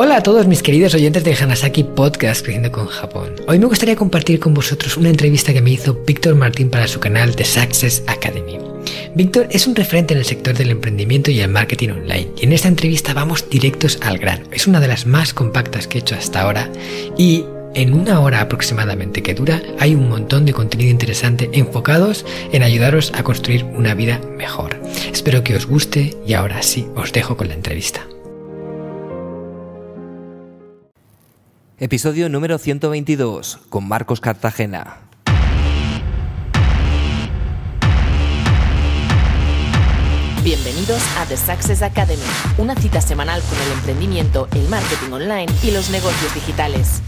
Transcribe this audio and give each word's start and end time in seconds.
Hola 0.00 0.18
a 0.18 0.22
todos 0.22 0.46
mis 0.46 0.62
queridos 0.62 0.94
oyentes 0.94 1.24
de 1.24 1.34
Hanasaki 1.34 1.82
Podcast 1.82 2.44
Creciendo 2.44 2.70
con 2.70 2.86
Japón. 2.86 3.34
Hoy 3.48 3.58
me 3.58 3.66
gustaría 3.66 3.96
compartir 3.96 4.38
con 4.38 4.54
vosotros 4.54 4.96
una 4.96 5.08
entrevista 5.08 5.52
que 5.52 5.60
me 5.60 5.72
hizo 5.72 5.92
Víctor 6.06 6.36
Martín 6.36 6.70
para 6.70 6.86
su 6.86 7.00
canal 7.00 7.34
The 7.34 7.44
Success 7.44 8.04
Academy. 8.06 8.60
Víctor 9.16 9.48
es 9.50 9.66
un 9.66 9.74
referente 9.74 10.14
en 10.14 10.20
el 10.20 10.24
sector 10.24 10.56
del 10.56 10.70
emprendimiento 10.70 11.32
y 11.32 11.40
el 11.40 11.50
marketing 11.50 11.88
online 11.88 12.28
y 12.40 12.44
en 12.44 12.52
esta 12.52 12.68
entrevista 12.68 13.12
vamos 13.12 13.50
directos 13.50 13.98
al 14.00 14.18
grano. 14.18 14.44
Es 14.52 14.68
una 14.68 14.78
de 14.78 14.86
las 14.86 15.04
más 15.04 15.34
compactas 15.34 15.88
que 15.88 15.98
he 15.98 16.00
hecho 16.02 16.14
hasta 16.14 16.42
ahora 16.42 16.70
y 17.16 17.44
en 17.74 17.92
una 17.92 18.20
hora 18.20 18.40
aproximadamente 18.40 19.24
que 19.24 19.34
dura 19.34 19.60
hay 19.80 19.96
un 19.96 20.08
montón 20.08 20.46
de 20.46 20.52
contenido 20.52 20.92
interesante 20.92 21.50
enfocados 21.54 22.24
en 22.52 22.62
ayudaros 22.62 23.10
a 23.16 23.24
construir 23.24 23.64
una 23.64 23.94
vida 23.94 24.20
mejor. 24.36 24.80
Espero 25.12 25.42
que 25.42 25.56
os 25.56 25.66
guste 25.66 26.16
y 26.24 26.34
ahora 26.34 26.62
sí 26.62 26.86
os 26.94 27.12
dejo 27.12 27.36
con 27.36 27.48
la 27.48 27.54
entrevista. 27.54 28.06
Episodio 31.80 32.28
número 32.28 32.58
122 32.58 33.60
con 33.68 33.86
Marcos 33.86 34.20
Cartagena. 34.20 34.96
Bienvenidos 40.42 41.00
a 41.18 41.26
The 41.26 41.36
Success 41.36 41.82
Academy, 41.82 42.20
una 42.58 42.74
cita 42.74 43.00
semanal 43.00 43.40
con 43.42 43.60
el 43.60 43.72
emprendimiento, 43.74 44.48
el 44.56 44.68
marketing 44.68 45.12
online 45.12 45.46
y 45.62 45.70
los 45.70 45.90
negocios 45.90 46.34
digitales. 46.34 47.00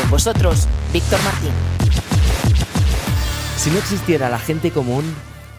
Con 0.00 0.10
vosotros, 0.10 0.66
Víctor 0.92 1.20
Martín. 1.22 1.52
Si 3.56 3.70
no 3.70 3.78
existiera 3.78 4.28
la 4.28 4.40
gente 4.40 4.72
común, 4.72 5.04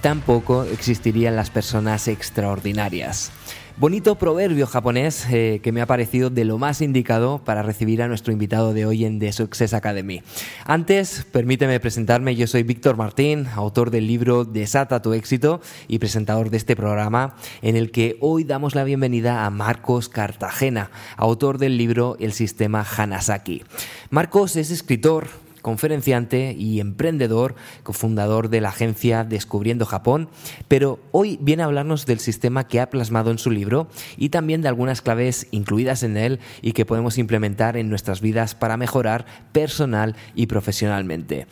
tampoco 0.01 0.65
existirían 0.65 1.37
las 1.37 1.49
personas 1.51 2.09
extraordinarias. 2.09 3.31
Bonito 3.79 4.15
proverbio 4.15 4.65
japonés 4.65 5.27
eh, 5.29 5.59
que 5.61 5.71
me 5.71 5.81
ha 5.81 5.85
parecido 5.85 6.31
de 6.31 6.45
lo 6.45 6.57
más 6.57 6.81
indicado 6.81 7.43
para 7.45 7.61
recibir 7.61 8.01
a 8.01 8.07
nuestro 8.07 8.33
invitado 8.33 8.73
de 8.73 8.87
hoy 8.87 9.05
en 9.05 9.19
The 9.19 9.31
Success 9.31 9.75
Academy. 9.75 10.23
Antes, 10.65 11.27
permíteme 11.31 11.79
presentarme, 11.79 12.35
yo 12.35 12.47
soy 12.47 12.63
Víctor 12.63 12.97
Martín, 12.97 13.45
autor 13.53 13.91
del 13.91 14.07
libro 14.07 14.45
Desata 14.45 15.03
tu 15.03 15.13
éxito 15.13 15.61
y 15.87 15.99
presentador 15.99 16.49
de 16.49 16.57
este 16.57 16.75
programa, 16.75 17.35
en 17.61 17.75
el 17.75 17.91
que 17.91 18.17
hoy 18.19 18.45
damos 18.45 18.73
la 18.73 18.83
bienvenida 18.83 19.45
a 19.45 19.51
Marcos 19.51 20.09
Cartagena, 20.09 20.89
autor 21.15 21.59
del 21.59 21.77
libro 21.77 22.17
El 22.19 22.33
sistema 22.33 22.83
Hanasaki. 22.83 23.63
Marcos 24.09 24.55
es 24.55 24.71
escritor, 24.71 25.27
conferenciante 25.61 26.53
y 26.57 26.79
emprendedor, 26.79 27.55
cofundador 27.83 28.49
de 28.49 28.61
la 28.61 28.69
agencia 28.69 29.23
Descubriendo 29.23 29.85
Japón, 29.85 30.29
pero 30.67 30.99
hoy 31.11 31.37
viene 31.41 31.63
a 31.63 31.65
hablarnos 31.65 32.05
del 32.05 32.19
sistema 32.19 32.67
que 32.67 32.79
ha 32.79 32.89
plasmado 32.89 33.31
en 33.31 33.37
su 33.37 33.51
libro 33.51 33.87
y 34.17 34.29
también 34.29 34.61
de 34.61 34.67
algunas 34.67 35.01
claves 35.01 35.47
incluidas 35.51 36.03
en 36.03 36.17
él 36.17 36.39
y 36.61 36.73
que 36.73 36.85
podemos 36.85 37.17
implementar 37.17 37.77
en 37.77 37.89
nuestras 37.89 38.21
vidas 38.21 38.55
para 38.55 38.77
mejorar 38.77 39.25
personal 39.51 40.15
y 40.35 40.47
profesionalmente 40.47 41.47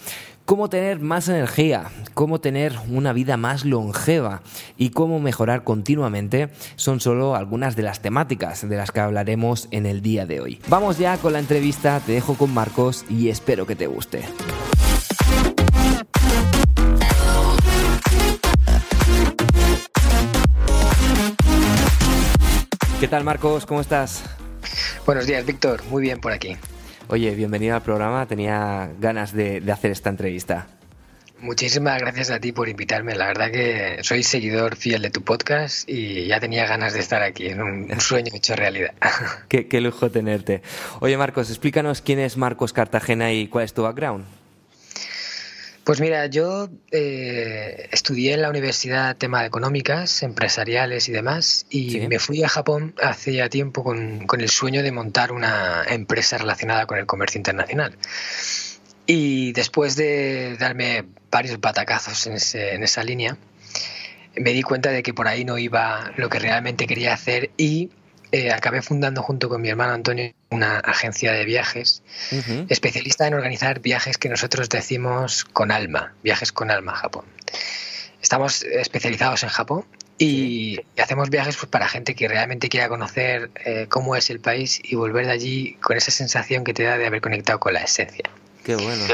cómo 0.46 0.70
tener 0.70 1.00
más 1.00 1.28
energía, 1.28 1.92
cómo 2.14 2.40
tener 2.40 2.74
una 2.90 3.14
vida 3.14 3.36
más 3.36 3.66
longeva 3.66 4.42
y 4.78 4.92
cómo 4.92 5.20
mejorar 5.20 5.64
continuamente 5.64 6.50
son 6.76 7.00
solo 7.00 7.36
algunas 7.36 7.76
de 7.76 7.84
las 7.84 8.02
temáticas 8.02 8.68
de 8.68 8.78
las 8.78 8.92
que 8.92 9.00
hablaremos 9.00 9.68
en 9.72 9.86
el 9.86 10.02
día 10.02 10.26
de 10.26 10.40
hoy. 10.40 10.62
Vamos 10.68 10.98
ya 10.98 11.18
con 11.18 11.34
la 11.34 11.40
entrevista, 11.40 12.00
te 12.00 12.14
dejo 12.14 12.36
con 12.36 12.54
Marcos 12.54 13.06
y 13.10 13.30
espero 13.30 13.66
que 13.66 13.76
te 13.76 13.88
guste. 13.88 14.24
¿Qué 23.00 23.08
tal 23.10 23.24
Marcos? 23.24 23.66
¿Cómo 23.66 23.82
estás? 23.82 24.24
Buenos 25.06 25.28
días, 25.28 25.46
Víctor. 25.46 25.84
Muy 25.90 26.02
bien 26.02 26.20
por 26.20 26.32
aquí. 26.32 26.56
Oye, 27.08 27.36
bienvenido 27.36 27.76
al 27.76 27.84
programa. 27.84 28.26
Tenía 28.26 28.90
ganas 29.00 29.32
de, 29.32 29.62
hacer 29.72 29.92
esta 29.92 30.10
entrevista. 30.10 30.68
Muchísimas 31.40 32.00
gracias 32.02 32.32
a 32.32 32.40
ti 32.40 32.52
por 32.52 32.68
invitarme. 32.68 33.14
La 33.14 33.28
verdad 33.28 33.52
que 33.52 34.00
soy 34.02 34.24
seguidor 34.24 34.76
fiel 34.76 35.04
de 35.04 35.12
tu 35.12 35.22
podcast 35.22 35.88
y 35.88 36.26
ya 36.26 36.40
tenía 36.40 36.66
ganas 36.66 36.94
de 36.94 37.02
estar 37.02 37.22
aquí, 37.22 37.48
en 37.48 37.62
un, 37.62 38.00
sueño 38.00 38.32
hecho 38.34 38.56
realidad. 38.56 38.94
qué, 39.50 39.68
qué, 39.68 39.82
lujo 39.82 40.10
tenerte. 40.10 40.64
Oye, 41.00 41.16
Marcos, 41.18 41.50
explícanos 41.50 42.02
quién 42.02 42.20
es 42.20 42.38
Marcos 42.38 42.74
Cartagena 42.74 43.32
y 43.34 43.48
cuál 43.48 43.66
es 43.66 43.74
tu 43.74 43.84
background. 43.84 44.26
Pues 45.86 46.02
mira, 46.02 46.26
yo 46.26 46.68
eh, 46.90 47.90
estudié 47.92 48.34
en 48.34 48.42
la 48.42 48.50
universidad 48.50 49.16
tema 49.18 49.42
de 49.42 49.48
económicas, 49.48 50.24
empresariales 50.24 51.08
y 51.10 51.12
demás, 51.12 51.68
y 51.70 52.08
me 52.08 52.18
fui 52.18 52.44
a 52.44 52.50
Japón 52.50 52.96
hace 53.00 53.34
ya 53.34 53.50
tiempo 53.50 53.84
con, 53.84 54.26
el 54.40 54.50
sueño 54.50 54.82
de 54.82 54.92
montar 54.92 55.32
una 55.32 55.84
empresa 55.88 56.40
relacionada 56.40 56.88
con 56.88 56.98
el 56.98 57.06
comercio 57.06 57.38
internacional. 57.38 57.96
Y 59.06 59.54
después 59.54 59.96
de 59.96 60.58
darme 60.58 61.06
varios 61.30 61.62
batacazos 61.62 62.26
en, 62.56 62.84
esa 62.84 63.04
línea, 63.04 63.38
me 64.36 64.54
di 64.54 64.64
cuenta 64.64 64.90
de 64.90 65.04
que 65.04 65.14
por 65.14 65.28
ahí 65.28 65.46
no 65.46 65.60
iba 65.60 66.12
lo 66.18 66.30
que 66.30 66.40
realmente 66.40 66.88
quería 66.88 67.14
hacer 67.14 67.52
y 67.58 67.92
eh, 68.32 68.52
acabé 68.52 68.82
fundando 68.82 69.22
junto 69.22 69.50
con 69.50 69.62
mi 69.62 69.70
hermano 69.70 69.94
Antonio 69.94 70.34
una 70.50 70.80
agencia 70.80 71.32
de 71.32 71.46
viajes 71.46 72.04
especialista 72.70 73.28
en 73.28 73.34
organizar 73.34 73.80
viajes 73.80 74.18
que 74.18 74.30
nosotros 74.30 74.70
decimos 74.70 75.46
con 75.46 75.72
alma, 75.72 76.14
viajes 76.24 76.52
con 76.52 76.72
alma 76.72 76.94
a 76.94 76.96
Japón. 76.96 77.26
Estamos 78.22 78.64
especializados 78.64 79.44
en 79.44 79.50
Japón 79.50 79.86
y, 80.18 80.80
hacemos 80.98 81.30
viajes 81.30 81.58
pues, 81.58 81.70
para 81.70 81.88
gente 81.88 82.16
que 82.16 82.28
realmente 82.28 82.70
quiera 82.70 82.90
conocer 82.90 83.52
eh, 83.66 83.88
cómo 83.90 84.16
es 84.16 84.30
el 84.30 84.40
país 84.40 84.80
y 84.84 84.96
volver 84.96 85.26
de 85.26 85.32
allí 85.34 85.74
con 85.82 85.98
esa 85.98 86.12
sensación 86.12 86.64
que 86.64 86.74
te 86.74 86.84
da 86.84 86.98
de 86.98 87.06
haber 87.06 87.22
conectado 87.22 87.60
con 87.60 87.74
la 87.74 87.82
esencia. 87.82 88.30
Qué 88.64 88.76
bueno. 88.76 89.06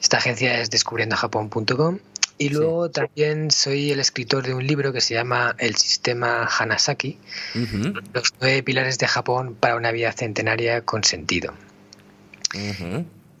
Esta 0.00 0.18
agencia 0.18 0.60
es 0.60 0.70
descubriendojapón.com 0.70 1.98
y 2.36 2.48
luego 2.48 2.90
también 2.90 3.50
soy 3.50 3.92
el 3.92 4.00
escritor 4.00 4.44
de 4.44 4.54
un 4.54 4.66
libro 4.66 4.92
que 4.92 5.00
se 5.00 5.14
llama 5.14 5.54
El 5.58 5.76
sistema 5.76 6.46
Hanasaki, 6.46 7.18
los 8.12 8.34
nueve 8.40 8.62
pilares 8.62 8.98
de 8.98 9.06
Japón 9.06 9.54
para 9.54 9.76
una 9.76 9.92
vida 9.92 10.12
centenaria 10.12 10.80
con 10.80 11.04
sentido. 11.04 11.54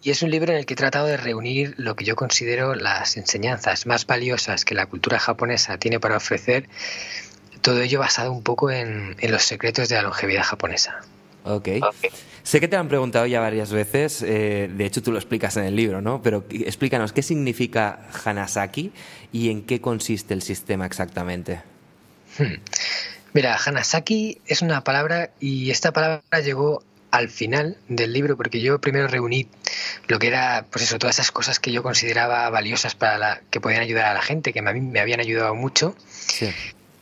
Y 0.02 0.10
es 0.10 0.22
un 0.22 0.30
libro 0.30 0.52
en 0.52 0.58
el 0.58 0.66
que 0.66 0.74
he 0.74 0.76
tratado 0.76 1.06
de 1.06 1.16
reunir 1.16 1.74
lo 1.76 1.96
que 1.96 2.04
yo 2.04 2.14
considero 2.14 2.74
las 2.74 3.16
enseñanzas 3.16 3.86
más 3.86 4.06
valiosas 4.06 4.64
que 4.64 4.74
la 4.74 4.86
cultura 4.86 5.18
japonesa 5.18 5.78
tiene 5.78 5.98
para 5.98 6.16
ofrecer, 6.16 6.68
todo 7.62 7.80
ello 7.80 7.98
basado 8.00 8.30
un 8.30 8.42
poco 8.42 8.70
en, 8.70 9.16
en 9.18 9.32
los 9.32 9.42
secretos 9.42 9.88
de 9.88 9.96
la 9.96 10.02
longevidad 10.02 10.42
japonesa. 10.44 11.00
Ok. 11.44 11.68
Sé 12.42 12.60
que 12.60 12.68
te 12.68 12.76
han 12.76 12.88
preguntado 12.88 13.26
ya 13.26 13.40
varias 13.40 13.72
veces, 13.72 14.22
eh, 14.22 14.70
de 14.70 14.84
hecho 14.84 15.02
tú 15.02 15.12
lo 15.12 15.18
explicas 15.18 15.56
en 15.56 15.64
el 15.64 15.76
libro, 15.76 16.02
¿no? 16.02 16.20
Pero 16.22 16.44
explícanos, 16.50 17.12
¿qué 17.12 17.22
significa 17.22 18.00
Hanasaki 18.24 18.92
y 19.32 19.50
en 19.50 19.62
qué 19.62 19.80
consiste 19.80 20.34
el 20.34 20.42
sistema 20.42 20.84
exactamente? 20.84 21.62
Hmm. 22.38 22.56
Mira, 23.32 23.56
Hanasaki 23.56 24.40
es 24.46 24.62
una 24.62 24.84
palabra 24.84 25.30
y 25.40 25.70
esta 25.70 25.92
palabra 25.92 26.40
llegó 26.42 26.82
al 27.10 27.28
final 27.28 27.78
del 27.88 28.12
libro 28.12 28.36
porque 28.36 28.60
yo 28.60 28.80
primero 28.80 29.06
reuní 29.06 29.48
lo 30.08 30.18
que 30.18 30.26
era, 30.26 30.66
pues 30.70 30.84
eso, 30.84 30.98
todas 30.98 31.16
esas 31.16 31.30
cosas 31.30 31.60
que 31.60 31.72
yo 31.72 31.82
consideraba 31.82 32.50
valiosas 32.50 32.94
para 32.94 33.18
la, 33.18 33.40
que 33.50 33.60
podían 33.60 33.82
ayudar 33.82 34.06
a 34.06 34.14
la 34.14 34.22
gente, 34.22 34.52
que 34.52 34.58
a 34.58 34.62
mí 34.62 34.80
me 34.80 35.00
habían 35.00 35.20
ayudado 35.20 35.54
mucho. 35.54 35.94
Sí. 36.08 36.50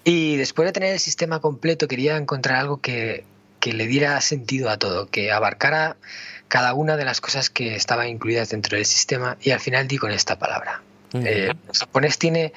Y 0.05 0.37
después 0.37 0.67
de 0.67 0.73
tener 0.73 0.93
el 0.93 1.01
sistema 1.01 1.41
completo 1.41 1.89
quería 1.89 2.17
encontrar 2.17 2.59
algo 2.59 2.81
que 2.81 3.25
que 3.63 3.73
le 3.73 3.87
diera 3.87 4.21
sentido 4.21 4.71
a 4.71 4.77
todo, 4.77 5.07
que 5.07 5.31
abarcara 5.31 5.97
cada 6.49 6.75
una 6.75 6.97
de 6.97 7.05
las 7.05 7.21
cosas 7.21 7.49
que 7.49 7.77
estaban 7.77 8.09
incluidas 8.09 8.51
dentro 8.51 8.77
del 8.77 8.85
sistema 8.85 9.39
y 9.41 9.53
al 9.53 9.61
final 9.61 9.87
di 9.87 9.99
con 9.99 10.11
esta 10.11 10.37
palabra. 10.37 10.83
Eh, 11.15 11.53
el 11.53 11.79
japonés 11.79 12.19
tiene 12.19 12.53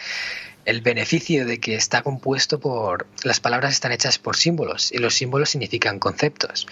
el 0.66 0.82
beneficio 0.82 1.46
de 1.46 1.60
que 1.60 1.76
está 1.76 2.02
compuesto 2.02 2.60
por 2.60 3.06
las 3.24 3.40
palabras 3.40 3.74
están 3.74 3.92
hechas 3.92 4.18
por 4.18 4.36
símbolos 4.36 4.92
y 4.92 4.98
los 4.98 5.14
símbolos 5.14 5.52
significan 5.52 6.00
conceptos. 6.00 6.66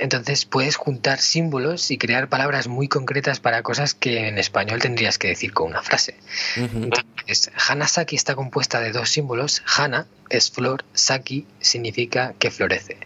Entonces 0.00 0.46
puedes 0.46 0.74
juntar 0.74 1.20
símbolos 1.20 1.92
y 1.92 1.98
crear 1.98 2.28
palabras 2.28 2.66
muy 2.66 2.88
concretas 2.88 3.38
para 3.38 3.62
cosas 3.62 3.94
que 3.94 4.26
en 4.26 4.38
español 4.38 4.80
tendrías 4.80 5.16
que 5.16 5.28
decir 5.28 5.52
con 5.52 5.68
una 5.68 5.82
frase. 5.82 6.16
Entonces, 6.56 7.52
Hanasaki 7.68 8.16
está 8.16 8.34
compuesta 8.34 8.80
de 8.80 8.90
dos 8.90 9.10
símbolos. 9.10 9.62
Hana 9.64 10.08
es 10.28 10.50
flor, 10.50 10.84
Saki 10.94 11.46
significa 11.60 12.34
que 12.38 12.50
florece. 12.50 12.96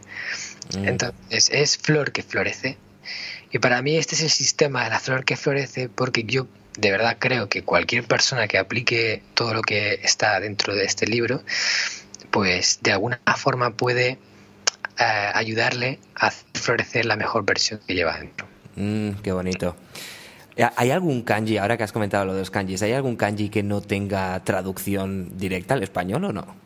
Mm. 0.76 0.88
Entonces, 0.88 1.50
es 1.50 1.78
flor 1.78 2.12
que 2.12 2.22
florece. 2.22 2.76
Y 3.52 3.58
para 3.58 3.82
mí 3.82 3.96
este 3.96 4.14
es 4.14 4.22
el 4.22 4.31
sistema 4.31 4.84
de 4.84 4.90
la 4.90 4.99
flor 4.99 5.25
que 5.25 5.37
florece 5.37 5.88
porque 5.88 6.25
yo 6.25 6.46
de 6.76 6.90
verdad 6.90 7.16
creo 7.20 7.49
que 7.49 7.62
cualquier 7.62 8.05
persona 8.05 8.49
que 8.49 8.58
aplique 8.58 9.22
todo 9.34 9.55
lo 9.55 9.62
que 9.62 10.00
está 10.02 10.40
dentro 10.40 10.75
de 10.75 10.84
este 10.84 11.06
libro, 11.06 11.43
pues 12.31 12.81
de 12.82 12.93
alguna 12.93 13.20
forma 13.37 13.70
puede 13.70 14.19
eh, 14.99 15.31
ayudarle 15.34 16.00
a 16.16 16.31
florecer 16.31 17.05
la 17.05 17.16
mejor 17.16 17.44
versión 17.44 17.81
que 17.87 17.94
lleva 17.94 18.19
dentro. 18.19 18.46
Mm, 18.76 19.11
qué 19.22 19.32
bonito. 19.32 19.76
¿Hay 20.76 20.90
algún 20.93 21.22
kanji, 21.22 21.58
ahora 21.58 21.76
que 21.76 21.82
has 21.82 21.90
comentado 21.90 22.25
lo 22.26 22.32
de 22.32 22.40
los 22.40 22.50
kanjis, 22.50 22.82
¿hay 22.82 22.93
algún 22.93 23.16
kanji 23.16 23.49
que 23.49 23.64
no 23.64 23.81
tenga 23.81 24.43
traducción 24.44 25.37
directa 25.37 25.75
al 25.75 25.82
español 25.82 26.25
o 26.25 26.32
no? 26.32 26.63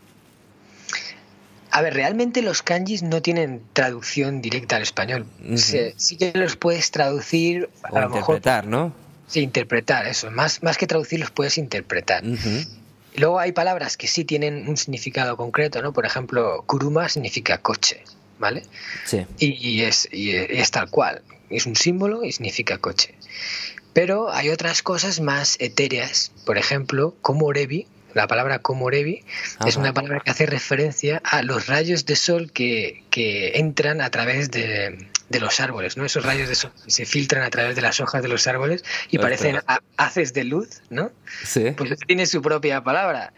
A 1.78 1.80
ver, 1.80 1.94
realmente 1.94 2.42
los 2.42 2.62
kanjis 2.62 3.04
no 3.04 3.22
tienen 3.22 3.62
traducción 3.72 4.42
directa 4.42 4.74
al 4.74 4.82
español. 4.82 5.26
sí 5.54 6.16
que 6.16 6.32
los 6.34 6.56
puedes 6.56 6.90
traducir. 6.90 7.70
O 7.88 8.00
interpretar, 8.00 8.66
¿no? 8.66 8.92
Sí, 9.28 9.42
interpretar, 9.42 10.08
eso. 10.08 10.28
Más, 10.32 10.60
más 10.64 10.76
que 10.76 10.88
traducir, 10.88 11.20
los 11.20 11.30
puedes 11.30 11.56
interpretar. 11.56 12.24
Luego 13.14 13.38
hay 13.38 13.52
palabras 13.52 13.96
que 13.96 14.08
sí 14.08 14.24
tienen 14.24 14.68
un 14.68 14.76
significado 14.76 15.36
concreto, 15.36 15.80
¿no? 15.80 15.92
Por 15.92 16.04
ejemplo, 16.04 16.64
kuruma 16.66 17.08
significa 17.08 17.58
coche, 17.58 18.02
¿vale? 18.40 18.64
Sí. 19.04 19.24
Y, 19.38 19.82
es, 19.82 20.08
y 20.10 20.32
es 20.34 20.72
tal 20.72 20.90
cual. 20.90 21.22
Es 21.48 21.66
un 21.66 21.76
símbolo 21.76 22.24
y 22.24 22.32
significa 22.32 22.78
coche. 22.78 23.14
Pero 23.92 24.32
hay 24.32 24.48
otras 24.48 24.82
cosas 24.82 25.20
más 25.20 25.54
etéreas. 25.60 26.32
Por 26.44 26.58
ejemplo, 26.58 27.14
como 27.22 27.52
Revi, 27.52 27.86
la 28.18 28.26
palabra 28.26 28.58
komorebi 28.58 29.24
es 29.64 29.76
una 29.76 29.94
palabra 29.94 30.20
que 30.20 30.30
hace 30.32 30.44
referencia 30.44 31.22
a 31.24 31.42
los 31.42 31.68
rayos 31.68 32.04
de 32.04 32.16
sol 32.16 32.50
que, 32.52 33.04
entran 33.54 34.00
a 34.00 34.10
través 34.10 34.50
de, 34.50 35.08
los 35.40 35.60
árboles, 35.60 35.96
¿no? 35.96 36.04
Esos 36.04 36.24
rayos 36.24 36.48
de 36.48 36.56
sol 36.56 36.72
se 36.86 37.06
filtran 37.06 37.44
a 37.44 37.50
través 37.50 37.76
de 37.76 37.82
las 37.82 38.00
hojas 38.00 38.22
de 38.22 38.28
los 38.28 38.46
árboles 38.48 38.84
y 39.10 39.18
parecen 39.18 39.60
haces 39.96 40.32
de 40.32 40.44
luz, 40.44 40.82
¿no? 40.90 41.12
Sí. 41.44 41.70
Pues 41.76 41.96
tiene 42.06 42.26
su 42.26 42.42
propia 42.42 42.82
palabra. 42.82 43.32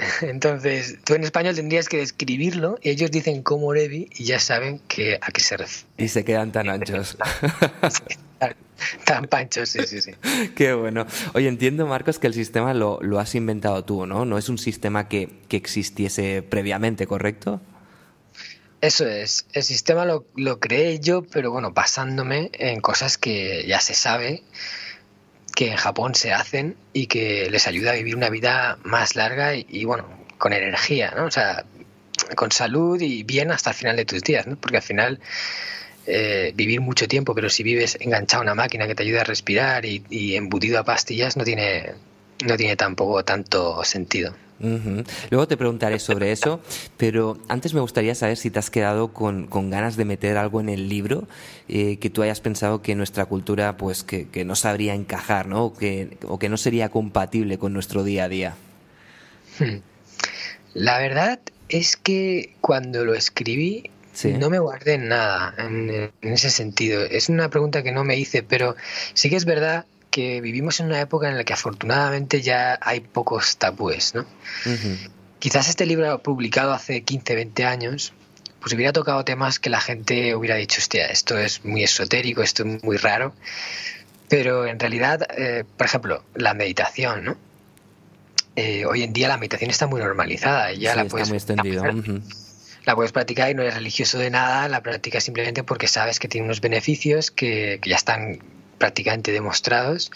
Entonces, 0.22 0.98
tú 1.04 1.14
en 1.14 1.24
español 1.24 1.54
tendrías 1.54 1.88
que 1.88 1.98
describirlo 1.98 2.78
y 2.82 2.90
ellos 2.90 3.10
dicen 3.10 3.42
como 3.42 3.74
y 3.74 4.08
ya 4.24 4.38
saben 4.38 4.80
que 4.88 5.18
a 5.20 5.30
qué 5.30 5.40
se 5.40 5.56
refiere. 5.56 5.88
Y 5.98 6.08
se 6.08 6.24
quedan 6.24 6.52
tan 6.52 6.68
anchos. 6.68 7.16
tan, 9.04 9.26
panchos, 9.26 9.68
sí, 9.68 9.80
sí, 9.86 10.00
sí. 10.00 10.12
Qué 10.56 10.72
bueno. 10.72 11.06
Oye, 11.34 11.48
entiendo, 11.48 11.86
Marcos, 11.86 12.18
que 12.18 12.26
el 12.26 12.34
sistema 12.34 12.74
lo, 12.74 13.00
has 13.18 13.34
inventado 13.34 13.84
tú, 13.84 14.06
¿no? 14.06 14.24
No 14.24 14.38
es 14.38 14.48
un 14.48 14.58
sistema 14.58 15.08
que, 15.08 15.28
existiese 15.50 16.42
previamente, 16.42 17.06
¿correcto? 17.06 17.60
Eso 18.80 19.06
es. 19.06 19.46
El 19.52 19.62
sistema 19.62 20.04
lo, 20.04 20.24
lo 20.36 20.58
creé 20.58 20.98
yo, 21.00 21.22
pero 21.22 21.52
bueno, 21.52 21.72
basándome 21.72 22.50
en 22.54 22.80
cosas 22.80 23.18
que 23.18 23.64
ya 23.66 23.80
se 23.80 23.94
sabe 23.94 24.42
que 25.60 25.68
en 25.68 25.76
Japón 25.76 26.14
se 26.14 26.32
hacen 26.32 26.74
y 26.94 27.06
que 27.06 27.50
les 27.50 27.66
ayuda 27.66 27.90
a 27.90 27.94
vivir 27.94 28.16
una 28.16 28.30
vida 28.30 28.78
más 28.82 29.14
larga 29.14 29.54
y, 29.54 29.84
bueno, 29.84 30.08
con 30.38 30.54
energía, 30.54 31.12
¿no? 31.14 31.26
O 31.26 31.30
sea, 31.30 31.66
con 32.34 32.50
salud 32.50 32.98
y 32.98 33.24
bien 33.24 33.50
hasta 33.50 33.68
el 33.68 33.76
final 33.76 33.96
de 33.96 34.06
tus 34.06 34.22
días, 34.22 34.46
¿no? 34.46 34.56
Porque 34.56 34.78
al 34.78 34.82
final 34.82 35.20
eh, 36.06 36.52
vivir 36.54 36.80
mucho 36.80 37.06
tiempo, 37.08 37.34
pero 37.34 37.50
si 37.50 37.62
vives 37.62 37.98
enganchado 38.00 38.40
a 38.40 38.44
una 38.44 38.54
máquina 38.54 38.86
que 38.86 38.94
te 38.94 39.02
ayuda 39.02 39.20
a 39.20 39.24
respirar 39.24 39.84
y, 39.84 40.02
y 40.08 40.34
embutido 40.34 40.78
a 40.80 40.84
pastillas, 40.84 41.36
no 41.36 41.44
tiene, 41.44 41.92
no 42.44 42.56
tiene 42.56 42.76
tampoco 42.76 43.24
tanto 43.24 43.82
sentido. 43.84 44.34
Luego 45.30 45.48
te 45.48 45.56
preguntaré 45.56 45.98
sobre 45.98 46.32
eso, 46.32 46.60
pero 46.98 47.38
antes 47.48 47.72
me 47.72 47.80
gustaría 47.80 48.14
saber 48.14 48.36
si 48.36 48.50
te 48.50 48.58
has 48.58 48.68
quedado 48.68 49.08
con, 49.08 49.48
ganas 49.70 49.96
de 49.96 50.04
meter 50.04 50.36
algo 50.36 50.60
en 50.60 50.68
el 50.68 50.90
libro 50.90 51.26
eh, 51.68 51.96
que 51.98 52.10
tú 52.10 52.22
hayas 52.22 52.42
pensado 52.42 52.82
que 52.82 52.94
nuestra 52.94 53.24
cultura 53.24 53.78
pues 53.78 54.02
que, 54.04 54.44
no 54.44 54.54
sabría 54.56 54.94
encajar, 54.94 55.46
¿no? 55.46 55.64
O 55.64 55.74
que, 55.74 56.18
o 56.28 56.38
que 56.38 56.50
no 56.50 56.58
sería 56.58 56.90
compatible 56.90 57.58
con 57.58 57.72
nuestro 57.72 58.04
día 58.04 58.24
a 58.24 58.28
día. 58.28 58.54
Hmm. 59.58 59.78
La 60.74 60.98
verdad 60.98 61.40
es 61.70 61.96
que 61.96 62.54
cuando 62.60 63.04
lo 63.04 63.14
escribí 63.14 63.90
no 64.38 64.50
me 64.50 64.58
guardé 64.58 64.98
nada 64.98 65.54
en, 65.56 66.12
ese 66.20 66.50
sentido. 66.50 67.02
Es 67.02 67.28
una 67.28 67.48
pregunta 67.48 67.82
que 67.82 67.92
no 67.92 68.04
me 68.04 68.16
hice, 68.16 68.42
pero 68.42 68.76
sí 69.14 69.30
que 69.30 69.36
es 69.36 69.44
verdad 69.44 69.86
que 70.10 70.40
vivimos 70.40 70.80
en 70.80 70.86
una 70.86 71.00
época 71.00 71.28
en 71.28 71.36
la 71.36 71.44
que 71.44 71.52
afortunadamente 71.52 72.42
ya 72.42 72.78
hay 72.82 73.00
pocos 73.00 73.56
tabúes, 73.56 74.14
¿no? 74.14 74.26
Quizás 75.38 75.68
este 75.68 75.86
libro 75.86 76.22
publicado 76.22 76.72
hace 76.72 77.02
15, 77.02 77.34
20 77.34 77.64
años, 77.64 78.12
pues 78.60 78.74
hubiera 78.74 78.92
tocado 78.92 79.24
temas 79.24 79.58
que 79.58 79.70
la 79.70 79.80
gente 79.80 80.34
hubiera 80.34 80.56
dicho, 80.56 80.80
hostia, 80.80 81.06
esto 81.06 81.38
es 81.38 81.64
muy 81.64 81.82
esotérico, 81.82 82.42
esto 82.42 82.64
es 82.64 82.82
muy 82.82 82.96
raro. 82.96 83.32
Pero 84.28 84.66
en 84.66 84.78
realidad, 84.78 85.26
eh, 85.36 85.64
por 85.76 85.86
ejemplo, 85.86 86.24
la 86.34 86.54
meditación, 86.54 87.24
¿no? 87.24 87.36
Eh, 88.56 88.84
hoy 88.84 89.02
en 89.02 89.12
día 89.12 89.28
la 89.28 89.38
meditación 89.38 89.70
está 89.70 89.86
muy 89.86 90.00
normalizada 90.00 90.72
ya 90.72 90.94
la 90.94 91.04
puedes... 91.04 91.30
Está 91.30 91.54
muy 91.62 91.72
extendido. 91.72 92.22
La 92.84 92.94
puedes 92.94 93.12
practicar 93.12 93.50
y 93.50 93.54
no 93.54 93.62
eres 93.62 93.74
religioso 93.74 94.18
de 94.18 94.30
nada, 94.30 94.66
la 94.68 94.82
practicas 94.82 95.22
simplemente 95.22 95.62
porque 95.62 95.86
sabes 95.86 96.18
que 96.18 96.28
tiene 96.28 96.46
unos 96.46 96.60
beneficios 96.60 97.30
que, 97.30 97.78
que 97.80 97.90
ya 97.90 97.96
están 97.96 98.40
prácticamente 98.80 99.30
demostrados 99.30 100.10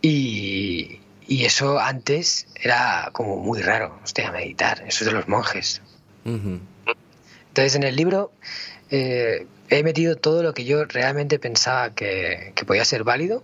y, 0.00 1.00
eso 1.28 1.78
antes 1.78 2.46
era 2.54 3.10
como 3.12 3.36
muy 3.36 3.60
raro, 3.60 3.98
hostia, 4.02 4.32
meditar, 4.32 4.82
eso 4.86 5.04
es 5.04 5.06
de 5.06 5.12
los 5.12 5.28
monjes. 5.28 5.82
Entonces 6.24 7.74
en 7.74 7.82
el 7.82 7.96
libro 7.96 8.32
eh, 8.90 9.46
he 9.68 9.82
metido 9.82 10.16
todo 10.16 10.42
lo 10.42 10.54
que 10.54 10.64
yo 10.64 10.84
realmente 10.84 11.38
pensaba 11.38 11.94
que, 11.94 12.54
podía 12.66 12.84
ser 12.84 13.04
válido 13.04 13.42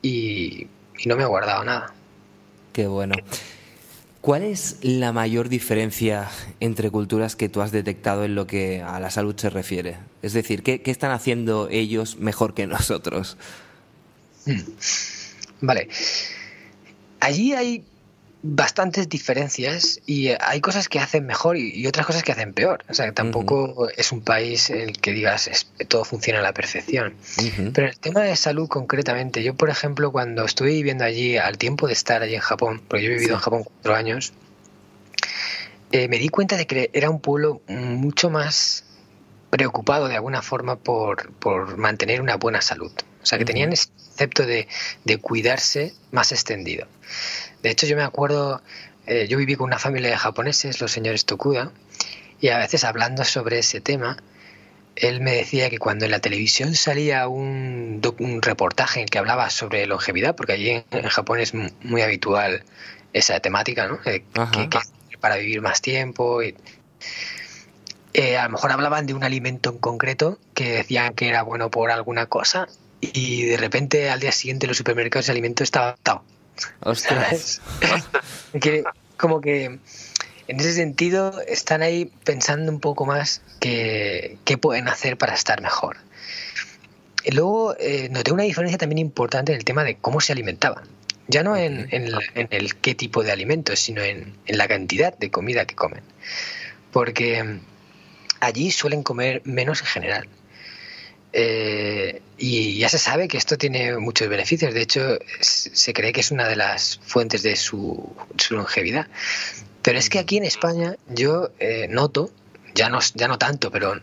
y, 0.00 0.68
y, 0.98 1.08
no 1.08 1.16
me 1.16 1.24
he 1.24 1.26
guardado 1.26 1.64
nada. 1.64 1.92
Qué 2.72 2.86
bueno. 2.86 3.14
¿Cuál 4.22 4.42
es 4.42 4.78
la 4.82 5.12
mayor 5.12 5.48
diferencia 5.48 6.28
entre 6.60 6.90
culturas 6.90 7.36
que 7.36 7.48
tú 7.48 7.60
has 7.60 7.72
detectado 7.72 8.24
en 8.24 8.34
lo 8.34 8.46
que 8.46 8.82
a 8.82 9.00
la 9.00 9.10
salud 9.10 9.34
se 9.36 9.50
refiere? 9.50 9.98
Es 10.22 10.32
decir, 10.32 10.62
¿qué, 10.62 10.82
qué 10.82 10.90
están 10.90 11.10
haciendo 11.10 11.68
ellos 11.70 12.16
mejor 12.16 12.54
que 12.54 12.66
nosotros? 12.66 13.36
Mm. 14.48 15.66
Vale. 15.66 15.88
Allí 17.20 17.54
hay 17.54 17.84
bastantes 18.42 19.08
diferepero 19.08 19.48
y 20.06 20.28
hay 20.28 20.60
cosas 20.60 20.88
que 20.88 21.00
hacen 21.00 21.26
mejor 21.26 21.56
y, 21.56 21.86
otras 21.86 22.06
cosas 22.06 22.22
que 22.22 22.32
hacen 22.32 22.54
peor. 22.54 22.84
O 22.88 22.94
sea, 22.94 23.12
tampoco 23.12 23.88
es 23.96 24.12
un 24.12 24.20
país 24.20 24.70
en 24.70 24.80
el 24.80 25.00
que 25.00 25.12
digas 25.12 25.50
todo 25.88 26.04
funciona 26.04 26.38
a 26.38 26.42
la 26.42 26.52
perfección. 26.52 27.14
Pero 27.74 27.88
el 27.88 27.98
tema 27.98 28.20
de 28.20 28.36
salud 28.36 28.68
concretamente, 28.68 29.42
yo 29.42 29.54
por 29.54 29.70
ejemplo 29.70 30.12
cuando 30.12 30.44
estuve 30.44 30.70
viviendo 30.70 31.04
allí, 31.04 31.36
al 31.36 31.58
tiempo 31.58 31.86
de 31.86 31.92
estar 31.92 32.22
allí 32.22 32.34
en 32.34 32.40
Japón, 32.40 32.82
porque 32.86 33.04
yo 33.04 33.10
he 33.10 33.14
vivido 33.14 33.34
en 33.34 33.40
Japón 33.40 33.64
cuatro 33.64 33.94
años, 33.94 34.32
eh, 35.90 36.08
me 36.08 36.18
di 36.18 36.28
cuenta 36.28 36.56
de 36.56 36.66
que 36.66 36.90
era 36.92 37.10
un 37.10 37.20
pueblo 37.20 37.62
mucho 37.66 38.30
más 38.30 38.84
preocupado 39.50 40.08
de 40.08 40.16
alguna 40.16 40.42
forma 40.42 40.76
por, 40.76 41.32
por 41.32 41.76
mantener 41.78 42.20
una 42.20 42.36
buena 42.36 42.60
salud. 42.60 42.92
O 43.28 43.30
sea, 43.30 43.36
que 43.36 43.44
tenían 43.44 43.74
ese 43.74 43.90
concepto 43.90 44.46
de, 44.46 44.66
cuidarse 45.20 45.92
más 46.12 46.32
extendido. 46.32 46.86
De 47.62 47.68
hecho, 47.68 47.86
yo 47.86 47.94
me 47.94 48.02
acuerdo, 48.02 48.62
eh, 49.06 49.26
yo 49.28 49.36
viví 49.36 49.54
con 49.54 49.66
una 49.66 49.78
familia 49.78 50.08
de 50.08 50.16
japoneses, 50.16 50.80
los 50.80 50.90
señores 50.90 51.26
Tokuda, 51.26 51.70
y 52.40 52.48
a 52.48 52.56
veces 52.56 52.84
hablando 52.84 53.24
sobre 53.24 53.58
ese 53.58 53.82
tema, 53.82 54.16
él 54.96 55.20
me 55.20 55.32
decía 55.32 55.68
que 55.68 55.76
cuando 55.76 56.06
en 56.06 56.10
la 56.10 56.20
televisión 56.20 56.74
salía 56.74 57.28
un, 57.28 58.00
reportaje 58.40 59.00
en 59.00 59.06
que 59.06 59.18
hablaba 59.18 59.50
sobre 59.50 59.84
longevidad, 59.84 60.34
porque 60.34 60.54
allí 60.54 60.82
en, 60.90 61.08
Japón 61.10 61.40
es 61.40 61.52
muy 61.52 62.00
habitual 62.00 62.64
esa 63.12 63.40
temática, 63.40 63.88
¿no? 63.88 63.98
Eh, 64.06 64.24
que, 64.70 65.18
para 65.18 65.36
vivir 65.36 65.60
más 65.60 65.82
tiempo. 65.82 66.42
Y, 66.42 66.54
eh, 68.14 68.38
a 68.38 68.44
lo 68.44 68.52
mejor 68.52 68.72
hablaban 68.72 69.04
de 69.04 69.12
un 69.12 69.22
alimento 69.22 69.68
en 69.68 69.78
concreto 69.80 70.38
que 70.54 70.70
decían 70.70 71.12
que 71.12 71.28
era 71.28 71.42
bueno 71.42 71.70
por 71.70 71.90
alguna 71.90 72.24
cosa 72.24 72.68
y 73.00 73.44
de 73.44 73.56
repente 73.56 74.10
al 74.10 74.20
día 74.20 74.32
siguiente 74.32 74.66
los 74.66 74.76
supermercados 74.76 75.26
de 75.26 75.32
alimentos 75.32 75.64
estaban 75.64 75.90
atado. 75.90 76.22
Ostras. 76.80 77.60
como 79.16 79.40
que 79.40 79.78
en 80.48 80.60
ese 80.60 80.72
sentido 80.72 81.40
están 81.46 81.82
ahí 81.82 82.10
pensando 82.24 82.72
un 82.72 82.80
poco 82.80 83.04
más 83.04 83.42
que, 83.60 84.38
qué 84.44 84.56
pueden 84.56 84.88
hacer 84.88 85.18
para 85.18 85.34
estar 85.34 85.60
mejor. 85.60 85.98
Y 87.24 87.32
luego 87.32 87.76
eh, 87.78 88.08
noté 88.10 88.32
una 88.32 88.44
diferencia 88.44 88.78
también 88.78 88.98
importante 88.98 89.52
en 89.52 89.58
el 89.58 89.64
tema 89.64 89.84
de 89.84 89.96
cómo 89.96 90.20
se 90.20 90.32
alimentaban. 90.32 90.84
Ya 91.26 91.42
no 91.42 91.56
en, 91.56 91.88
el 91.92 92.74
qué 92.76 92.94
tipo 92.94 93.22
de 93.22 93.30
alimentos, 93.30 93.78
sino 93.78 94.00
en, 94.02 94.34
en 94.46 94.56
la 94.56 94.66
cantidad 94.66 95.16
de 95.16 95.30
comida 95.30 95.66
que 95.66 95.74
comen. 95.74 96.02
Porque 96.90 97.60
allí 98.40 98.70
suelen 98.70 99.02
comer 99.02 99.42
menos 99.44 99.80
en 99.80 99.86
general. 99.86 100.28
Eh, 101.32 102.22
y 102.38 102.78
ya 102.78 102.88
se 102.88 102.98
sabe 102.98 103.28
que 103.28 103.36
esto 103.36 103.58
tiene 103.58 103.96
muchos 103.98 104.28
beneficios. 104.28 104.72
De 104.72 104.82
hecho, 104.82 105.18
se 105.40 105.92
cree 105.92 106.12
que 106.12 106.20
es 106.20 106.30
una 106.30 106.48
de 106.48 106.56
las 106.56 107.00
fuentes 107.04 107.42
de 107.42 107.56
su, 107.56 108.14
longevidad. 108.50 109.08
Pero 109.82 109.98
es 109.98 110.08
que 110.08 110.18
aquí 110.18 110.36
en 110.36 110.44
España 110.44 110.96
yo 111.08 111.50
eh, 111.58 111.88
noto, 111.88 112.30
ya 112.74 112.88
no, 112.88 113.00
ya 113.14 113.28
no 113.28 113.38
tanto, 113.38 113.70
pero 113.70 114.00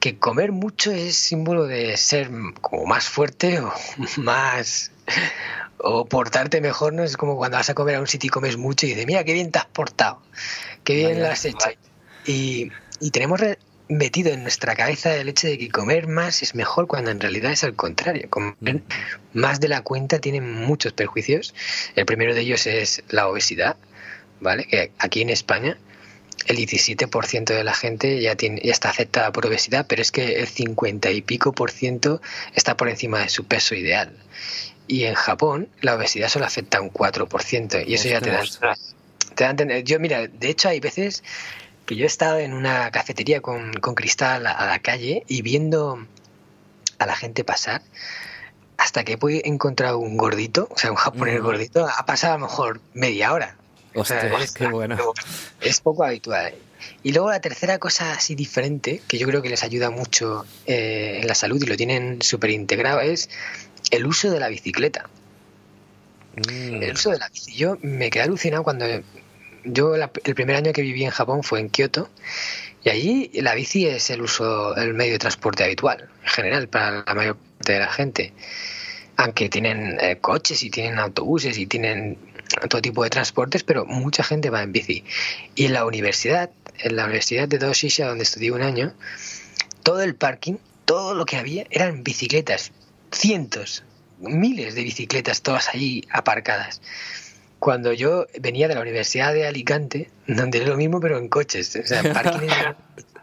que 0.00 0.18
comer 0.18 0.52
mucho 0.52 0.90
es 0.90 1.16
símbolo 1.16 1.64
de 1.66 1.96
ser 1.96 2.30
como 2.60 2.86
más 2.86 3.08
fuerte 3.08 3.60
o 3.60 3.72
más 4.18 4.90
o 5.78 6.06
portarte 6.06 6.60
mejor, 6.60 6.92
¿no? 6.92 7.04
Es 7.04 7.16
como 7.16 7.36
cuando 7.36 7.56
vas 7.56 7.70
a 7.70 7.74
comer 7.74 7.96
a 7.96 8.00
un 8.00 8.06
sitio 8.06 8.28
y 8.28 8.30
comes 8.30 8.56
mucho 8.56 8.86
y 8.86 8.90
dices, 8.90 9.06
mira, 9.06 9.24
qué 9.24 9.32
bien 9.32 9.50
te 9.50 9.58
has 9.58 9.66
portado, 9.66 10.20
qué 10.84 10.94
bien 10.94 11.20
lo 11.20 11.28
has 11.28 11.44
hecho. 11.44 11.70
Y, 12.26 12.70
y 13.00 13.10
tenemos 13.10 13.40
metido 13.88 14.32
en 14.32 14.42
nuestra 14.42 14.74
cabeza 14.74 15.16
el 15.16 15.28
hecho 15.28 15.46
de 15.46 15.58
que 15.58 15.68
comer 15.68 16.06
más 16.06 16.42
es 16.42 16.54
mejor 16.54 16.86
cuando 16.86 17.10
en 17.10 17.20
realidad 17.20 17.52
es 17.52 17.64
al 17.64 17.74
contrario. 17.74 18.28
Comer 18.30 18.82
más 19.32 19.60
de 19.60 19.68
la 19.68 19.82
cuenta 19.82 20.18
tiene 20.18 20.40
muchos 20.40 20.92
perjuicios. 20.92 21.54
El 21.96 22.06
primero 22.06 22.34
de 22.34 22.42
ellos 22.42 22.66
es 22.66 23.02
la 23.08 23.28
obesidad, 23.28 23.76
¿vale? 24.40 24.64
Que 24.64 24.92
aquí 24.98 25.22
en 25.22 25.30
España 25.30 25.78
el 26.46 26.56
17% 26.56 27.44
de 27.44 27.64
la 27.64 27.74
gente 27.74 28.20
ya, 28.20 28.34
tiene, 28.34 28.60
ya 28.64 28.72
está 28.72 28.88
afectada 28.88 29.32
por 29.32 29.46
obesidad, 29.46 29.86
pero 29.86 30.00
es 30.00 30.10
que 30.10 30.40
el 30.40 30.46
50 30.46 31.10
y 31.10 31.20
pico 31.20 31.52
por 31.52 31.70
ciento 31.70 32.22
está 32.54 32.76
por 32.76 32.88
encima 32.88 33.20
de 33.20 33.28
su 33.28 33.44
peso 33.44 33.74
ideal. 33.74 34.16
Y 34.86 35.04
en 35.04 35.14
Japón 35.14 35.68
la 35.82 35.94
obesidad 35.94 36.28
solo 36.28 36.46
afecta 36.46 36.78
a 36.78 36.80
un 36.80 36.90
4%, 36.90 37.84
y 37.86 37.94
eso 37.94 38.08
ya 38.08 38.20
te 38.20 38.30
da, 38.30 38.42
te 39.34 39.44
da 39.44 39.48
a 39.48 39.50
entender. 39.50 39.84
Yo, 39.84 40.00
mira, 40.00 40.26
de 40.26 40.48
hecho 40.48 40.70
hay 40.70 40.80
veces 40.80 41.22
que 41.88 41.96
yo 41.96 42.04
he 42.04 42.06
estado 42.06 42.38
en 42.38 42.52
una 42.52 42.90
cafetería 42.90 43.40
con, 43.40 43.72
con 43.72 43.94
cristal 43.94 44.46
a, 44.46 44.66
la 44.66 44.78
calle 44.80 45.24
y 45.26 45.40
viendo 45.40 46.06
a 46.98 47.06
la 47.06 47.16
gente 47.16 47.44
pasar, 47.44 47.80
hasta 48.76 49.04
que 49.04 49.14
he 49.14 49.48
encontrado 49.48 49.98
un 49.98 50.18
gordito, 50.18 50.68
o 50.70 50.76
sea, 50.76 50.90
un 50.90 50.98
japonés 50.98 51.40
gordito, 51.40 51.88
ha 51.88 52.04
pasado 52.04 52.34
a 52.34 52.36
lo 52.36 52.44
mejor 52.44 52.82
media 52.92 53.32
hora. 53.32 53.56
O 53.94 54.04
sea, 54.04 54.20
es, 54.38 54.52
qué 54.52 54.66
bueno. 54.66 54.98
es 55.62 55.80
poco 55.80 56.04
habitual. 56.04 56.54
Y 57.02 57.12
luego 57.12 57.30
la 57.30 57.40
tercera 57.40 57.78
cosa 57.78 58.12
así 58.12 58.34
diferente, 58.34 59.00
que 59.08 59.16
yo 59.16 59.26
creo 59.26 59.40
que 59.40 59.48
les 59.48 59.62
ayuda 59.62 59.88
mucho 59.88 60.44
eh, 60.66 61.20
en 61.22 61.26
la 61.26 61.34
salud 61.34 61.62
y 61.62 61.66
lo 61.66 61.76
tienen 61.78 62.20
súper 62.20 62.50
integrado, 62.50 63.00
es 63.00 63.30
el 63.90 64.06
uso 64.06 64.30
de 64.30 64.40
la 64.40 64.48
bicicleta. 64.48 65.08
Mm. 66.36 66.82
El 66.82 66.92
uso 66.92 67.12
de 67.12 67.18
la 67.18 67.30
bici. 67.30 67.54
Yo 67.54 67.78
me 67.80 68.10
quedé 68.10 68.24
alucinado 68.24 68.62
cuando 68.62 68.84
yo 69.68 69.94
el 69.94 70.34
primer 70.34 70.56
año 70.56 70.72
que 70.72 70.82
viví 70.82 71.04
en 71.04 71.10
Japón 71.10 71.42
fue 71.42 71.60
en 71.60 71.68
Kioto 71.68 72.08
y 72.84 72.90
allí 72.90 73.30
la 73.34 73.54
bici 73.54 73.86
es 73.86 74.10
el 74.10 74.22
uso, 74.22 74.76
el 74.76 74.94
medio 74.94 75.12
de 75.12 75.18
transporte 75.18 75.64
habitual, 75.64 76.08
en 76.22 76.28
general, 76.28 76.68
para 76.68 77.04
la 77.06 77.14
mayor 77.14 77.36
parte 77.36 77.72
de 77.72 77.78
la 77.80 77.92
gente. 77.92 78.32
Aunque 79.16 79.48
tienen 79.48 79.98
eh, 80.00 80.18
coches 80.20 80.62
y 80.62 80.70
tienen 80.70 80.98
autobuses 80.98 81.58
y 81.58 81.66
tienen 81.66 82.18
todo 82.68 82.80
tipo 82.80 83.02
de 83.02 83.10
transportes, 83.10 83.64
pero 83.64 83.84
mucha 83.84 84.22
gente 84.22 84.50
va 84.50 84.62
en 84.62 84.72
bici. 84.72 85.04
Y 85.54 85.66
en 85.66 85.72
la 85.72 85.84
universidad, 85.84 86.50
en 86.78 86.96
la 86.96 87.04
Universidad 87.04 87.48
de 87.48 87.58
Doshisha, 87.58 88.06
donde 88.06 88.22
estudié 88.22 88.52
un 88.52 88.62
año, 88.62 88.94
todo 89.82 90.02
el 90.02 90.14
parking, 90.14 90.56
todo 90.84 91.14
lo 91.14 91.26
que 91.26 91.36
había 91.36 91.66
eran 91.70 92.04
bicicletas, 92.04 92.72
cientos, 93.10 93.84
miles 94.18 94.74
de 94.74 94.82
bicicletas, 94.82 95.42
todas 95.42 95.68
allí 95.68 96.06
aparcadas. 96.10 96.80
Cuando 97.58 97.92
yo 97.92 98.26
venía 98.40 98.68
de 98.68 98.74
la 98.74 98.80
Universidad 98.80 99.34
de 99.34 99.46
Alicante, 99.46 100.10
donde 100.26 100.58
es 100.58 100.68
lo 100.68 100.76
mismo, 100.76 101.00
pero 101.00 101.18
en 101.18 101.28
coches, 101.28 101.74
o 101.76 101.86
sea, 101.86 102.02
parkings 102.12 102.54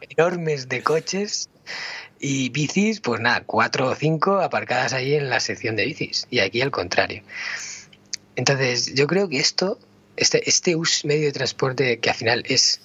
enormes 0.09 0.69
de 0.69 0.83
coches 0.83 1.49
y 2.19 2.49
bicis, 2.49 3.01
pues 3.01 3.21
nada, 3.21 3.43
cuatro 3.45 3.89
o 3.89 3.95
cinco 3.95 4.39
aparcadas 4.39 4.93
ahí 4.93 5.15
en 5.15 5.29
la 5.29 5.39
sección 5.39 5.75
de 5.75 5.85
bicis. 5.85 6.27
Y 6.29 6.39
aquí 6.39 6.61
al 6.61 6.71
contrario. 6.71 7.23
Entonces, 8.35 8.93
yo 8.93 9.07
creo 9.07 9.29
que 9.29 9.39
esto, 9.39 9.79
este, 10.17 10.49
este 10.49 10.75
medio 11.03 11.25
de 11.25 11.31
transporte 11.31 11.99
que 11.99 12.09
al 12.09 12.15
final 12.15 12.43
es 12.47 12.81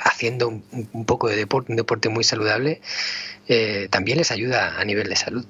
haciendo 0.00 0.48
un, 0.48 1.04
poco 1.04 1.28
de 1.28 1.36
deporte, 1.36 1.72
un 1.72 1.76
deporte 1.76 2.08
muy 2.08 2.24
saludable, 2.24 2.80
eh, 3.48 3.88
también 3.90 4.18
les 4.18 4.30
ayuda 4.30 4.80
a 4.80 4.84
nivel 4.84 5.08
de 5.08 5.16
salud. 5.16 5.46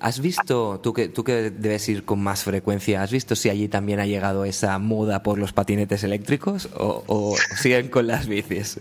¿Has 0.00 0.20
visto, 0.20 0.80
tú 0.82 0.94
que, 0.94 1.08
tú 1.08 1.24
que 1.24 1.50
debes 1.50 1.86
ir 1.90 2.06
con 2.06 2.22
más 2.22 2.42
frecuencia, 2.42 3.02
¿has 3.02 3.10
visto 3.10 3.36
si 3.36 3.50
allí 3.50 3.68
también 3.68 4.00
ha 4.00 4.06
llegado 4.06 4.46
esa 4.46 4.78
moda 4.78 5.22
por 5.22 5.38
los 5.38 5.52
patinetes 5.52 6.02
eléctricos 6.04 6.70
o, 6.74 7.36
siguen 7.60 7.88
con 7.88 8.06
las 8.06 8.26
bicis? 8.26 8.80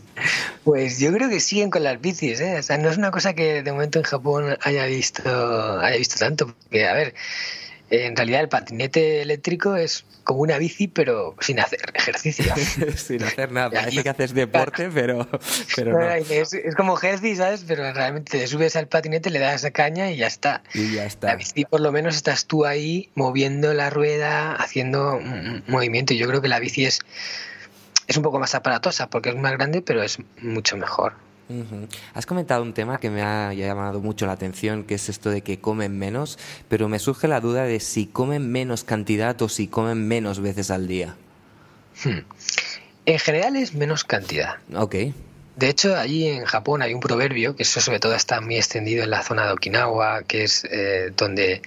Pues 0.64 0.98
yo 0.98 1.12
creo 1.12 1.28
que 1.28 1.42
siguen 1.42 1.72
con 1.72 1.84
las 1.84 2.00
bicis, 2.00 2.40
¿eh? 2.40 2.60
O 2.60 2.64
sea, 2.64 2.78
no 2.78 2.90
es 2.90 2.98
una 2.98 3.12
cosa 3.12 3.34
que 3.34 3.62
de 3.64 3.72
momento 3.74 4.00
en 4.00 4.06
Japón 4.06 4.58
haya 4.62 4.86
visto, 4.86 5.22
haya 5.82 5.98
visto 5.98 6.16
tanto, 6.20 6.48
porque, 6.48 6.88
a 6.88 6.94
ver, 6.94 7.14
en 7.90 8.16
realidad 8.16 8.42
el 8.42 8.50
patinete 8.50 9.22
eléctrico 9.22 9.76
es 9.76 10.06
como 10.24 10.42
una 10.42 10.58
bici, 10.58 10.88
pero 10.88 11.36
sin 11.40 11.60
hacer 11.60 11.80
ejercicio. 11.94 12.54
sin 12.96 13.24
hacer 13.24 13.52
nada. 13.52 13.70
Parece 13.74 14.04
que 14.04 14.10
haces 14.10 14.34
deporte, 14.34 14.90
pero, 14.94 15.28
pero 15.76 15.94
no. 15.94 16.10
Es, 16.10 16.56
como 16.76 16.98
ejercicio, 16.98 17.44
¿sabes? 17.44 17.66
Pero 17.68 17.92
realmente 17.92 18.38
te 18.38 18.48
subes 18.48 18.76
al 18.76 18.88
patinete, 18.88 19.30
le 19.30 19.40
das 19.40 19.66
caña 19.74 20.12
y 20.12 20.18
ya 20.18 20.28
está. 20.28 20.62
Y 20.74 20.96
ya 20.96 21.06
está. 21.06 21.28
La 21.28 21.36
bici, 21.36 21.66
por 21.66 21.82
lo 21.82 21.92
menos, 21.92 22.16
estás 22.16 22.46
tú 22.46 22.66
ahí 22.66 23.10
moviendo 23.16 23.74
la 23.74 23.90
rueda, 23.90 24.54
haciendo 24.54 25.16
un 25.16 25.64
movimiento. 25.68 26.14
Y 26.14 26.18
yo 26.18 26.28
creo 26.28 26.42
que 26.42 26.48
la 26.48 26.60
bici 26.60 26.86
es, 26.86 27.00
es 28.08 28.18
un 28.18 28.24
poco 28.24 28.40
más 28.40 28.54
aparatosa 28.56 29.10
porque 29.10 29.30
es 29.30 29.36
más 29.36 29.54
grande, 29.54 29.82
pero 29.82 30.04
es 30.04 30.20
mucho 30.42 30.78
mejor. 30.78 31.29
Has 32.14 32.26
comentado 32.26 32.62
un 32.62 32.74
tema 32.74 33.00
que 33.00 33.10
me 33.10 33.24
ha 33.24 33.54
llamado 33.54 34.02
mucho 34.02 34.28
la 34.28 34.34
atención, 34.34 34.84
que 34.84 34.96
es 34.96 35.10
esto 35.10 35.32
de 35.32 35.42
que 35.42 35.60
comen 35.60 35.98
menos, 35.98 36.38
pero 36.68 36.88
me 36.90 37.00
surge 37.00 37.28
la 37.28 37.42
duda 37.42 37.64
de 37.64 37.80
si 37.80 38.06
comen 38.06 38.52
menos 38.52 38.84
cantidad 38.84 39.42
o 39.42 39.50
si 39.50 39.68
comen 39.68 40.08
menos 40.08 40.40
veces 40.40 40.70
al 40.70 40.88
día. 40.88 41.16
Hmm. 42.04 42.20
En 43.06 43.20
general 43.20 43.56
es 43.56 43.74
menos 43.74 44.04
cantidad. 44.04 44.58
Ok. 44.76 44.96
De 45.56 45.70
hecho, 45.70 45.96
allí 45.96 46.28
en 46.28 46.46
Japón 46.46 46.84
hay 46.84 46.94
un 46.94 47.00
proverbio, 47.00 47.56
que 47.56 47.64
eso 47.64 47.82
sobre 47.82 48.00
todo 48.00 48.14
está 48.14 48.40
muy 48.42 48.56
extendido 48.56 49.04
en 49.04 49.10
la 49.10 49.24
zona 49.24 49.48
de 49.48 49.54
Okinawa, 49.54 50.24
que 50.24 50.44
es 50.44 50.66
eh, 50.66 51.12
donde 51.18 51.62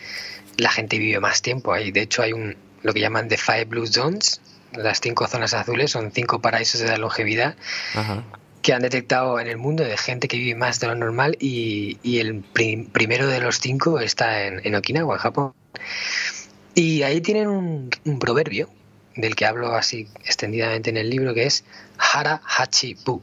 la 0.57 0.71
gente 0.71 0.99
vive 0.99 1.19
más 1.19 1.43
tiempo. 1.43 1.73
Ahí, 1.73 1.91
de 1.91 2.03
hecho, 2.03 2.23
hay 2.23 2.33
un 2.33 2.57
lo 2.83 2.93
que 2.93 3.01
llaman 3.01 3.29
the 3.29 3.37
Five 3.37 3.67
Blue 3.67 3.87
Zones, 3.87 4.41
las 4.73 5.01
cinco 5.01 5.27
zonas 5.27 5.55
azules, 5.55 5.91
son 5.91 6.11
cinco 6.12 6.41
paraísos 6.41 6.81
de 6.81 6.89
la 6.89 6.97
longevidad. 6.97 7.57
Ajá 7.95 8.25
que 8.62 8.73
han 8.73 8.83
detectado 8.83 9.40
en 9.40 9.49
el 9.49 9.59
mundo 9.59 9.85
de 9.85 9.97
gente 9.97 10.28
que 10.28 10.38
vive 10.38 10.54
más 10.54 10.78
de 10.81 10.87
lo 10.87 10.95
normal 10.95 11.37
y, 11.40 11.99
el 12.19 12.42
primero 12.92 13.26
de 13.26 13.40
los 13.40 13.59
cinco 13.59 13.99
está 13.99 14.45
en, 14.47 14.75
Okinawa, 14.75 15.16
en 15.16 15.21
Japón. 15.21 15.52
Y 16.75 17.02
ahí 17.02 17.21
tienen 17.21 17.49
un, 17.49 17.90
proverbio 18.21 18.71
del 19.16 19.35
que 19.35 19.45
hablo 19.45 19.75
así 19.75 20.09
extendidamente 20.25 20.90
en 20.90 20.97
el 20.97 21.11
libro 21.11 21.35
que 21.35 21.45
es 21.45 21.64
Hara 21.99 22.40
Hachi 22.47 22.97
Bu. 23.04 23.21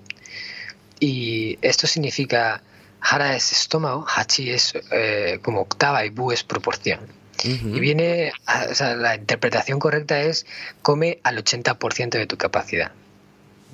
Y 1.00 1.58
esto 1.62 1.88
significa 1.88 2.62
Hara 3.00 3.36
es 3.36 3.51
estómago, 3.53 4.05
Hachi 4.08 4.51
es 4.51 4.74
eh, 4.91 5.39
como 5.41 5.62
octava 5.62 6.05
y 6.05 6.10
Bu 6.10 6.31
es 6.31 6.43
proporción. 6.43 7.00
Y 7.41 7.79
viene, 7.79 8.34
o 8.69 8.75
sea, 8.75 8.96
la 8.96 9.15
interpretación 9.15 9.79
correcta 9.79 10.19
es 10.19 10.46
come 10.81 11.19
al 11.24 11.38
80% 11.41 12.10
de 12.10 12.27
tu 12.27 12.36
capacidad. 12.36 12.91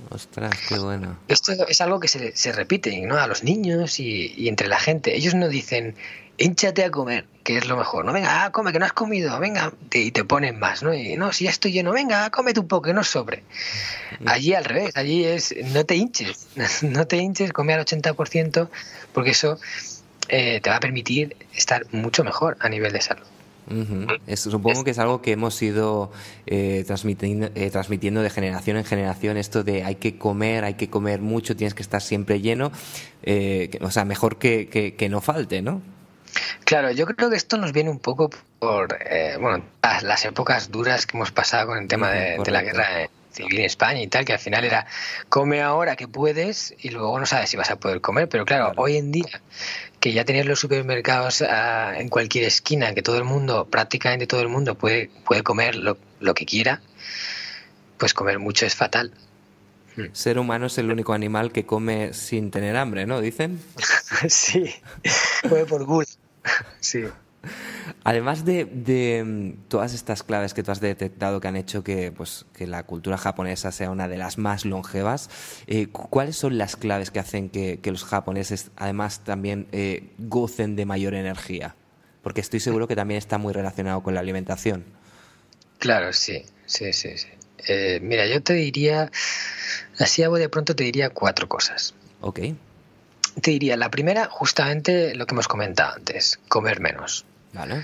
Ostras, 0.09 0.53
qué 0.67 0.77
bueno. 0.77 1.17
Esto 1.27 1.53
es 1.67 1.81
algo 1.81 1.99
que 1.99 2.07
se, 2.07 2.35
se 2.35 2.51
repite 2.51 2.99
¿no? 3.01 3.17
a 3.17 3.27
los 3.27 3.43
niños 3.43 3.99
y, 3.99 4.47
entre 4.47 4.67
la 4.67 4.79
gente. 4.79 5.15
Ellos 5.15 5.35
no 5.35 5.47
dicen, 5.47 5.95
hinchate 6.37 6.83
a 6.83 6.91
comer, 6.91 7.25
que 7.43 7.57
es 7.57 7.67
lo 7.67 7.77
mejor. 7.77 8.05
No, 8.05 8.13
venga, 8.13 8.45
ah, 8.45 8.51
come, 8.51 8.71
que 8.71 8.79
no 8.79 8.85
has 8.85 8.93
comido, 8.93 9.39
venga, 9.39 9.73
y 9.91 10.11
te 10.11 10.23
ponen 10.23 10.59
más, 10.59 10.83
¿no? 10.83 10.93
Y 10.93 11.17
no, 11.17 11.31
si 11.31 11.45
ya 11.45 11.49
estoy 11.49 11.71
lleno, 11.71 11.91
venga, 11.91 12.29
cómete 12.29 12.59
un 12.59 12.67
poco, 12.67 12.83
que 12.83 12.93
no 12.93 13.03
sobre. 13.03 13.43
Allí 14.25 14.53
al 14.53 14.65
revés, 14.65 14.95
allí 14.95 15.25
es, 15.25 15.55
no 15.65 15.85
te 15.85 15.95
hinches, 15.95 16.47
no 16.83 17.07
te 17.07 17.17
hinches, 17.17 17.51
come 17.51 17.73
al 17.73 17.85
80%, 17.85 18.69
porque 19.13 19.31
eso 19.31 19.59
eh, 20.29 20.59
te 20.61 20.69
va 20.69 20.77
a 20.77 20.79
permitir 20.79 21.35
estar 21.53 21.85
mucho 21.91 22.23
mejor 22.23 22.57
a 22.59 22.69
nivel 22.69 22.93
de 22.93 23.01
salud 23.01 23.25
supongo 24.35 24.83
que 24.83 24.91
es 24.91 24.99
algo 24.99 25.21
que 25.21 25.31
hemos 25.31 25.61
ido 25.61 26.11
eh, 26.45 26.83
transmitiendo, 26.85 27.49
eh, 27.55 27.69
transmitiendo 27.71 28.21
de 28.21 28.29
generación 28.29 28.77
en 28.77 28.85
generación, 28.85 29.37
esto 29.37 29.63
de 29.63 29.83
hay 29.83 29.95
que 29.95 30.17
comer, 30.17 30.63
hay 30.63 30.75
que 30.75 30.89
comer 30.89 31.21
mucho, 31.21 31.55
tienes 31.55 31.73
que 31.73 31.81
estar 31.81 32.01
siempre 32.01 32.41
lleno, 32.41 32.71
eh, 33.23 33.77
o 33.81 33.91
sea, 33.91 34.05
mejor 34.05 34.37
que, 34.37 35.07
no 35.09 35.21
falte, 35.21 35.61
¿no? 35.61 35.81
Claro, 36.65 36.91
yo 36.91 37.05
creo 37.05 37.29
que 37.29 37.37
esto 37.37 37.57
nos 37.57 37.71
viene 37.71 37.89
un 37.89 37.99
poco 37.99 38.29
por 38.59 38.97
bueno, 39.39 39.63
las, 39.81 40.25
épocas 40.25 40.71
duras 40.71 41.05
que 41.05 41.15
hemos 41.17 41.31
pasado 41.31 41.67
con 41.67 41.77
el 41.77 41.87
tema 41.87 42.11
de, 42.11 42.37
de, 42.43 42.51
la 42.51 42.61
guerra 42.61 43.09
civil 43.35 43.59
en 43.59 43.65
España 43.65 44.01
y 44.01 44.07
tal, 44.07 44.25
que 44.25 44.33
al 44.33 44.39
final 44.39 44.63
era 44.63 44.87
come 45.29 45.61
ahora 45.61 45.95
que 45.95 46.07
puedes 46.07 46.73
y 46.79 46.89
luego 46.89 47.19
no 47.19 47.25
sabes 47.25 47.49
si 47.49 47.57
vas 47.57 47.69
a 47.69 47.75
poder 47.75 48.01
comer. 48.01 48.27
Pero 48.29 48.45
claro, 48.45 48.71
hoy 48.77 48.97
en 48.97 49.11
día 49.11 49.41
que 50.05 50.13
ya 50.13 50.23
tener 50.23 50.45
los 50.45 50.59
supermercados 50.59 51.41
ah, 51.41 51.95
en 51.97 52.09
cualquier 52.09 52.45
esquina, 52.45 52.93
que 52.93 53.01
todo 53.01 53.17
el 53.17 53.23
mundo, 53.23 53.65
prácticamente 53.65 54.27
todo 54.27 54.39
el 54.41 54.49
mundo 54.49 54.75
puede, 54.75 55.09
puede 55.25 55.41
comer 55.41 55.75
lo, 55.75 55.97
lo 56.19 56.35
que 56.35 56.45
quiera, 56.45 56.79
pues 57.97 58.13
comer 58.13 58.37
mucho 58.37 58.67
es 58.67 58.75
fatal. 58.75 59.11
Hmm. 59.95 60.13
Ser 60.13 60.37
humano 60.37 60.67
es 60.67 60.77
el 60.77 60.91
único 60.91 61.13
animal 61.13 61.51
que 61.51 61.65
come 61.65 62.13
sin 62.13 62.51
tener 62.51 62.77
hambre, 62.77 63.07
¿no? 63.07 63.19
Dicen. 63.19 63.59
sí, 64.29 64.75
come 65.41 65.65
por 65.65 65.85
gula. 65.85 66.05
Sí. 66.81 67.05
Además 68.03 68.45
de, 68.45 69.23
mm, 69.25 69.67
todas 69.67 69.93
estas 69.93 70.23
claves 70.23 70.53
que 70.53 70.63
tú 70.63 70.71
has 70.71 70.79
detectado 70.79 71.41
que 71.41 71.47
han 71.47 71.55
hecho 71.55 71.83
que, 71.83 72.11
pues, 72.11 72.45
que 72.53 72.67
la 72.67 72.83
cultura 72.83 73.17
japonesa 73.17 73.71
sea 73.71 73.89
una 73.91 74.07
de 74.07 74.17
las 74.17 74.37
más 74.37 74.65
longevas, 74.65 75.29
eh, 75.67 75.87
¿cuáles 75.87 76.37
son 76.37 76.57
las 76.57 76.75
claves 76.75 77.11
que 77.11 77.19
hacen 77.19 77.49
que, 77.49 77.79
los 77.85 78.03
japoneses 78.03 78.71
además 78.75 79.23
también 79.23 79.67
eh, 79.71 80.11
gocen 80.17 80.75
de 80.75 80.85
mayor 80.85 81.13
energía? 81.13 81.75
Porque 82.21 82.41
estoy 82.41 82.59
seguro 82.59 82.87
que 82.87 82.95
también 82.95 83.17
está 83.17 83.37
muy 83.37 83.53
relacionado 83.53 84.01
con 84.03 84.13
la 84.13 84.19
alimentación. 84.19 84.83
Claro, 85.79 86.11
sí, 86.13 86.43
sí, 86.65 86.91
sí. 86.93 87.17
sí. 87.17 87.27
Eh, 87.67 87.99
mira, 88.01 88.27
yo 88.27 88.41
te 88.41 88.53
diría, 88.53 89.11
así 89.99 90.23
hago 90.23 90.37
de 90.37 90.49
pronto 90.49 90.75
te 90.75 90.83
diría 90.83 91.09
cuatro 91.09 91.47
cosas. 91.47 91.93
Ok. 92.21 92.39
Te 93.41 93.51
diría, 93.51 93.75
la 93.75 93.89
primera, 93.89 94.25
justamente 94.25 95.15
lo 95.15 95.25
que 95.25 95.35
hemos 95.35 95.47
comentado 95.47 95.93
antes, 95.95 96.39
comer 96.47 96.79
menos. 96.79 97.25
Vale. 97.55 97.83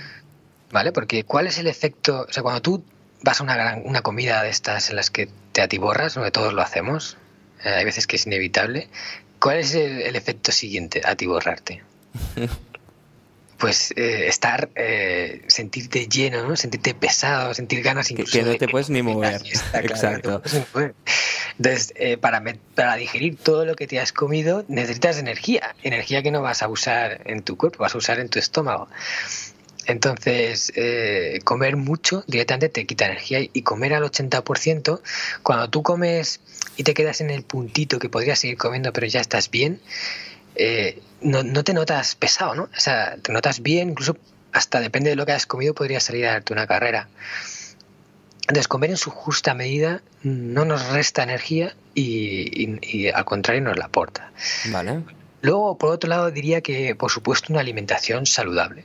¿Vale? 0.70 0.92
Porque 0.92 1.24
¿cuál 1.24 1.46
es 1.46 1.58
el 1.58 1.66
efecto? 1.66 2.26
O 2.28 2.32
sea, 2.32 2.42
cuando 2.42 2.62
tú 2.62 2.84
vas 3.22 3.40
a 3.40 3.44
una, 3.44 3.56
gran, 3.56 3.82
una 3.84 4.02
comida 4.02 4.42
de 4.42 4.50
estas 4.50 4.90
en 4.90 4.96
las 4.96 5.10
que 5.10 5.28
te 5.52 5.62
atiborras, 5.62 6.14
donde 6.14 6.30
todos 6.30 6.52
lo 6.52 6.62
hacemos, 6.62 7.16
eh, 7.64 7.68
hay 7.68 7.84
veces 7.84 8.06
que 8.06 8.16
es 8.16 8.26
inevitable, 8.26 8.88
¿cuál 9.38 9.58
es 9.58 9.74
el, 9.74 10.14
efecto 10.14 10.52
siguiente 10.52 11.02
a 11.04 11.16
ti 11.16 11.26
borrarte? 11.26 11.82
pues 13.58 13.92
eh, 13.96 14.26
estar, 14.26 14.70
eh, 14.74 15.42
sentirte 15.46 16.08
lleno, 16.08 16.48
¿no? 16.48 16.56
sentirte 16.56 16.94
pesado, 16.94 17.54
sentir 17.54 17.82
ganas 17.82 18.10
incluso. 18.10 18.32
Que, 18.32 18.42
no 18.42 18.56
te 18.56 18.68
puedes 18.68 18.90
ni 18.90 19.02
mover. 19.02 19.40
Exacto. 19.74 20.42
Entonces, 21.58 21.92
eh, 21.96 22.16
para, 22.16 22.42
para 22.74 22.96
digerir 22.96 23.36
todo 23.36 23.64
lo 23.64 23.76
que 23.76 23.86
te 23.86 24.00
has 24.00 24.12
comido, 24.12 24.64
necesitas 24.66 25.18
energía. 25.18 25.76
Energía 25.84 26.22
que 26.22 26.30
no 26.30 26.42
vas 26.42 26.62
a 26.62 26.68
usar 26.68 27.20
en 27.24 27.42
tu 27.42 27.56
cuerpo, 27.56 27.78
vas 27.78 27.94
a 27.94 27.98
usar 27.98 28.18
en 28.18 28.28
tu 28.28 28.38
estómago. 28.38 28.88
Entonces, 29.86 30.72
comer 31.44 31.76
mucho 31.76 32.24
directamente 32.26 32.68
te 32.68 32.86
quita 32.86 33.06
energía 33.06 33.40
y 33.40 33.62
comer 33.62 33.94
al 33.94 34.04
80%, 34.04 35.00
cuando 35.42 35.70
tú 35.70 35.82
comes 35.82 36.40
y 36.76 36.84
te 36.84 36.94
quedas 36.94 37.20
en 37.20 37.30
el 37.30 37.42
puntito 37.42 37.98
que 37.98 38.08
podrías 38.08 38.38
seguir 38.38 38.56
comiendo 38.56 38.92
pero 38.92 39.06
ya 39.06 39.20
estás 39.20 39.50
bien, 39.50 39.80
eh, 40.54 41.00
no, 41.20 41.42
no, 41.42 41.64
te 41.64 41.72
notas 41.72 42.14
pesado, 42.14 42.54
¿no? 42.54 42.64
O 42.64 42.80
sea, 42.80 43.16
te 43.16 43.32
notas 43.32 43.60
bien, 43.60 43.90
incluso 43.90 44.16
hasta 44.52 44.80
depende 44.80 45.10
de 45.10 45.16
lo 45.16 45.24
que 45.24 45.32
hayas 45.32 45.46
comido, 45.46 45.74
podrías 45.74 46.02
salir 46.02 46.26
a 46.26 46.32
darte 46.32 46.52
una 46.52 46.66
carrera. 46.66 47.08
Entonces, 48.42 48.68
comer 48.68 48.90
en 48.90 48.96
su 48.96 49.10
justa 49.10 49.54
medida 49.54 50.02
no 50.22 50.64
nos 50.64 50.88
resta 50.88 51.22
energía 51.22 51.74
y, 51.94 53.08
al 53.08 53.24
contrario 53.24 53.62
nos 53.62 53.78
la 53.78 53.86
aporta. 53.86 54.32
Vale. 54.70 55.04
Luego, 55.40 55.78
por 55.78 55.90
otro 55.90 56.10
lado, 56.10 56.30
diría 56.30 56.60
que, 56.60 56.94
por 56.94 57.10
supuesto, 57.10 57.52
una 57.52 57.60
alimentación 57.60 58.26
saludable. 58.26 58.84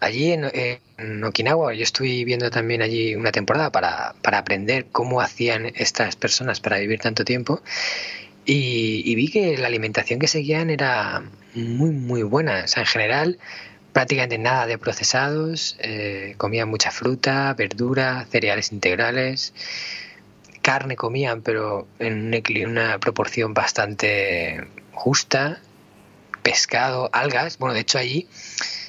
Allí 0.00 0.32
en, 0.32 1.24
Okinawa, 1.24 1.74
yo 1.74 1.82
estoy 1.82 2.24
viendo 2.24 2.50
también 2.50 2.82
allí 2.82 3.14
una 3.14 3.32
temporada 3.32 3.70
para, 3.70 4.14
para 4.22 4.38
aprender 4.38 4.86
cómo 4.92 5.20
hacían 5.20 5.66
estas 5.74 6.16
personas 6.16 6.60
para 6.60 6.78
vivir 6.78 7.00
tanto 7.00 7.24
tiempo 7.24 7.62
y, 8.46 9.14
vi 9.14 9.28
que 9.28 9.56
la 9.56 9.68
alimentación 9.68 10.18
que 10.18 10.28
seguían 10.28 10.70
era 10.70 11.22
muy, 11.54 11.90
muy 11.90 12.22
buena. 12.22 12.62
O 12.64 12.68
sea, 12.68 12.82
en 12.82 12.86
general, 12.86 13.38
prácticamente 13.92 14.38
nada 14.38 14.66
de 14.66 14.78
procesados, 14.78 15.76
eh, 15.80 16.34
comían 16.36 16.68
mucha 16.68 16.90
fruta, 16.90 17.54
verdura, 17.54 18.26
cereales 18.30 18.72
integrales, 18.72 19.54
carne 20.62 20.96
comían, 20.96 21.42
pero 21.42 21.86
en 21.98 22.34
una 22.68 22.98
proporción 22.98 23.54
bastante 23.54 24.66
justa, 24.92 25.60
pescado, 26.42 27.08
algas. 27.12 27.58
Bueno, 27.58 27.74
de 27.74 27.80
hecho 27.80 27.98
allí 27.98 28.28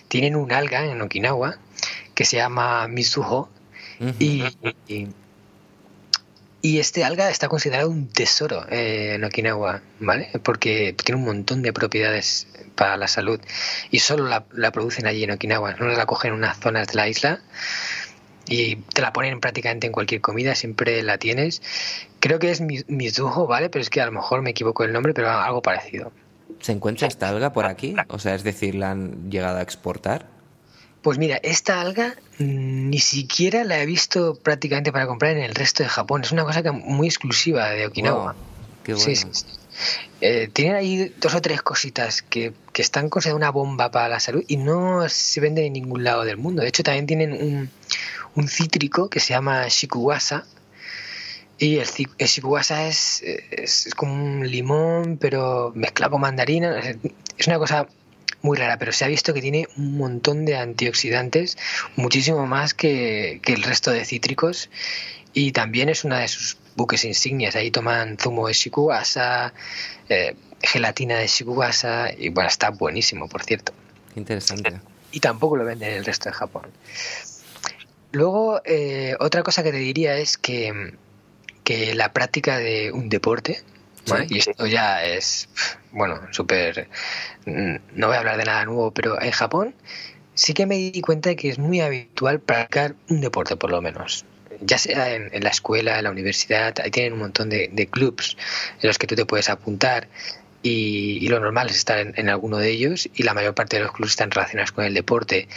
tienen 0.08 0.36
un 0.36 0.52
alga 0.52 0.86
en 0.86 1.02
Okinawa 1.02 1.58
que 2.14 2.26
se 2.26 2.38
llama 2.38 2.88
mizuho 2.88 3.50
y, 4.20 4.44
y 6.62 6.80
este 6.80 7.04
alga 7.04 7.30
está 7.30 7.48
considerado 7.48 7.90
un 7.90 8.08
tesoro 8.08 8.66
eh, 8.70 9.14
en 9.16 9.24
Okinawa, 9.24 9.82
¿vale? 10.00 10.32
Porque 10.44 10.94
tiene 10.94 11.20
un 11.20 11.26
montón 11.26 11.62
de 11.62 11.72
propiedades 11.72 12.48
para 12.76 12.98
la 12.98 13.08
salud 13.08 13.40
y 13.92 14.00
solo 14.00 14.28
la, 14.28 14.72
producen 14.72 15.06
allí 15.06 15.24
en 15.24 15.32
Okinawa, 15.32 15.76
no 15.76 15.88
la 15.88 16.06
cogen 16.06 16.32
en 16.32 16.40
unas 16.40 16.60
zonas 16.60 16.88
de 16.88 16.96
la 16.96 17.08
isla 17.08 17.40
y 18.48 18.78
te 18.78 19.02
la 19.02 19.14
ponen 19.14 19.40
prácticamente 19.40 19.88
en 19.88 19.94
cualquier 19.94 20.22
comida, 20.22 20.56
siempre 20.56 21.02
la 21.04 21.18
tienes. 21.18 21.62
Creo 22.20 22.40
que 22.40 22.52
es 22.52 22.62
Mizuho, 22.62 23.48
¿vale? 23.48 23.70
Pero 23.70 23.82
es 23.82 23.90
que 23.90 24.02
a 24.02 24.06
lo 24.06 24.12
mejor 24.12 24.42
me 24.42 24.52
equivoco 24.52 24.84
el 24.84 24.94
nombre, 24.94 25.14
pero 25.14 25.30
algo 25.30 25.62
parecido. 25.62 26.12
¿Se 26.66 26.72
encuentra 26.72 27.08
esta 27.08 27.30
alga 27.30 27.54
por 27.54 27.66
aquí? 27.66 27.96
O 28.08 28.18
sea, 28.18 28.34
es 28.34 28.44
decir, 28.44 28.74
¿la 28.74 28.90
han 28.90 29.30
llegado 29.30 29.60
a 29.60 29.62
exportar? 29.62 30.26
Pues 31.04 31.20
mira, 31.20 31.38
esta 31.44 31.80
alga 31.80 32.16
ni 32.40 32.98
siquiera 32.98 33.64
la 33.64 33.80
he 33.80 33.86
visto 33.86 34.34
prácticamente 34.34 34.92
para 34.92 35.06
comprar 35.06 35.38
en 35.38 35.44
el 35.44 35.54
resto 35.54 35.84
de 35.84 35.90
Japón. 35.90 36.24
Es 36.24 36.32
una 36.32 36.44
cosa 36.44 36.64
que 36.64 36.72
muy 36.72 37.06
exclusiva 37.06 37.70
de 37.70 37.86
Okinawa. 37.86 38.36
qué 38.84 38.96
bueno. 38.96 39.32
Eh, 40.22 40.50
tienen 40.52 40.76
ahí 40.76 41.14
dos 41.22 41.36
o 41.36 41.42
tres 41.44 41.62
cositas 41.62 42.24
que, 42.24 42.52
están 42.74 43.10
consideradas 43.10 43.38
una 43.38 43.52
bomba 43.52 43.92
para 43.92 44.10
la 44.10 44.20
salud 44.20 44.44
y 44.48 44.58
no 44.58 45.08
se 45.08 45.40
venden 45.42 45.66
en 45.66 45.74
ningún 45.74 46.04
lado 46.04 46.24
del 46.24 46.38
mundo. 46.38 46.64
De 46.64 46.70
hecho, 46.70 46.82
también 46.82 47.06
tienen 47.06 47.70
un, 48.34 48.48
cítrico 48.48 49.08
que 49.08 49.20
se 49.20 49.36
llama 49.36 49.68
shikuwasa. 49.68 50.46
Y 51.58 51.78
el, 51.78 51.88
el 52.18 52.26
es, 52.26 53.22
es, 53.22 53.24
es, 53.52 53.96
como 53.96 54.14
un 54.14 54.50
limón, 54.50 55.18
pero 55.18 55.72
mezclado 55.74 56.12
con 56.12 56.22
mandarina. 56.22 56.80
Es 57.38 57.48
una 57.48 57.58
cosa 57.60 57.88
muy 58.46 58.58
rara, 58.58 58.78
pero 58.78 58.92
se 58.92 59.06
ha 59.06 59.08
visto 59.08 59.34
que 59.34 59.42
tiene 59.42 59.68
un 59.76 59.98
montón 59.98 60.46
de 60.46 60.56
antioxidantes, 60.56 61.58
muchísimo 61.96 62.46
más 62.46 62.74
que, 62.74 63.42
el 63.44 63.64
resto 63.64 63.92
de 63.92 64.06
cítricos, 64.06 64.70
y 65.34 65.52
también 65.52 65.90
es 65.90 66.04
una 66.04 66.20
de 66.20 66.28
sus 66.28 66.58
buques 66.76 67.04
insignias. 67.06 67.56
Ahí 67.56 67.72
toman 67.72 68.18
zumo 68.18 68.48
de 68.48 68.54
shikuwasa, 68.54 69.54
eh, 70.10 70.36
gelatina 70.62 71.18
de 71.18 71.28
shikuwasa, 71.28 72.12
y 72.16 72.30
bueno, 72.30 72.48
está 72.48 72.70
buenísimo, 72.70 73.28
por 73.28 73.44
cierto. 73.44 73.74
Interesante. 74.16 74.80
Y 75.12 75.20
tampoco 75.22 75.58
lo 75.58 75.66
venden 75.66 75.92
en 75.92 75.98
el 75.98 76.06
resto 76.06 76.30
de 76.30 76.36
Japón. 76.36 76.70
Luego, 78.12 78.62
eh, 78.64 79.16
otra 79.20 79.44
cosa 79.44 79.64
que 79.64 79.72
te 79.72 79.78
diría 79.78 80.18
es 80.18 80.38
que, 80.38 80.94
que 81.66 81.96
la 81.96 82.14
práctica 82.14 82.58
de 82.58 82.94
un 82.94 83.10
deporte, 83.10 83.62
y 84.30 84.38
esto 84.38 84.66
ya 84.68 85.04
es, 85.04 85.50
bueno, 85.92 86.22
súper... 86.32 86.88
Mm, 87.46 87.76
no 87.96 88.08
voy 88.08 88.16
a 88.16 88.20
hablar 88.20 88.38
de 88.38 88.46
nada 88.46 88.64
nuevo, 88.64 88.92
pero 88.92 89.22
en 89.22 89.32
Japón 89.32 89.76
sí 90.36 90.54
que 90.54 90.66
me 90.66 90.76
di 90.76 91.02
cuenta 91.02 91.30
de 91.30 91.36
que 91.36 91.50
es 91.50 91.58
muy 91.60 91.82
habitual 91.82 92.40
practicar 92.40 92.96
un 93.10 93.20
deporte, 93.20 93.58
por 93.58 93.72
lo 93.72 93.82
menos. 93.82 94.26
Ya 94.62 94.78
sea 94.78 95.14
en, 95.14 95.44
la 95.44 95.50
escuela, 95.50 95.98
en 95.98 96.06
la 96.06 96.12
universidad, 96.12 96.76
ahí 96.82 96.92
tienen 96.92 97.14
un 97.14 97.20
montón 97.20 97.50
de, 97.50 97.90
clubs 97.92 98.38
en 98.82 98.88
los 98.88 98.98
que 98.98 99.08
tú 99.08 99.16
te 99.16 99.26
puedes 99.26 99.50
apuntar 99.50 100.08
y, 100.62 101.28
lo 101.28 101.40
normal 101.40 101.70
es 101.70 101.76
estar 101.76 102.00
en, 102.00 102.14
en, 102.16 102.30
alguno 102.30 102.58
de 102.58 102.70
ellos 102.70 103.10
y 103.14 103.24
la 103.24 103.34
mayor 103.34 103.54
parte 103.54 103.78
de 103.78 103.84
los 103.84 103.92
clubs 103.92 104.12
están 104.12 104.32
relacionados 104.32 104.72
con 104.72 104.86
el 104.86 104.94
deporte. 104.94 105.50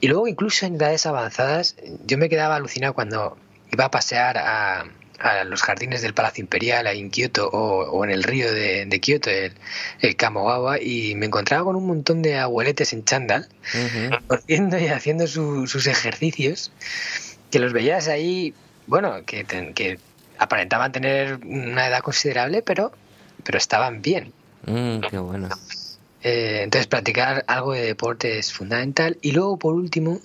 Y 0.00 0.08
luego 0.08 0.26
incluso 0.26 0.66
en 0.66 0.74
edades 0.74 1.06
avanzadas, 1.06 1.76
yo 2.04 2.18
me 2.18 2.28
quedaba 2.28 2.56
alucinado 2.56 2.94
cuando 2.94 3.38
iba 3.70 3.86
a 3.86 3.90
pasear 3.90 4.36
a, 4.36 4.84
a 5.22 5.44
los 5.44 5.62
jardines 5.62 6.02
del 6.02 6.14
Palacio 6.14 6.42
Imperial, 6.42 6.86
en 6.86 7.10
Kioto, 7.10 7.48
o, 7.48 8.04
en 8.04 8.10
el 8.10 8.22
río 8.22 8.52
de, 8.52 8.86
de 8.86 9.00
Kioto, 9.00 9.30
el, 9.30 9.52
el, 10.00 10.16
Kamogawa, 10.16 10.80
y 10.80 11.14
me 11.14 11.26
encontraba 11.26 11.64
con 11.64 11.76
un 11.76 11.86
montón 11.86 12.22
de 12.22 12.38
abueletes 12.38 12.92
en 12.92 13.04
chándal, 13.04 13.48
haciendo 14.28 14.78
y 14.78 14.88
haciendo 14.88 15.26
sus 15.26 15.86
ejercicios, 15.86 16.72
que 17.50 17.58
los 17.58 17.72
veías 17.72 18.08
ahí, 18.08 18.54
bueno, 18.86 19.24
que, 19.24 19.44
que 19.44 19.98
aparentaban 20.38 20.92
tener 20.92 21.38
una 21.44 21.86
edad 21.86 22.00
considerable, 22.00 22.62
pero, 22.62 22.92
pero 23.44 23.58
estaban 23.58 24.02
bien. 24.02 24.32
Mm, 24.66 25.00
qué 25.00 25.18
bueno. 25.18 25.48
Eh, 26.22 26.60
entonces, 26.62 26.86
practicar 26.86 27.44
algo 27.48 27.72
de 27.72 27.82
deporte 27.82 28.38
es 28.38 28.52
fundamental. 28.52 29.18
Y 29.22 29.32
luego, 29.32 29.58
por 29.58 29.74
último, 29.74 30.20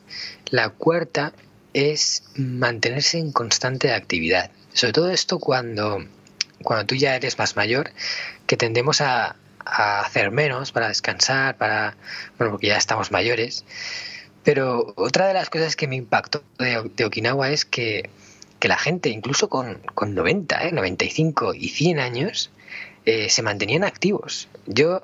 la 0.50 0.70
cuarta 0.70 1.34
es 1.74 2.24
mantenerse 2.36 3.20
en 3.20 3.32
constante 3.32 3.94
actividad. 3.94 4.52
Sobre 4.78 4.94
todo 4.94 5.10
esto 5.10 5.40
cuando, 5.40 6.06
cuando 6.62 6.86
tú 6.86 6.94
ya 6.94 7.16
eres 7.16 7.40
más 7.40 7.56
mayor, 7.56 7.90
que 8.46 8.58
tendemos 8.58 9.02
a, 9.02 9.36
hacer 9.66 10.30
menos 10.30 10.72
para 10.72 10.88
descansar, 10.88 11.58
para, 11.58 11.98
bueno, 12.38 12.52
porque 12.52 12.68
ya 12.68 12.78
estamos 12.78 13.12
mayores. 13.12 13.66
Pero 14.44 14.94
otra 14.96 15.28
de 15.28 15.34
las 15.34 15.50
cosas 15.50 15.76
que 15.76 15.88
me 15.88 15.96
impactó 15.96 16.44
de, 16.60 17.06
Okinawa 17.06 17.50
es 17.50 17.66
que, 17.66 18.12
la 18.62 18.78
gente, 18.78 19.10
incluso 19.10 19.50
con, 19.50 19.82
con 19.96 20.13
90, 20.13 20.70
95 20.72 21.56
y 21.56 21.70
100 21.70 22.00
años, 22.00 22.52
eh, 23.06 23.32
se 23.32 23.42
mantenían 23.42 23.84
activos. 23.84 24.48
Yo 24.68 25.02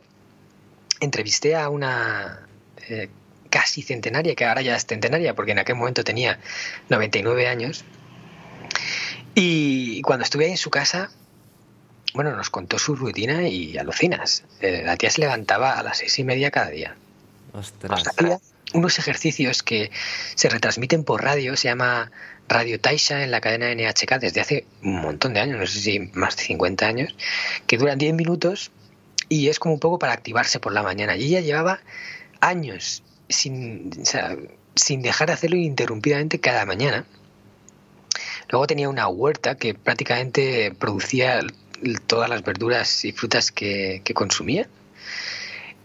entrevisté 1.00 1.56
a 1.56 1.70
una 1.70 2.46
eh, 2.90 3.10
casi 3.50 3.82
centenaria, 3.82 4.36
que 4.36 4.46
ahora 4.46 4.62
ya 4.62 4.76
es 4.76 4.86
centenaria, 4.86 5.34
porque 5.34 5.54
en 5.54 5.60
aquel 5.60 5.78
momento 5.78 6.04
tenía 6.04 6.40
99 6.90 7.48
años, 7.48 7.86
y 9.36 10.02
cuando 10.02 10.24
estuve 10.24 10.46
ahí 10.46 10.52
en 10.52 10.58
su 10.58 10.70
casa, 10.70 11.10
bueno, 12.14 12.36
nos 12.36 12.50
contó 12.50 12.78
su 12.78 12.96
rutina 12.96 13.48
y 13.48 13.78
alucinas. 13.78 14.44
Eh, 14.62 14.84
la 14.86 14.98
tía 14.98 15.10
se 15.10 15.22
levantaba 15.22 15.74
a 15.74 15.84
las 15.84 15.98
seis 15.98 16.18
y 16.20 16.24
media 16.24 16.52
cada 16.52 16.70
día. 16.70 16.96
Ostras. 17.54 18.08
Hacía 18.08 18.40
unos 18.74 19.00
ejercicios 19.00 19.64
que 19.64 19.92
se 20.36 20.50
retransmiten 20.50 21.04
por 21.04 21.24
radio, 21.24 21.56
se 21.56 21.68
llama 21.68 22.12
Radio 22.48 22.80
Taisha 22.80 23.24
en 23.24 23.32
la 23.32 23.42
cadena 23.42 23.74
NHK 23.74 24.20
desde 24.20 24.42
hace 24.42 24.66
un 24.84 25.02
montón 25.02 25.34
de 25.34 25.40
años, 25.40 25.60
no 25.60 25.68
sé 25.68 25.80
si 25.80 26.00
más 26.14 26.36
de 26.36 26.44
50 26.44 26.86
años, 26.86 27.16
que 27.68 27.78
duran 27.78 27.98
10 27.98 28.14
minutos 28.14 28.72
y 29.30 29.50
es 29.50 29.60
como 29.60 29.76
un 29.76 29.80
poco 29.80 30.00
para 30.00 30.14
activarse 30.14 30.60
por 30.60 30.74
la 30.74 30.84
mañana. 30.84 31.16
Y 31.16 31.26
ella 31.26 31.42
llevaba 31.42 31.80
años 32.42 33.04
sin, 33.30 33.92
sin 34.76 35.02
dejar 35.02 35.28
de 35.28 35.34
hacerlo 35.34 35.58
ininterrumpidamente 35.58 36.40
cada 36.40 36.66
mañana 36.66 37.06
Luego 38.54 38.68
tenía 38.68 38.88
una 38.88 39.08
huerta 39.08 39.56
que 39.56 39.74
prácticamente 39.74 40.72
producía 40.78 41.40
todas 42.06 42.30
las 42.30 42.44
verduras 42.44 43.04
y 43.04 43.12
frutas 43.12 43.52
que, 43.52 44.04
consumía. 44.14 44.68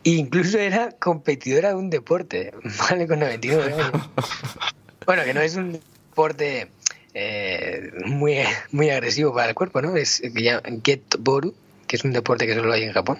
E 0.04 0.10
incluso 0.10 0.58
era 0.58 0.90
competidora 0.90 1.70
de 1.70 1.76
un 1.76 1.88
deporte, 1.88 2.52
¿vale? 2.90 3.06
Con 3.06 3.20
99 3.20 3.72
años. 3.72 4.10
bueno, 5.06 5.24
que 5.24 5.32
no 5.32 5.40
es 5.40 5.56
un 5.56 5.80
deporte 5.80 6.68
eh, 7.14 7.90
muy, 8.04 8.40
muy 8.70 8.90
agresivo 8.90 9.32
para 9.32 9.48
el 9.48 9.54
cuerpo, 9.54 9.80
¿no? 9.80 9.96
Es 9.96 10.20
Get 10.84 11.16
Boru, 11.20 11.54
que 11.86 11.96
es 11.96 12.04
un 12.04 12.12
deporte 12.12 12.46
que 12.46 12.54
solo 12.54 12.70
hay 12.70 12.82
en 12.82 12.92
Japón, 12.92 13.18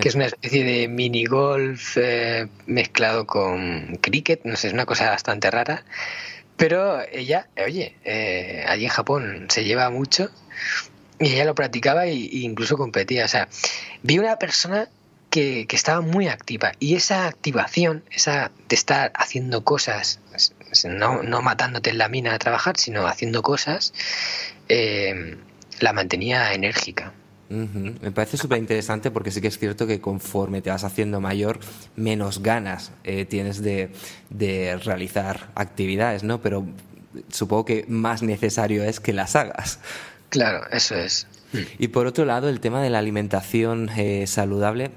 que 0.00 0.08
es 0.08 0.14
una 0.14 0.24
especie 0.24 0.64
de 0.64 0.88
mini 0.88 1.26
golf 1.26 1.98
eh, 1.98 2.48
mezclado 2.64 3.26
con 3.26 3.98
cricket, 4.00 4.44
no 4.44 4.56
sé, 4.56 4.68
es 4.68 4.72
una 4.72 4.86
cosa 4.86 5.10
bastante 5.10 5.50
rara. 5.50 5.84
Pero 6.58 7.00
ella, 7.12 7.48
oye, 7.64 7.94
eh, 8.04 8.64
allí 8.66 8.84
en 8.84 8.90
Japón 8.90 9.46
se 9.48 9.64
lleva 9.64 9.90
mucho 9.90 10.28
y 11.20 11.32
ella 11.32 11.44
lo 11.44 11.54
practicaba 11.54 12.06
e 12.06 12.14
incluso 12.14 12.76
competía. 12.76 13.24
O 13.24 13.28
sea, 13.28 13.48
vi 14.02 14.18
una 14.18 14.36
persona 14.40 14.88
que, 15.30 15.66
que, 15.68 15.76
estaba 15.76 16.00
muy 16.00 16.26
activa 16.26 16.72
y 16.80 16.96
esa 16.96 17.28
activación, 17.28 18.02
esa 18.10 18.50
de 18.68 18.74
estar 18.74 19.12
haciendo 19.14 19.62
cosas, 19.62 20.20
no, 20.84 21.22
no 21.22 21.42
matándote 21.42 21.90
en 21.90 21.98
la 21.98 22.08
mina 22.08 22.34
a 22.34 22.38
trabajar, 22.38 22.76
sino 22.76 23.06
haciendo 23.06 23.40
cosas, 23.42 23.94
eh, 24.68 25.36
la 25.78 25.92
mantenía 25.92 26.52
enérgica. 26.54 27.12
Me 27.50 28.10
parece 28.10 28.36
súper 28.36 28.58
interesante 28.58 29.10
porque 29.10 29.30
sí 29.30 29.40
que 29.40 29.48
es 29.48 29.58
cierto 29.58 29.86
que 29.86 30.00
conforme 30.00 30.60
te 30.60 30.70
vas 30.70 30.84
haciendo 30.84 31.20
mayor, 31.20 31.58
menos 31.96 32.42
ganas 32.42 32.92
eh, 33.04 33.24
tienes 33.24 33.62
de, 33.62 33.90
realizar 34.84 35.50
actividades, 35.54 36.24
¿no? 36.24 36.42
Pero 36.42 36.66
supongo 37.30 37.64
que 37.64 37.86
más 37.88 38.22
necesario 38.22 38.84
es 38.84 39.00
que 39.00 39.12
las 39.12 39.34
hagas. 39.34 39.80
Claro, 40.28 40.66
eso 40.70 40.94
es. 40.94 41.26
Y 41.78 41.88
por 41.88 42.06
otro 42.06 42.26
lado, 42.26 42.50
el 42.50 42.60
tema 42.60 42.82
de 42.82 42.90
la 42.90 42.98
alimentación 42.98 43.88
eh, 43.96 44.26
saludable 44.26 44.90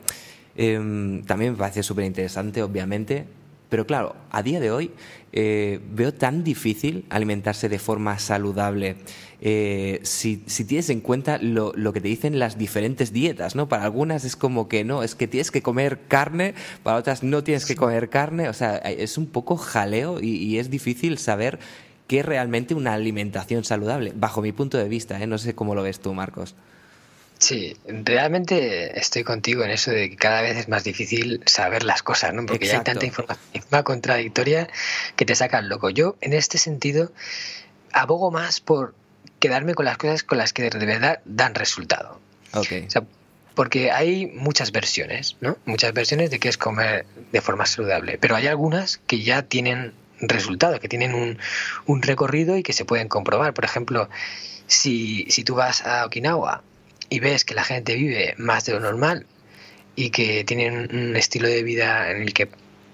em, 0.57 1.23
también 1.23 1.53
me 1.53 1.57
parece 1.57 1.83
súper 1.83 2.03
interesante, 2.03 2.61
obviamente. 2.61 3.25
Pero 3.71 3.88
claro, 3.88 4.17
a 4.31 4.43
día 4.43 4.60
de 4.60 4.69
hoy 4.69 4.91
eh, 5.31 5.79
veo 5.93 6.13
tan 6.13 6.43
difícil 6.43 7.05
alimentarse 7.10 7.69
de 7.69 7.79
forma 7.79 8.19
saludable 8.19 8.97
eh, 9.39 10.01
si, 10.03 10.36
tienes 10.65 10.89
en 10.89 10.99
cuenta 10.99 11.38
lo, 11.38 11.71
que 11.93 12.01
te 12.01 12.10
dicen 12.10 12.38
las 12.38 12.57
diferentes 12.57 13.13
dietas, 13.13 13.55
¿no? 13.55 13.69
Para 13.69 13.86
algunas 13.86 14.25
es 14.25 14.36
como 14.36 14.67
que 14.67 14.84
no, 14.84 15.03
es 15.03 15.15
que 15.15 15.29
tienes 15.29 15.51
que 15.51 15.62
comer 15.62 16.01
carne, 16.10 16.53
para 16.84 16.97
otras 16.97 17.23
no 17.23 17.45
tienes 17.45 17.65
que 17.65 17.77
comer 17.77 18.10
carne, 18.10 18.49
o 18.49 18.53
sea, 18.53 18.75
es 18.75 19.17
un 19.17 19.27
poco 19.27 19.55
jaleo 19.55 20.19
y, 20.21 20.57
es 20.57 20.69
difícil 20.69 21.17
saber 21.17 21.57
qué 22.07 22.19
es 22.19 22.25
realmente 22.25 22.75
una 22.75 22.93
alimentación 22.93 23.63
saludable, 23.63 24.12
bajo 24.13 24.41
mi 24.41 24.51
punto 24.51 24.77
de 24.77 24.89
vista, 24.89 25.17
¿eh? 25.23 25.27
No 25.27 25.38
sé 25.38 25.55
cómo 25.55 25.75
lo 25.75 25.84
ves 25.84 26.01
tú, 26.01 26.13
Marcos. 26.13 26.55
Sí, 27.41 27.75
realmente 27.88 28.99
estoy 28.99 29.23
contigo 29.23 29.63
en 29.63 29.71
eso 29.71 29.89
de 29.89 30.12
que 30.12 30.15
cada 30.15 30.43
vez 30.43 30.58
es 30.58 30.69
más 30.69 30.84
difícil 30.84 31.41
saber 31.47 31.82
las 31.82 32.04
cosas, 32.04 32.36
¿no? 32.36 32.45
Porque 32.45 32.67
ya 32.67 32.77
hay 32.77 32.84
tanta 32.84 33.04
información 33.04 33.41
contradictoria 33.84 34.69
que 35.15 35.25
te 35.25 35.34
sacan 35.34 35.67
loco. 35.67 35.89
Yo, 35.89 36.17
en 36.21 36.34
este 36.34 36.60
sentido, 36.60 37.12
abogo 37.93 38.30
más 38.30 38.62
por 38.62 38.93
quedarme 39.39 39.73
con 39.73 39.86
las 39.86 39.97
cosas 39.97 40.21
con 40.21 40.38
las 40.38 40.54
que 40.54 40.69
de 40.69 40.86
verdad 40.86 41.21
dan 41.25 41.56
resultado. 41.56 42.19
Okay. 42.54 42.86
O 42.86 42.91
sea, 42.91 43.06
porque 43.56 43.89
hay 43.89 44.27
muchas 44.27 44.71
versiones, 44.71 45.36
¿no? 45.41 45.58
Muchas 45.65 45.93
versiones 45.93 46.30
de 46.30 46.38
qué 46.38 46.47
es 46.47 46.60
comer 46.60 47.08
de 47.32 47.41
forma 47.41 47.65
saludable, 47.65 48.19
pero 48.19 48.36
hay 48.36 48.45
algunas 48.45 48.99
que 49.08 49.23
ya 49.23 49.41
tienen 49.41 49.93
resultado, 50.19 50.80
que 50.80 50.88
tienen 50.88 51.15
un, 51.15 51.39
un 51.88 52.04
recorrido 52.04 52.56
y 52.56 52.62
que 52.62 52.73
se 52.73 52.86
pueden 52.86 53.08
comprobar. 53.08 53.56
Por 53.56 53.65
ejemplo, 53.65 54.10
si, 54.67 55.25
si 55.32 55.43
tú 55.43 55.56
vas 55.56 55.84
a 55.88 56.06
Okinawa 56.06 56.62
y 57.12 57.19
ves 57.19 57.43
que 57.43 57.54
la 57.54 57.63
gente 57.63 57.95
vive 57.95 58.34
más 58.38 58.65
de 58.65 58.74
lo 58.74 58.80
normal 58.80 59.28
y 59.95 60.10
que 60.12 60.45
tienen 60.45 60.89
un 60.95 61.15
estilo 61.17 61.47
de 61.50 61.62
vida 61.62 62.10
en 62.10 62.21
el 62.21 62.34
que 62.34 62.47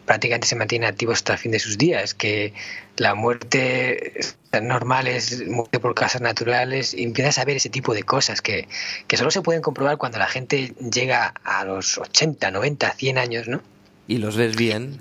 prácticamente 0.07 0.47
se 0.47 0.55
mantiene 0.55 0.87
activo 0.87 1.11
hasta 1.11 1.33
el 1.33 1.39
fin 1.39 1.51
de 1.51 1.59
sus 1.59 1.77
días, 1.77 2.15
que 2.15 2.53
la 2.95 3.13
muerte 3.13 4.13
normal 4.59 5.07
es 5.07 5.47
muerte 5.47 5.79
por 5.79 5.93
causas 5.93 6.21
naturales, 6.21 6.95
y 6.95 7.03
empiezas 7.03 7.37
a 7.37 7.45
ver 7.45 7.57
ese 7.57 7.69
tipo 7.69 7.93
de 7.93 8.01
cosas 8.01 8.41
que, 8.41 8.67
que 9.05 9.17
solo 9.17 9.29
se 9.29 9.41
pueden 9.43 9.61
comprobar 9.61 9.97
cuando 9.97 10.17
la 10.17 10.27
gente 10.27 10.73
llega 10.91 11.35
a 11.43 11.63
los 11.63 11.99
80, 11.99 12.49
90, 12.49 12.91
100 12.93 13.17
años, 13.19 13.47
¿no? 13.47 13.61
Y 14.07 14.17
los 14.17 14.35
ves 14.35 14.55
bien 14.55 14.99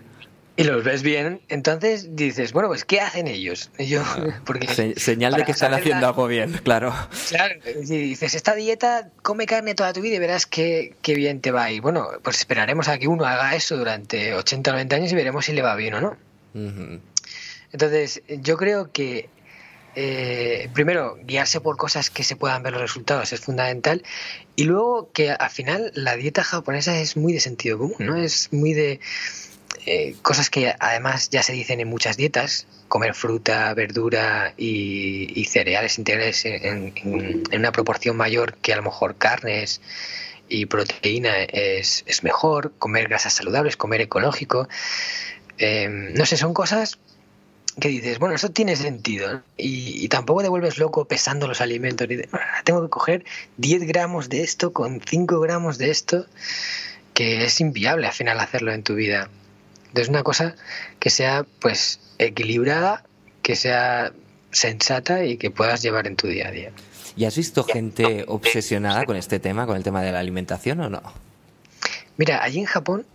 y 0.56 0.64
los 0.64 0.82
ves 0.84 1.02
bien, 1.02 1.40
entonces 1.48 2.16
dices, 2.16 2.52
bueno, 2.52 2.68
pues 2.68 2.84
¿qué 2.84 3.00
hacen 3.00 3.26
ellos? 3.28 3.70
Yo, 3.78 4.02
porque 4.44 4.94
señal 4.96 5.34
de 5.34 5.44
que 5.44 5.52
están 5.52 5.74
haciendo 5.74 6.06
algo 6.06 6.26
bien, 6.26 6.52
claro. 6.64 6.94
Claro, 7.28 7.54
si 7.84 7.98
dices, 7.98 8.34
esta 8.34 8.54
dieta, 8.54 9.10
come 9.22 9.46
carne 9.46 9.74
toda 9.74 9.92
tu 9.92 10.00
vida 10.00 10.16
y 10.16 10.18
verás 10.18 10.46
qué, 10.46 10.94
qué 11.02 11.14
bien 11.14 11.40
te 11.40 11.50
va 11.50 11.70
ir. 11.70 11.82
Bueno, 11.82 12.08
pues 12.22 12.38
esperaremos 12.38 12.88
a 12.88 12.98
que 12.98 13.06
uno 13.06 13.26
haga 13.26 13.54
eso 13.54 13.76
durante 13.76 14.34
80 14.34 14.70
o 14.70 14.74
90 14.74 14.96
años 14.96 15.12
y 15.12 15.14
veremos 15.14 15.44
si 15.44 15.52
le 15.52 15.62
va 15.62 15.74
bien 15.76 15.94
o 15.94 16.00
no. 16.00 16.16
Entonces, 17.72 18.22
yo 18.28 18.56
creo 18.56 18.90
que 18.92 19.28
eh, 19.98 20.68
primero, 20.74 21.18
guiarse 21.24 21.62
por 21.62 21.78
cosas 21.78 22.10
que 22.10 22.22
se 22.22 22.36
puedan 22.36 22.62
ver 22.62 22.74
los 22.74 22.82
resultados 22.82 23.32
es 23.32 23.40
fundamental. 23.40 24.02
Y 24.54 24.64
luego 24.64 25.10
que 25.12 25.30
al 25.30 25.50
final 25.50 25.90
la 25.94 26.16
dieta 26.16 26.44
japonesa 26.44 26.98
es 27.00 27.16
muy 27.16 27.32
de 27.32 27.40
sentido 27.40 27.78
común, 27.78 27.96
¿no? 27.98 28.16
Es 28.16 28.52
muy 28.52 28.74
de 28.74 29.00
eh, 29.86 30.16
cosas 30.20 30.50
que 30.50 30.74
además 30.80 31.30
ya 31.30 31.44
se 31.44 31.52
dicen 31.52 31.78
en 31.78 31.88
muchas 31.88 32.16
dietas, 32.16 32.66
comer 32.88 33.14
fruta, 33.14 33.72
verdura 33.72 34.52
y, 34.56 35.44
cereales 35.48 35.98
integrales 35.98 36.44
en, 36.44 36.92
una 37.52 37.70
proporción 37.70 38.16
mayor 38.16 38.54
que 38.54 38.72
a 38.72 38.76
lo 38.76 38.82
mejor 38.82 39.16
carnes 39.16 39.80
y 40.48 40.66
proteína 40.66 41.36
es, 41.44 42.04
mejor, 42.22 42.72
comer 42.78 43.08
grasas 43.08 43.34
saludables, 43.34 43.76
comer 43.76 44.00
ecológico. 44.00 44.68
Em, 45.58 46.12
no 46.14 46.26
sé, 46.26 46.36
son 46.36 46.52
cosas 46.52 46.98
que 47.80 47.88
dices, 47.88 48.18
bueno, 48.18 48.34
eso 48.34 48.50
tiene 48.50 48.74
sentido. 48.74 49.42
Y, 49.56 50.08
tampoco 50.08 50.42
te 50.42 50.48
vuelves 50.48 50.78
loco 50.78 51.04
pesando 51.04 51.46
los 51.46 51.60
alimentos. 51.60 52.08
tengo 52.64 52.82
que 52.82 52.88
coger 52.88 53.24
10 53.58 53.86
gramos 53.86 54.28
de 54.28 54.42
esto 54.42 54.72
con 54.72 55.00
5 55.00 55.40
gramos 55.40 55.78
de 55.78 55.90
esto, 55.90 56.26
que 57.14 57.44
es 57.44 57.60
inviable 57.60 58.08
al 58.08 58.12
final 58.12 58.40
hacerlo 58.40 58.72
en 58.72 58.82
tu 58.82 58.94
vida. 58.94 59.30
Entonces, 59.96 60.10
una 60.10 60.24
cosa 60.24 60.54
que 61.00 61.08
sea 61.08 61.46
pues 61.58 62.00
equilibrada, 62.18 63.02
que 63.40 63.56
sea 63.56 64.12
sensata 64.50 65.24
y 65.24 65.38
que 65.38 65.50
puedas 65.50 65.80
llevar 65.80 66.06
en 66.06 66.16
tu 66.16 66.26
día 66.26 66.48
a 66.48 66.50
día. 66.50 66.70
¿Y 67.16 67.24
has 67.24 67.34
visto 67.34 67.64
gente 67.64 68.26
obsesionada 68.28 69.06
con 69.06 69.16
este 69.16 69.38
tema, 69.38 69.64
con 69.64 69.74
el 69.74 69.82
tema 69.82 70.02
de 70.02 70.12
la 70.12 70.18
alimentación 70.18 70.80
o 70.80 70.90
no? 70.90 71.00
Mira, 72.18 72.44
allí 72.44 72.58
en 72.58 72.66
Japón, 72.66 73.06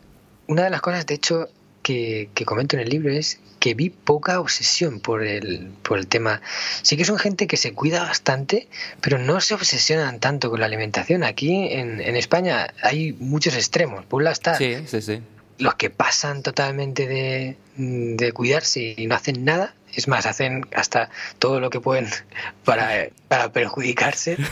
una 0.48 0.64
de 0.64 0.72
las 0.72 0.82
cosas, 0.82 1.06
de 1.06 1.14
hecho, 1.14 1.50
que, 1.84 2.30
comento 2.48 2.76
en 2.76 2.82
el 2.82 2.90
libro 2.90 3.12
es 3.12 3.40
que 3.60 3.76
vi 3.76 3.92
poca 3.92 4.40
obsesión 4.40 5.02
por 5.02 5.24
el, 5.24 5.70
por 5.84 6.00
el 6.00 6.08
tema. 6.08 6.42
Sí 6.82 6.98
que 6.98 7.06
son 7.06 7.20
gente 7.20 7.46
que 7.46 7.58
se 7.58 7.74
cuida 7.74 8.02
bastante, 8.02 8.68
pero 9.02 9.20
no 9.20 9.40
se 9.40 9.54
obsesionan 9.54 10.20
tanto 10.20 10.50
con 10.50 10.62
la 10.62 10.66
alimentación. 10.66 11.24
Aquí 11.24 11.74
en, 11.74 12.02
en 12.02 12.16
España 12.16 12.74
hay 12.82 13.14
muchos 13.14 13.54
extremos. 13.54 14.04
Lado 14.12 14.32
está 14.32 14.56
sí, 14.56 14.78
sí, 14.88 15.00
sí 15.04 15.22
los 15.58 15.76
que 15.76 15.90
pasan 15.90 16.44
totalmente 16.44 17.08
de, 17.08 18.32
cuidarse 18.34 18.96
y 18.98 19.08
no 19.08 19.16
hacen 19.16 19.46
nada, 19.46 19.76
es 19.94 20.08
más, 20.08 20.26
hacen 20.26 20.66
hasta 20.76 21.10
todo 21.40 21.60
lo 21.60 21.70
que 21.70 21.80
pueden 21.80 22.08
para, 22.66 23.10
para 23.28 23.52
perjudicarse. 23.52 24.38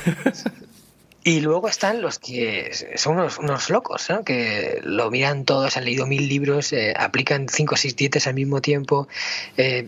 Y 1.22 1.42
luego 1.42 1.68
están 1.68 2.02
los 2.02 2.18
que 2.18 2.72
son 2.96 3.20
unos, 3.20 3.70
locos, 3.70 4.10
¿no? 4.10 4.24
que 4.24 4.80
lo 4.84 5.12
miran 5.12 5.44
todos, 5.44 5.76
han 5.76 5.84
leído 5.84 6.08
mil 6.08 6.30
libros, 6.30 6.72
eh, 6.72 6.94
aplican 6.98 7.50
cinco 7.50 7.76
o 7.76 7.78
seis 7.78 7.96
dietas 7.96 8.26
al 8.26 8.36
mismo 8.36 8.62
tiempo, 8.62 9.10
eh, 9.58 9.88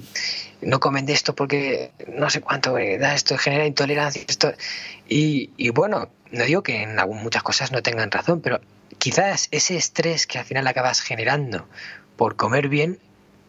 no 0.62 0.82
comen 0.82 1.06
de 1.06 1.13
esto 1.13 1.34
porque 1.34 1.91
no 2.08 2.30
sé 2.30 2.41
cuánto 2.41 2.78
eh, 2.78 2.97
da 2.97 3.15
esto, 3.15 3.38
genera 3.38 3.65
intolerancia. 3.65 4.24
Esto. 4.28 4.54
Y, 5.08 5.52
y 5.56 5.69
bueno, 5.69 6.10
no 6.32 6.43
digo 6.43 6.63
que 6.63 6.84
en 6.84 6.95
muchas 7.24 7.43
cosas 7.43 7.71
no 7.71 7.82
tengan 7.82 8.12
razón, 8.12 8.41
pero 8.41 8.60
quizás 8.97 9.47
ese 9.51 9.77
estrés 9.77 10.27
que 10.27 10.39
al 10.39 10.45
final 10.45 10.67
acabas 10.67 11.01
generando 11.01 11.67
por 12.15 12.36
comer 12.36 12.69
bien 12.69 12.99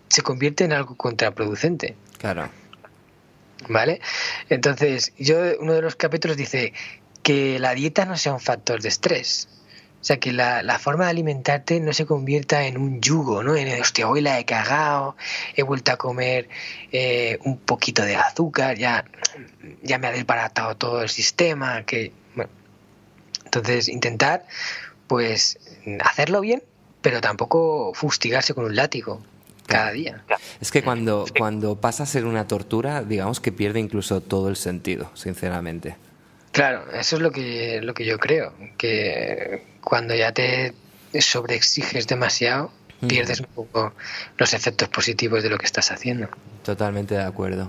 se 0.08 0.22
convierte 0.22 0.64
en 0.64 0.72
algo 0.72 0.96
contraproducente. 0.96 1.96
Claro. 2.18 2.48
¿Vale? 3.68 4.00
Entonces, 4.48 5.12
yo 5.18 5.38
uno 5.60 5.72
de 5.72 5.82
los 5.82 5.96
capítulos 5.96 6.36
dice 6.36 6.72
que 7.22 7.58
la 7.58 7.74
dieta 7.74 8.04
no 8.04 8.16
sea 8.16 8.34
un 8.34 8.40
factor 8.40 8.82
de 8.82 8.88
estrés. 8.88 9.48
O 10.02 10.04
sea, 10.04 10.18
que 10.18 10.32
la, 10.32 10.78
forma 10.80 11.04
de 11.04 11.10
alimentarte 11.10 11.78
no 11.78 11.92
se 11.92 12.06
convierta 12.06 12.66
en 12.66 12.76
un 12.76 13.00
yugo, 13.00 13.44
¿no? 13.44 13.54
En, 13.54 13.80
hostia, 13.80 14.08
hoy 14.08 14.20
la 14.20 14.38
he 14.40 14.44
cagado, 14.44 15.16
he 15.54 15.62
vuelto 15.62 15.92
a 15.92 15.96
comer 15.96 16.48
eh, 16.90 17.38
un 17.44 17.56
poquito 17.56 18.02
de 18.02 18.16
azúcar, 18.16 18.76
ya, 18.76 19.04
ya 19.80 19.98
me 19.98 20.08
ha 20.08 20.10
desbaratado 20.10 20.76
todo 20.76 21.02
el 21.02 21.08
sistema, 21.08 21.84
que... 21.84 22.12
Bueno. 22.34 22.50
Entonces, 23.44 23.88
intentar 23.88 24.44
pues 25.12 25.58
hacerlo 26.00 26.40
bien, 26.40 26.62
pero 27.02 27.20
tampoco 27.20 27.92
fustigarse 27.92 28.54
con 28.54 28.64
un 28.64 28.74
látigo 28.74 29.22
cada 29.66 29.90
día. 29.90 30.24
Es 30.58 30.70
que 30.70 30.82
cuando, 30.82 31.26
cuando 31.36 31.78
pasa 31.78 32.04
a 32.04 32.06
ser 32.06 32.24
una 32.24 32.48
tortura, 32.48 33.02
digamos 33.02 33.38
que 33.38 33.52
pierde 33.52 33.78
incluso 33.78 34.22
todo 34.22 34.48
el 34.48 34.56
sentido, 34.56 35.10
sinceramente. 35.12 35.96
Claro, 36.52 36.90
eso 36.92 37.16
es 37.16 37.22
lo 37.22 37.30
que, 37.30 37.82
lo 37.82 37.92
que 37.92 38.06
yo 38.06 38.18
creo, 38.18 38.54
que 38.78 39.62
cuando 39.82 40.14
ya 40.14 40.32
te 40.32 40.72
sobreexiges 41.20 42.06
demasiado, 42.06 42.72
pierdes 43.06 43.40
un 43.40 43.48
poco 43.54 43.92
los 44.38 44.54
efectos 44.54 44.88
positivos 44.88 45.42
de 45.42 45.50
lo 45.50 45.58
que 45.58 45.66
estás 45.66 45.92
haciendo. 45.92 46.28
Totalmente 46.64 47.16
de 47.16 47.22
acuerdo. 47.22 47.68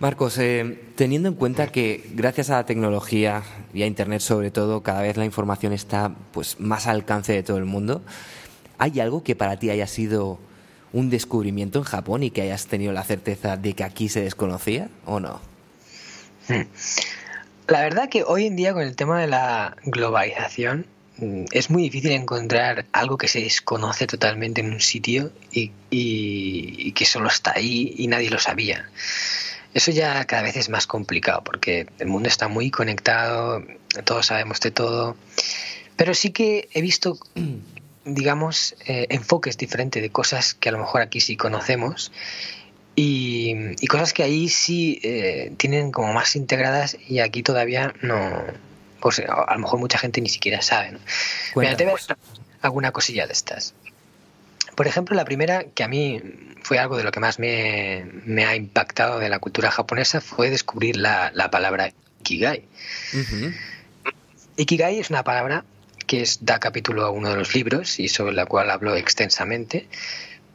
Marcos, 0.00 0.38
eh, 0.38 0.78
teniendo 0.94 1.28
en 1.28 1.34
cuenta 1.34 1.72
que 1.72 2.08
gracias 2.14 2.50
a 2.50 2.56
la 2.56 2.66
tecnología 2.66 3.42
y 3.74 3.82
a 3.82 3.86
Internet 3.86 4.20
sobre 4.20 4.52
todo, 4.52 4.82
cada 4.84 5.02
vez 5.02 5.16
la 5.16 5.24
información 5.24 5.72
está 5.72 6.14
pues 6.32 6.60
más 6.60 6.86
al 6.86 6.96
alcance 6.96 7.32
de 7.32 7.42
todo 7.42 7.56
el 7.56 7.64
mundo, 7.64 8.02
¿hay 8.78 9.00
algo 9.00 9.24
que 9.24 9.34
para 9.34 9.58
ti 9.58 9.70
haya 9.70 9.88
sido 9.88 10.38
un 10.92 11.10
descubrimiento 11.10 11.80
en 11.80 11.84
Japón 11.84 12.22
y 12.22 12.30
que 12.30 12.42
hayas 12.42 12.68
tenido 12.68 12.92
la 12.92 13.02
certeza 13.02 13.56
de 13.56 13.74
que 13.74 13.82
aquí 13.82 14.08
se 14.08 14.22
desconocía 14.22 14.88
o 15.04 15.18
no? 15.18 15.40
Hmm. 16.48 16.62
La 17.66 17.82
verdad 17.82 18.08
que 18.08 18.22
hoy 18.22 18.46
en 18.46 18.56
día 18.56 18.72
con 18.72 18.82
el 18.82 18.96
tema 18.96 19.20
de 19.20 19.26
la 19.26 19.76
globalización 19.84 20.86
mm, 21.18 21.44
es 21.50 21.70
muy 21.70 21.82
difícil 21.82 22.12
encontrar 22.12 22.86
algo 22.92 23.18
que 23.18 23.28
se 23.28 23.40
desconoce 23.40 24.06
totalmente 24.06 24.60
en 24.60 24.72
un 24.72 24.80
sitio 24.80 25.32
y, 25.50 25.72
que 26.92 27.04
solo 27.04 27.28
está 27.28 27.52
ahí 27.56 27.94
y 27.98 28.06
nadie 28.06 28.30
lo 28.30 28.38
sabía. 28.38 28.88
Eso 29.74 29.90
ya 29.90 30.24
cada 30.24 30.42
vez 30.42 30.56
es 30.56 30.68
más 30.68 30.86
complicado 30.86 31.42
porque 31.44 31.86
el 31.98 32.08
mundo 32.08 32.28
está 32.28 32.48
muy 32.48 32.70
conectado, 32.70 33.62
todos 34.04 34.26
sabemos 34.26 34.60
de 34.60 34.70
todo, 34.70 35.16
pero 35.96 36.14
sí 36.14 36.30
que 36.30 36.68
he 36.72 36.80
visto, 36.80 37.18
digamos, 38.04 38.76
eh, 38.86 39.06
enfoques 39.10 39.58
diferentes 39.58 40.02
de 40.02 40.10
cosas 40.10 40.54
que 40.54 40.68
a 40.68 40.72
lo 40.72 40.78
mejor 40.78 41.02
aquí 41.02 41.20
sí 41.20 41.36
conocemos 41.36 42.12
y, 43.00 43.76
cosas 43.86 44.12
que 44.12 44.22
ahí 44.24 44.48
sí 44.48 45.00
eh, 45.04 45.52
tienen 45.56 45.92
como 45.92 46.12
más 46.12 46.34
integradas 46.34 46.96
y 47.06 47.20
aquí 47.20 47.42
todavía 47.42 47.94
no, 48.02 48.42
pues 49.00 49.20
a 49.20 49.54
lo 49.54 49.60
mejor 49.60 49.78
mucha 49.78 49.98
gente 49.98 50.20
ni 50.20 50.28
siquiera 50.28 50.62
sabe. 50.62 50.92
¿no? 50.92 50.98
Mira, 51.56 51.76
te 51.76 51.84
voy 51.84 52.00
a 52.08 52.66
alguna 52.66 52.90
cosilla 52.90 53.26
de 53.26 53.32
estas. 53.32 53.74
Por 54.78 54.86
ejemplo, 54.86 55.16
la 55.16 55.24
primera, 55.24 55.64
que 55.64 55.82
a 55.82 55.88
mí 55.88 56.22
fue 56.62 56.78
algo 56.78 56.96
de 56.96 57.02
lo 57.02 57.10
que 57.10 57.18
más 57.18 57.40
me, 57.40 58.04
ha 58.46 58.54
impactado 58.54 59.18
de 59.18 59.28
la 59.28 59.40
cultura 59.40 59.72
japonesa, 59.72 60.20
fue 60.20 60.50
descubrir 60.50 60.96
la, 60.96 61.32
palabra 61.50 61.92
Ikigai. 62.20 62.62
Ikigai 64.56 65.00
es 65.00 65.10
una 65.10 65.24
palabra 65.24 65.64
que 66.06 66.22
es, 66.22 66.44
da 66.46 66.60
capítulo 66.60 67.04
a 67.04 67.10
uno 67.10 67.30
de 67.30 67.34
los 67.34 67.56
libros 67.56 67.98
y 67.98 68.06
sobre 68.06 68.36
la 68.36 68.46
cual 68.46 68.70
hablo 68.70 68.94
extensamente, 68.94 69.88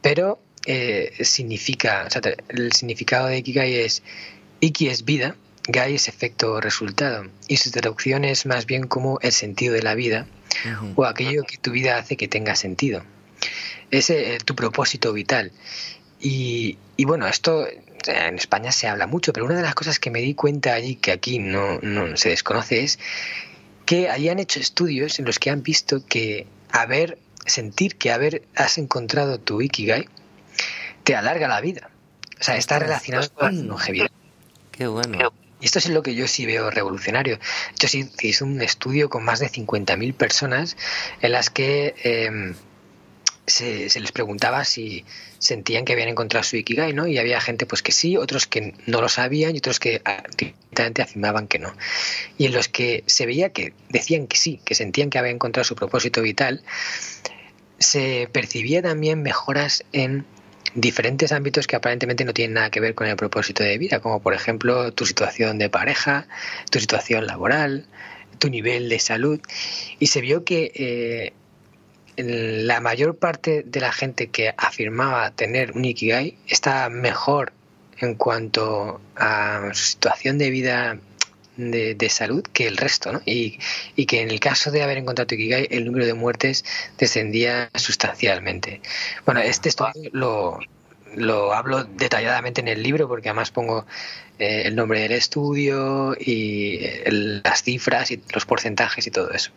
pero 0.00 0.40
eh, 0.64 1.12
significa, 1.20 2.04
o 2.06 2.10
sea, 2.10 2.22
el 2.48 2.72
significado 2.72 3.26
de 3.26 3.36
Ikigai 3.36 3.74
es 3.74 4.02
Iki 4.60 4.88
es 4.88 5.04
vida, 5.04 5.36
Gai 5.68 5.96
es 5.96 6.08
efecto 6.08 6.52
o 6.52 6.60
resultado, 6.62 7.26
y 7.46 7.58
su 7.58 7.70
traducción 7.70 8.24
es 8.24 8.46
más 8.46 8.64
bien 8.64 8.86
como 8.86 9.18
el 9.20 9.32
sentido 9.32 9.74
de 9.74 9.82
la 9.82 9.94
vida 9.94 10.26
o 10.96 11.04
aquello 11.04 11.42
que 11.42 11.58
tu 11.58 11.72
vida 11.72 11.98
hace 11.98 12.16
que 12.16 12.26
tenga 12.26 12.56
sentido. 12.56 13.04
Es 13.90 14.10
eh, 14.10 14.38
tu 14.44 14.54
propósito 14.54 15.12
vital. 15.12 15.52
Y, 16.20 16.78
y, 16.96 17.04
bueno, 17.04 17.26
esto 17.26 17.66
en 18.06 18.36
España 18.36 18.72
se 18.72 18.88
habla 18.88 19.06
mucho, 19.06 19.32
pero 19.32 19.46
una 19.46 19.56
de 19.56 19.62
las 19.62 19.74
cosas 19.74 19.98
que 19.98 20.10
me 20.10 20.20
di 20.20 20.34
cuenta 20.34 20.74
allí, 20.74 20.96
que 20.96 21.12
aquí 21.12 21.38
no, 21.38 21.78
no 21.80 22.16
se 22.16 22.30
desconoce, 22.30 22.82
es 22.82 22.98
que 23.86 24.08
allí 24.08 24.28
han 24.28 24.38
hecho 24.38 24.60
estudios 24.60 25.18
en 25.18 25.26
los 25.26 25.38
que 25.38 25.50
han 25.50 25.62
visto 25.62 26.04
que 26.06 26.46
haber, 26.70 27.18
sentir 27.46 27.96
que 27.96 28.12
haber, 28.12 28.42
has 28.54 28.78
encontrado 28.78 29.38
tu 29.38 29.60
Ikigai, 29.60 30.08
te 31.02 31.14
alarga 31.14 31.48
la 31.48 31.60
vida. 31.60 31.90
O 32.40 32.42
sea, 32.42 32.56
está 32.56 32.78
relacionado 32.78 33.30
con 33.32 33.68
longevidad. 33.68 34.10
Qué 34.72 34.86
bueno. 34.86 35.32
Y 35.60 35.66
esto 35.66 35.78
es 35.78 35.88
lo 35.88 36.02
que 36.02 36.14
yo 36.14 36.26
sí 36.26 36.46
veo 36.46 36.70
revolucionario. 36.70 37.38
Yo 37.78 37.88
sí 37.88 38.10
hice 38.20 38.44
un 38.44 38.60
estudio 38.60 39.08
con 39.08 39.24
más 39.24 39.38
de 39.38 39.48
50.000 39.48 40.14
personas 40.14 40.76
en 41.20 41.32
las 41.32 41.48
que 41.48 41.94
em, 42.02 42.54
se, 43.46 43.88
les 44.00 44.12
preguntaba 44.12 44.64
si 44.64 45.04
sentían 45.38 45.84
que 45.84 45.92
habían 45.92 46.08
encontrado 46.08 46.44
su 46.44 46.56
Ikigai, 46.56 46.92
¿no? 46.92 47.06
Y 47.06 47.18
había 47.18 47.40
gente 47.40 47.66
pues 47.66 47.82
que 47.82 47.92
sí, 47.92 48.16
otros 48.16 48.46
que 48.46 48.74
no 48.86 49.00
lo 49.00 49.08
sabían 49.08 49.54
y 49.54 49.58
otros 49.58 49.80
que 49.80 50.02
directamente 50.36 51.02
afirmaban 51.02 51.46
que 51.46 51.58
no. 51.58 51.72
Y 52.38 52.46
en 52.46 52.52
los 52.52 52.68
que 52.68 53.04
se 53.06 53.26
veía 53.26 53.50
que 53.50 53.74
decían 53.90 54.26
que 54.26 54.36
sí, 54.36 54.60
que 54.64 54.74
sentían 54.74 55.10
que 55.10 55.18
habían 55.18 55.36
encontrado 55.36 55.64
su 55.64 55.76
propósito 55.76 56.22
vital, 56.22 56.62
se 57.78 58.28
percibía 58.32 58.82
también 58.82 59.22
mejoras 59.22 59.84
en 59.92 60.24
diferentes 60.74 61.30
ámbitos 61.30 61.66
que 61.66 61.76
aparentemente 61.76 62.24
no 62.24 62.32
tienen 62.32 62.54
nada 62.54 62.70
que 62.70 62.80
ver 62.80 62.94
con 62.94 63.06
el 63.06 63.16
propósito 63.16 63.62
de 63.62 63.78
vida, 63.78 64.00
como 64.00 64.20
por 64.20 64.34
ejemplo 64.34 64.92
tu 64.92 65.06
situación 65.06 65.58
de 65.58 65.68
pareja, 65.68 66.26
tu 66.70 66.80
situación 66.80 67.26
laboral, 67.26 67.86
tu 68.38 68.48
nivel 68.48 68.88
de 68.88 68.98
salud. 68.98 69.40
Y 69.98 70.08
se 70.08 70.20
vio 70.20 70.44
que 70.44 70.72
eh, 70.74 71.32
la 72.16 72.80
mayor 72.80 73.16
parte 73.16 73.62
de 73.64 73.80
la 73.80 73.92
gente 73.92 74.28
que 74.28 74.54
afirmaba 74.56 75.30
tener 75.32 75.72
un 75.72 75.84
Ikigai 75.84 76.36
está 76.46 76.88
mejor 76.88 77.52
en 77.98 78.14
cuanto 78.14 79.00
a 79.16 79.70
su 79.72 79.84
situación 79.84 80.38
de 80.38 80.50
vida 80.50 80.98
de, 81.56 82.08
salud 82.10 82.42
que 82.52 82.66
el 82.66 82.76
resto, 82.76 83.12
¿no? 83.12 83.22
Y, 83.24 83.58
y, 83.94 84.06
que 84.06 84.20
en 84.20 84.30
el 84.30 84.40
caso 84.40 84.70
de 84.70 84.82
haber 84.82 84.98
encontrado 84.98 85.34
Ikigai, 85.34 85.68
el 85.70 85.84
número 85.84 86.06
de 86.06 86.14
muertes 86.14 86.64
descendía 86.98 87.70
sustancialmente. 87.74 88.80
Bueno, 89.24 89.40
este 89.40 89.68
estudio 89.68 90.10
lo, 90.12 90.58
lo 91.16 91.54
hablo 91.54 91.84
detalladamente 91.84 92.60
en 92.60 92.68
el 92.68 92.82
libro 92.82 93.08
porque 93.08 93.28
además 93.28 93.50
pongo 93.50 93.86
eh, 94.38 94.62
el 94.66 94.76
nombre 94.76 95.00
del 95.00 95.12
estudio 95.12 96.16
y 96.18 96.80
las 97.06 97.62
cifras 97.62 98.10
y 98.10 98.20
los 98.32 98.46
porcentajes 98.46 99.06
y 99.06 99.10
todo 99.10 99.30
eso. 99.30 99.52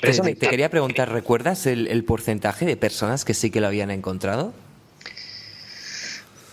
te, 0.00 0.36
quería 0.36 0.68
preguntar, 0.68 1.10
¿recuerdas 1.10 1.66
el, 1.66 1.86
el 1.86 2.04
porcentaje 2.04 2.66
de 2.66 2.76
personas 2.76 3.24
que 3.24 3.34
sí 3.34 3.50
que 3.50 3.60
lo 3.60 3.68
habían 3.68 3.90
encontrado? 3.90 4.52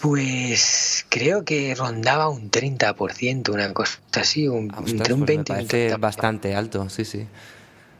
Pues 0.01 1.05
creo 1.09 1.43
que 1.43 1.73
rondaba 1.73 2.29
un 2.29 2.51
30%, 2.51 3.49
una 3.49 3.73
cosa 3.73 3.99
así, 4.13 4.47
un, 4.47 4.71
ah, 4.73 4.83
entre 4.85 5.13
un 5.13 5.25
20 5.25 5.43
pues 5.43 5.63
me 5.63 5.67
parece 5.67 5.97
bastante 5.97 6.55
alto, 6.55 6.87
sí, 6.89 7.03
sí. 7.03 7.25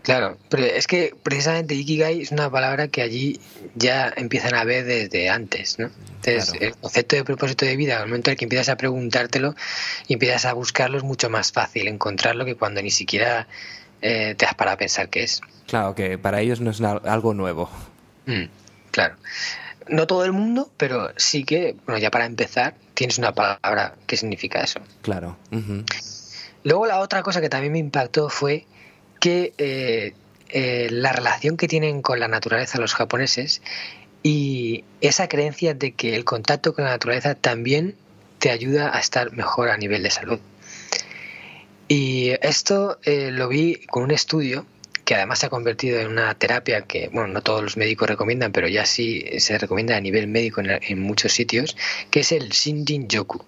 Claro, 0.07 0.37
pero 0.47 0.63
es 0.63 0.87
que 0.87 1.13
precisamente 1.21 1.75
Ikigai 1.75 2.21
es 2.21 2.31
una 2.31 2.49
palabra 2.49 2.87
que 2.87 3.01
allí 3.01 3.41
ya 3.75 4.13
empiezan 4.15 4.55
a 4.55 4.63
ver 4.63 4.85
desde 4.85 5.27
antes, 5.27 5.79
¿no? 5.79 5.89
Entonces, 6.23 6.53
el 6.61 6.77
concepto 6.77 7.17
de 7.17 7.25
propósito 7.25 7.65
de 7.65 7.75
vida, 7.75 7.97
al 7.97 8.07
momento 8.07 8.31
en 8.31 8.37
que 8.37 8.45
empiezas 8.45 8.69
a 8.69 8.77
preguntártelo 8.77 9.53
y 10.07 10.13
empiezas 10.13 10.45
a 10.45 10.53
buscarlo, 10.53 10.97
es 10.97 11.03
mucho 11.03 11.29
más 11.29 11.51
fácil 11.51 11.89
encontrarlo 11.89 12.45
que 12.45 12.55
cuando 12.55 12.81
ni 12.81 12.89
siquiera 12.89 13.49
eh, 14.01 14.33
te 14.37 14.45
has 14.45 14.55
para 14.55 14.77
pensar 14.77 15.09
qué 15.09 15.23
es. 15.23 15.41
Claro, 15.67 15.93
que 15.93 16.17
para 16.17 16.39
ellos 16.39 16.61
no 16.61 16.71
es 16.71 16.79
algo 16.79 17.33
nuevo. 17.33 17.69
Mm, 18.27 18.45
claro 18.91 19.17
no 19.89 20.07
todo 20.07 20.23
el 20.23 20.31
mundo, 20.31 20.69
pero 20.77 21.11
sí 21.17 21.43
que, 21.43 21.75
bueno, 21.85 21.99
ya 21.99 22.11
para 22.11 22.25
empezar, 22.25 22.75
tienes 22.93 23.17
una 23.17 23.33
palabra 23.33 23.95
que 24.05 24.15
significa 24.17 24.61
eso. 24.61 24.79
Claro. 25.01 25.37
Luego 26.63 26.85
la 26.85 26.99
otra 26.99 27.23
cosa 27.23 27.41
que 27.41 27.49
también 27.49 27.73
me 27.73 27.79
impactó 27.79 28.29
fue 28.29 28.65
que 29.19 29.53
eh, 29.57 30.13
eh, 30.49 30.87
la 30.91 31.11
relación 31.13 31.57
que 31.57 31.67
tienen 31.67 32.01
con 32.01 32.19
la 32.19 32.27
naturaleza 32.27 32.79
los 32.79 32.93
japoneses 32.93 33.61
y 34.23 34.83
esa 35.01 35.27
creencia 35.27 35.73
de 35.73 35.91
que 35.93 36.15
el 36.15 36.25
contacto 36.25 36.73
con 36.73 36.85
la 36.85 36.91
naturaleza 36.91 37.35
también 37.35 37.95
te 38.39 38.49
ayuda 38.49 38.95
a 38.95 38.99
estar 38.99 39.31
mejor 39.33 39.69
a 39.69 39.77
nivel 39.77 40.03
de 40.03 40.11
salud. 40.11 40.39
Y 41.87 42.31
esto 42.41 42.99
eh, 43.03 43.31
lo 43.31 43.47
vi 43.47 43.85
con 43.87 44.03
un 44.03 44.11
estudio 44.11 44.65
que 45.05 45.15
además 45.15 45.39
se 45.39 45.45
ha 45.45 45.49
convertido 45.49 46.01
en 46.01 46.07
una 46.07 46.33
terapia 46.35 46.81
que, 46.81 47.07
bueno, 47.07 47.29
no 47.29 47.41
todos 47.41 47.63
los 47.63 47.77
médicos 47.77 48.09
recomiendan, 48.09 48.51
pero 48.51 48.67
ya 48.67 48.85
sí 48.85 49.23
se 49.39 49.57
recomienda 49.57 49.95
a 49.95 50.01
nivel 50.01 50.27
médico 50.27 50.61
en, 50.61 50.99
muchos 50.99 51.31
sitios, 51.31 51.77
que 52.11 52.19
es 52.19 52.33
el 52.33 52.49
Shinrin 52.49 53.07
Yoku. 53.07 53.41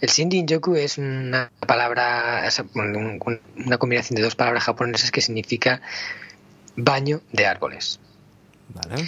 El 0.00 0.08
Shinrin 0.08 0.46
Yoku 0.46 0.76
es 0.76 0.98
una 0.98 1.50
palabra, 1.66 2.48
una 2.74 3.78
combinación 3.78 4.16
de 4.16 4.22
dos 4.22 4.34
palabras 4.34 4.64
japonesas 4.64 5.10
que 5.10 5.20
significa 5.20 5.82
baño 6.76 7.20
de 7.32 7.46
árboles. 7.46 8.00
Vale. 8.68 9.04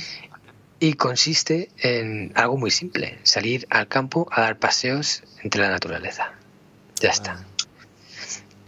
Y 0.80 0.94
consiste 0.94 1.70
en 1.78 2.32
algo 2.34 2.56
muy 2.56 2.70
simple, 2.70 3.18
salir 3.22 3.66
al 3.70 3.88
campo 3.88 4.28
a 4.30 4.42
dar 4.42 4.58
paseos 4.58 5.22
entre 5.42 5.62
la 5.62 5.70
naturaleza. 5.70 6.32
Ya 7.00 7.10
está. 7.10 7.44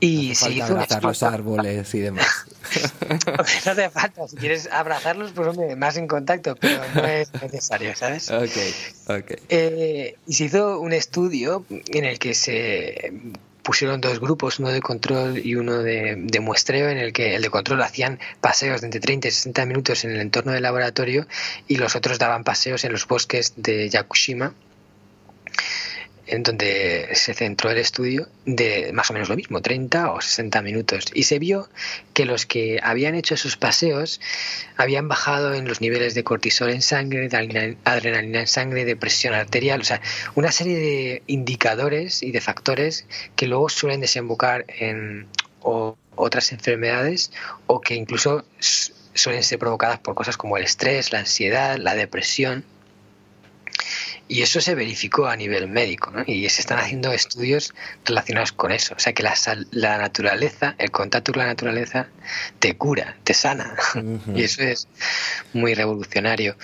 Y 0.05 0.35
se 0.35 0.53
hizo 0.53 0.67
abrazar 0.67 1.03
los 1.03 1.23
árboles 1.23 1.95
y 1.95 2.01
demás. 2.01 2.27
no 3.67 3.73
hace 3.73 3.91
falta, 3.91 4.29
si 4.29 4.37
quieres 4.37 4.69
abrazarlos, 4.71 5.33
pues 5.33 5.49
hombre, 5.49 5.77
más 5.77 5.97
en 5.97 6.07
contacto, 6.07 6.57
pero 6.57 6.83
no 6.95 7.05
es 7.05 7.33
necesario, 7.35 7.95
¿sabes? 7.97 8.31
Ok, 8.35 9.21
ok. 9.23 9.41
Eh, 9.49 10.17
y 10.27 10.35
se 10.35 10.45
hizo 10.45 10.81
un 10.81 10.93
estudio 10.93 11.65
en 11.71 12.05
el 12.05 12.19
que 12.19 12.35
se 12.35 13.13
pusieron 13.63 14.01
dos 14.01 14.21
grupos, 14.21 14.59
uno 14.59 14.69
de 14.69 14.81
control 14.81 15.39
y 15.39 15.55
uno 15.55 15.79
de, 15.79 16.17
de, 16.19 16.41
muestreo, 16.41 16.91
en 16.91 16.99
el 16.99 17.13
que 17.13 17.37
el 17.37 17.43
de 17.43 17.51
control 17.51 17.83
hacían 17.83 18.19
paseos 18.41 18.83
de 18.83 18.89
entre 18.89 19.01
30 19.01 19.29
y 19.29 19.31
60 19.31 19.67
minutos 19.67 20.05
en 20.05 20.11
el 20.11 20.21
entorno 20.21 20.53
del 20.53 20.63
laboratorio 20.63 21.27
y 21.67 21.77
los 21.77 21.97
otros 21.97 22.19
daban 22.19 22.45
paseos 22.45 22.85
en 22.85 22.93
los 22.93 23.07
bosques 23.07 23.55
de 23.57 23.89
Yakushima 23.89 24.53
en 26.27 26.43
donde 26.43 27.09
se 27.15 27.35
centró 27.35 27.71
el 27.71 27.79
estudio 27.79 28.29
de 28.47 28.91
más 28.93 29.11
o 29.11 29.13
menos 29.13 29.29
lo 29.29 29.37
mismo, 29.37 29.61
30 29.61 30.13
o 30.13 30.21
60 30.21 30.63
minutos. 30.63 31.05
Y 31.15 31.25
se 31.25 31.39
vio 31.39 31.69
que 32.13 32.25
los 32.25 32.47
que 32.47 32.81
habían 32.83 33.15
hecho 33.15 33.35
esos 33.35 33.57
paseos 33.57 34.21
habían 34.77 35.09
bajado 35.09 35.55
en 35.55 35.69
los 35.69 35.81
niveles 35.81 36.15
de 36.15 36.25
cortisol 36.25 36.71
en 36.71 36.83
sangre, 36.83 37.29
adrenalina 37.85 38.41
en 38.41 38.47
sangre, 38.47 38.85
de 38.85 38.97
presión 38.97 39.35
arterial, 39.35 39.81
o 39.81 39.85
sea, 39.85 40.01
una 40.35 40.53
serie 40.53 40.79
de 40.79 41.23
indicadores 41.27 42.23
y 42.23 42.33
de 42.33 42.41
factores 42.41 43.07
que 43.37 43.47
luego 43.47 43.69
suelen 43.69 44.01
desembocar 44.01 44.65
en 44.69 45.27
otras 45.61 46.53
enfermedades 46.53 47.33
o 47.67 47.81
que 47.81 47.95
incluso 47.95 48.45
suelen 48.59 49.43
ser 49.43 49.59
provocadas 49.59 49.99
por 49.99 50.15
cosas 50.15 50.37
como 50.37 50.57
el 50.57 50.65
estrés, 50.65 51.13
la 51.13 51.21
ansiedad, 51.21 51.79
la 51.79 51.95
depresión. 51.95 52.65
Y 54.27 54.41
eso 54.43 54.61
se 54.61 54.75
verificó 54.75 55.27
a 55.27 55.37
nivel 55.37 55.69
médico, 55.69 56.11
¿no? 56.11 56.25
Y 56.27 56.49
se 56.49 56.63
están 56.63 56.79
haciendo 56.79 57.13
estudios 57.13 57.75
relacionados 58.07 58.53
con 58.53 58.73
eso. 58.73 58.95
O 58.97 58.99
sea 58.99 59.13
que 59.13 59.23
la, 59.23 59.35
la 59.71 59.99
naturaleza, 59.99 60.75
el 60.79 60.91
contacto 60.91 61.33
con 61.33 61.43
la 61.43 61.49
naturaleza, 61.49 62.09
te 62.59 62.77
cura, 62.77 63.17
te 63.25 63.35
sana. 63.35 63.75
Y 64.35 64.43
eso 64.43 64.63
es 64.63 64.89
muy 65.53 65.75
revolucionario. 65.75 66.57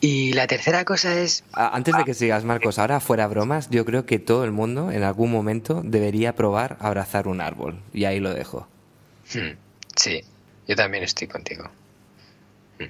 Y 0.00 0.32
la 0.32 0.48
tercera 0.48 0.84
cosa 0.84 1.16
es... 1.20 1.44
Antes 1.52 1.96
de 1.96 2.04
que 2.04 2.14
sigas, 2.14 2.42
Marcos, 2.42 2.80
ahora 2.80 2.98
fuera 2.98 3.28
bromas, 3.28 3.70
yo 3.70 3.84
creo 3.84 4.04
que 4.04 4.18
todo 4.18 4.44
el 4.44 4.50
mundo 4.50 4.90
en 4.90 5.04
algún 5.04 5.30
momento 5.30 5.80
debería 5.84 6.34
probar 6.34 6.76
abrazar 6.80 7.28
un 7.28 7.40
árbol. 7.40 7.80
Y 7.92 8.06
ahí 8.06 8.18
lo 8.18 8.34
dejo. 8.34 8.66
Hmm, 9.32 9.56
sí, 9.94 10.22
yo 10.66 10.74
también 10.74 11.04
estoy 11.04 11.28
contigo. 11.28 11.70
Hmm. 12.80 12.86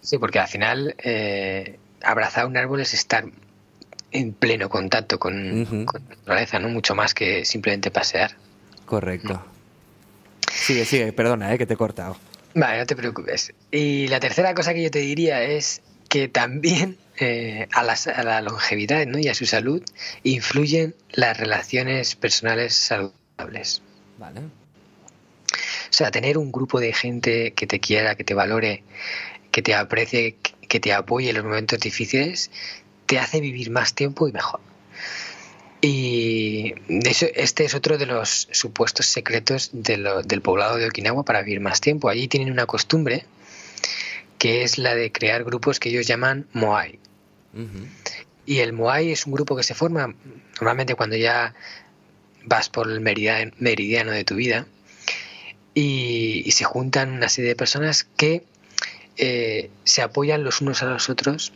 Sí, 0.00 0.18
porque 0.18 0.40
al 0.40 0.48
final 0.48 0.96
eh, 0.98 1.78
abrazar 2.04 2.46
un 2.46 2.56
árbol 2.56 2.80
es 2.80 2.94
estar 2.94 3.24
en 4.12 4.32
pleno 4.32 4.68
contacto 4.68 5.18
con, 5.18 5.64
la 5.64 6.00
naturaleza, 6.08 6.58
¿no? 6.58 6.68
Mucho 6.68 6.94
más 6.94 7.14
que 7.14 7.44
simplemente 7.44 7.90
pasear. 7.90 8.36
Correcto. 8.84 9.42
Sigue, 10.52 10.84
sigue, 10.84 11.12
perdona, 11.12 11.52
eh, 11.54 11.58
que 11.58 11.66
te 11.66 11.74
he 11.74 11.76
cortado. 11.76 12.16
Vale, 12.54 12.78
no 12.78 12.86
te 12.86 12.94
preocupes. 12.94 13.52
Y 13.70 14.08
la 14.08 14.20
tercera 14.20 14.54
cosa 14.54 14.74
que 14.74 14.82
yo 14.82 14.90
te 14.90 14.98
diría 14.98 15.42
es 15.42 15.80
que 16.08 16.28
también 16.28 16.98
eh, 17.16 17.68
a, 17.72 17.82
la, 17.82 18.40
longevidad 18.42 19.06
¿no? 19.06 19.18
y 19.18 19.28
a 19.28 19.34
su 19.34 19.46
salud 19.46 19.82
influyen 20.22 20.94
las 21.10 21.38
relaciones 21.38 22.14
personales 22.16 22.74
saludables. 22.74 23.80
Vale. 24.18 24.40
O 24.40 25.94
sea, 25.94 26.10
tener 26.10 26.36
un 26.36 26.52
grupo 26.52 26.80
de 26.80 26.92
gente 26.92 27.52
que 27.52 27.66
te 27.66 27.80
quiera, 27.80 28.14
que 28.14 28.24
te 28.24 28.34
valore, 28.34 28.82
que 29.50 29.62
te 29.62 29.74
aprecie, 29.74 30.36
que 30.72 30.80
te 30.80 30.94
apoye 30.94 31.28
en 31.28 31.36
los 31.36 31.44
momentos 31.44 31.78
difíciles, 31.80 32.50
te 33.04 33.18
hace 33.18 33.42
vivir 33.42 33.70
más 33.70 33.92
tiempo 33.92 34.26
y 34.26 34.32
mejor. 34.32 34.60
Y 35.82 36.72
este 36.88 37.64
es 37.66 37.74
otro 37.74 37.98
de 37.98 38.06
los 38.06 38.48
supuestos 38.52 39.04
secretos 39.04 39.68
del 39.74 40.40
poblado 40.40 40.78
de 40.78 40.86
Okinawa 40.86 41.24
para 41.24 41.42
vivir 41.42 41.60
más 41.60 41.82
tiempo. 41.82 42.08
Allí 42.08 42.26
tienen 42.26 42.50
una 42.50 42.64
costumbre 42.64 43.26
que 44.38 44.62
es 44.62 44.78
la 44.78 44.94
de 44.94 45.12
crear 45.12 45.44
grupos 45.44 45.78
que 45.78 45.90
ellos 45.90 46.06
llaman 46.06 46.46
Moai. 46.54 46.98
Y 48.46 48.60
el 48.60 48.72
Moai 48.72 49.10
es 49.10 49.26
un 49.26 49.34
grupo 49.34 49.54
que 49.54 49.64
se 49.64 49.74
forma 49.74 50.14
normalmente 50.54 50.94
cuando 50.94 51.16
ya 51.16 51.54
vas 52.46 52.70
por 52.70 52.90
el 52.90 53.02
meridiano 53.02 54.10
de 54.10 54.24
tu 54.24 54.36
vida 54.36 54.66
y, 55.74 56.50
se 56.50 56.64
juntan 56.64 57.12
una 57.12 57.28
serie 57.28 57.50
de 57.50 57.56
personas 57.56 58.04
que 58.04 58.44
eh, 59.16 59.70
se 59.84 60.02
apoyan 60.02 60.44
los 60.44 60.60
unos 60.60 60.82
a 60.82 60.86
los 60.86 61.10
otros 61.10 61.52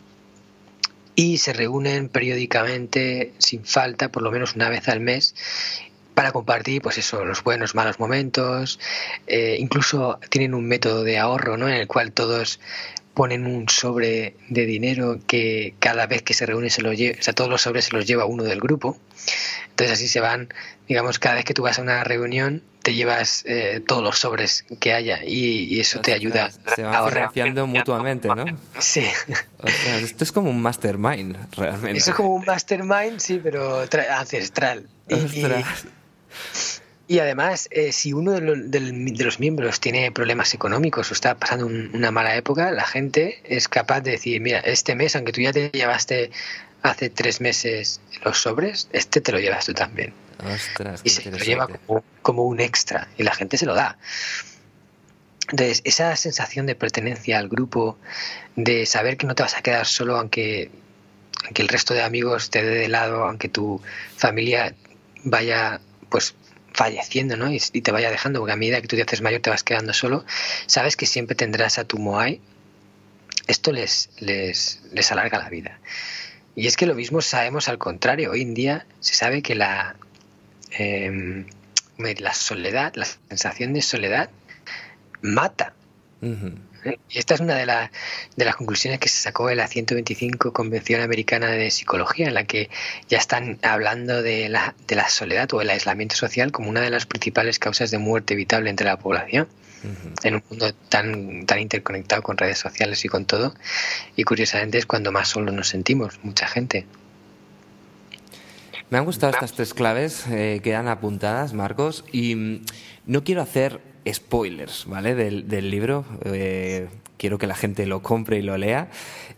y 1.14 1.38
se 1.38 1.52
reúnen 1.52 2.08
periódicamente, 2.08 3.32
sin 3.38 3.64
falta, 3.64 4.10
por 4.10 4.22
lo 4.22 4.30
menos 4.30 4.54
una 4.54 4.68
vez 4.68 4.88
al 4.88 5.00
mes, 5.00 5.34
para 6.14 6.32
compartir, 6.32 6.82
pues 6.82 6.98
eso, 6.98 7.24
los 7.24 7.42
buenos, 7.42 7.74
malos 7.74 7.98
momentos. 7.98 8.78
Eh, 9.26 9.56
incluso 9.58 10.18
tienen 10.30 10.54
un 10.54 10.66
método 10.66 11.04
de 11.04 11.18
ahorro, 11.18 11.56
¿no? 11.56 11.68
En 11.68 11.74
el 11.74 11.86
cual 11.86 12.12
todos 12.12 12.60
ponen 13.14 13.46
un 13.46 13.68
sobre 13.70 14.36
de 14.50 14.66
dinero 14.66 15.18
que 15.26 15.74
cada 15.78 16.06
vez 16.06 16.22
que 16.22 16.34
se 16.34 16.44
reúne 16.44 16.68
se 16.68 16.82
lo 16.82 16.92
lleva, 16.92 17.18
o 17.18 17.22
sea, 17.22 17.34
todos 17.34 17.48
los 17.48 17.62
sobres 17.62 17.86
se 17.86 17.96
los 17.96 18.06
lleva 18.06 18.26
uno 18.26 18.44
del 18.44 18.60
grupo. 18.60 18.98
Entonces 19.76 19.98
así 19.98 20.08
se 20.08 20.20
van, 20.20 20.48
digamos, 20.88 21.18
cada 21.18 21.34
vez 21.34 21.44
que 21.44 21.52
tú 21.52 21.62
vas 21.62 21.78
a 21.78 21.82
una 21.82 22.02
reunión 22.02 22.62
te 22.82 22.94
llevas 22.94 23.42
eh, 23.46 23.82
todos 23.86 24.02
los 24.02 24.18
sobres 24.18 24.64
que 24.80 24.94
haya 24.94 25.20
y, 25.22 25.78
eso 25.80 26.00
te 26.00 26.14
ayuda 26.14 26.50
se 26.74 26.82
van 26.82 26.94
a 26.94 26.98
ahorrar. 26.98 27.30
mutuamente, 27.66 28.28
¿no? 28.28 28.46
Sí. 28.78 29.04
esto 30.00 30.24
es 30.24 30.32
como 30.32 30.48
un 30.48 30.62
mastermind, 30.62 31.36
realmente. 31.56 31.98
Eso 31.98 32.12
es 32.12 32.16
como 32.16 32.34
un 32.34 32.46
mastermind, 32.46 33.18
sí, 33.18 33.38
pero 33.42 33.82
ancestral. 34.10 34.88
Y, 37.08 37.18
además, 37.18 37.68
eh, 37.70 37.92
si 37.92 38.14
uno 38.14 38.32
de, 38.32 39.20
los 39.24 39.40
miembros 39.40 39.78
tiene 39.80 40.10
problemas 40.10 40.54
económicos 40.54 41.10
o 41.10 41.14
está 41.14 41.34
pasando 41.34 41.66
una 41.66 42.10
mala 42.10 42.34
época, 42.36 42.70
la 42.70 42.84
gente 42.86 43.42
es 43.44 43.68
capaz 43.68 44.00
de 44.00 44.12
decir, 44.12 44.40
mira, 44.40 44.60
este 44.60 44.94
mes, 44.94 45.14
aunque 45.16 45.32
tú 45.32 45.42
ya 45.42 45.52
te 45.52 45.70
llevaste 45.70 46.30
hace 46.82 47.10
tres 47.10 47.40
meses 47.40 48.00
los 48.24 48.38
sobres, 48.38 48.88
este 48.92 49.20
te 49.20 49.32
lo 49.32 49.38
llevas 49.38 49.66
tú 49.66 49.74
también. 49.74 50.12
y 51.04 51.10
se 51.10 51.30
lo 51.30 51.38
lleva 51.38 51.68
como, 52.22 52.44
un 52.44 52.60
extra 52.60 53.08
y 53.16 53.22
la 53.22 53.34
gente 53.34 53.56
se 53.56 53.66
lo 53.66 53.74
da. 53.74 53.98
Entonces, 55.50 55.80
esa 55.84 56.14
sensación 56.16 56.66
de 56.66 56.74
pertenencia 56.74 57.38
al 57.38 57.48
grupo, 57.48 57.98
de 58.56 58.84
saber 58.84 59.16
que 59.16 59.26
no 59.26 59.34
te 59.34 59.42
vas 59.42 59.56
a 59.56 59.62
quedar 59.62 59.86
solo 59.86 60.16
aunque, 60.16 60.70
aunque 61.44 61.62
el 61.62 61.68
resto 61.68 61.94
de 61.94 62.02
amigos 62.02 62.50
te 62.50 62.62
dé 62.62 62.74
de 62.74 62.88
lado, 62.88 63.24
aunque 63.24 63.48
tu 63.48 63.80
familia 64.16 64.74
vaya 65.22 65.80
pues 66.08 66.34
falleciendo 66.76 67.36
¿no? 67.36 67.50
y, 67.50 67.58
te 67.58 67.90
vaya 67.90 68.10
dejando, 68.10 68.40
porque 68.40 68.52
a 68.52 68.56
medida 68.56 68.80
que 68.80 68.88
tú 68.88 68.96
te 68.96 69.02
haces 69.02 69.22
mayor 69.22 69.40
te 69.40 69.50
vas 69.50 69.62
quedando 69.62 69.92
solo, 69.92 70.24
sabes 70.66 70.96
que 70.96 71.06
siempre 71.06 71.34
tendrás 71.34 71.78
a 71.78 71.84
tu 71.84 71.98
Moai. 71.98 72.40
Esto 73.46 73.72
les, 73.72 74.10
les, 74.18 74.82
les 74.92 75.12
alarga 75.12 75.38
la 75.38 75.48
vida. 75.48 75.78
Y 76.56 76.66
es 76.66 76.76
que 76.76 76.86
lo 76.86 76.94
mismo 76.94 77.20
sabemos 77.20 77.68
al 77.68 77.76
contrario. 77.76 78.30
Hoy 78.30 78.40
en 78.40 78.54
día 78.54 78.86
se 79.00 79.14
sabe 79.14 79.42
que 79.42 79.54
la, 79.54 79.94
em, 80.70 81.44
la 81.98 82.32
soledad, 82.32 82.94
la 82.96 83.04
sensación 83.04 83.74
de 83.74 83.82
soledad, 83.82 84.30
mata. 85.20 85.74
¿Eh? 86.22 86.98
Y 87.10 87.18
esta 87.18 87.34
es 87.34 87.40
una 87.40 87.56
de, 87.56 87.66
de 88.36 88.44
las 88.46 88.56
conclusiones 88.56 89.00
que 89.00 89.10
se 89.10 89.20
sacó 89.22 89.48
de 89.48 89.54
la 89.54 89.68
125 89.68 90.54
Convención 90.54 91.02
Americana 91.02 91.50
de 91.50 91.70
Psicología, 91.70 92.28
en 92.28 92.34
la 92.34 92.44
que 92.44 92.70
ya 93.06 93.18
están 93.18 93.58
hablando 93.60 94.22
de 94.22 94.48
la, 94.48 94.74
de 94.88 94.96
la 94.96 95.10
soledad 95.10 95.52
o 95.52 95.60
el 95.60 95.68
aislamiento 95.68 96.16
social 96.16 96.52
como 96.52 96.70
una 96.70 96.80
de 96.80 96.90
las 96.90 97.04
principales 97.04 97.58
causas 97.58 97.90
de 97.90 97.98
muerte 97.98 98.32
evitable 98.32 98.70
entre 98.70 98.86
la 98.86 98.98
población. 98.98 99.46
En 100.22 100.34
un 100.34 100.42
mundo 100.50 100.72
tan, 100.88 101.46
tan 101.46 101.60
interconectado 101.60 102.22
con 102.22 102.36
redes 102.36 102.58
sociales 102.58 103.04
y 103.04 103.08
con 103.08 103.24
todo. 103.24 103.54
Y 104.16 104.24
curiosamente 104.24 104.78
es 104.78 104.86
cuando 104.86 105.12
más 105.12 105.28
solos 105.28 105.54
nos 105.54 105.68
sentimos, 105.68 106.18
mucha 106.22 106.46
gente. 106.46 106.86
Me 108.90 108.98
han 108.98 109.04
gustado 109.04 109.32
estas 109.32 109.52
tres 109.52 109.74
claves 109.74 110.26
eh, 110.30 110.60
que 110.62 110.74
apuntadas, 110.74 111.52
Marcos, 111.52 112.04
y 112.12 112.34
mm, 112.36 112.64
no 113.06 113.24
quiero 113.24 113.42
hacer 113.42 113.80
spoilers, 114.10 114.86
¿vale? 114.86 115.14
Del, 115.14 115.48
del 115.48 115.70
libro. 115.70 116.04
Eh, 116.24 116.88
quiero 117.18 117.38
que 117.38 117.46
la 117.46 117.56
gente 117.56 117.86
lo 117.86 118.02
compre 118.02 118.38
y 118.38 118.42
lo 118.42 118.56
lea. 118.56 118.88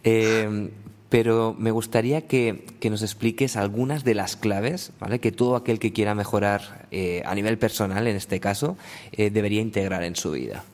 Eh, 0.04 0.70
pero 1.08 1.54
me 1.58 1.70
gustaría 1.70 2.26
que, 2.26 2.64
nos 2.90 3.02
expliques 3.02 3.56
algunas 3.56 4.04
de 4.04 4.14
las 4.14 4.36
claves, 4.36 4.92
¿vale? 5.00 5.20
Que 5.20 5.32
todo 5.32 5.56
aquel 5.56 5.78
que 5.78 5.92
quiera 5.92 6.14
mejorar 6.14 6.86
eh, 6.90 7.22
a 7.24 7.34
nivel 7.34 7.58
personal, 7.58 8.06
en 8.06 8.16
este 8.16 8.40
caso, 8.40 8.76
debería 9.16 9.60
integrar 9.60 10.02
en 10.04 10.16
su 10.16 10.32
vida. 10.32 10.64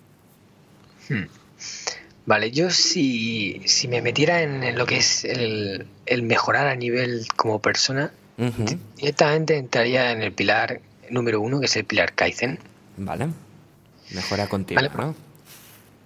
Hmm. 1.09 1.25
Vale, 2.27 2.51
yo 2.51 2.71
si, 2.71 3.61
si 3.67 3.87
me 3.87 4.01
metiera 4.01 4.41
en, 4.43 4.77
lo 4.79 4.87
que 4.87 4.97
es 4.97 5.25
el, 5.25 5.87
mejorar 6.23 6.69
a 6.69 6.75
nivel 6.75 7.27
como 7.37 7.61
persona, 7.61 8.13
directamente 8.97 9.59
entraría 9.59 10.11
en 10.11 10.23
el 10.23 10.33
pilar 10.33 10.81
número 11.11 11.41
uno, 11.41 11.61
que 11.61 11.67
es 11.67 11.77
el 11.77 11.85
pilar 11.85 12.15
Kaizen. 12.15 12.59
Vale. 12.97 13.29
Mejora 14.11 14.47
continua, 14.49 14.91
¿no? 14.97 15.15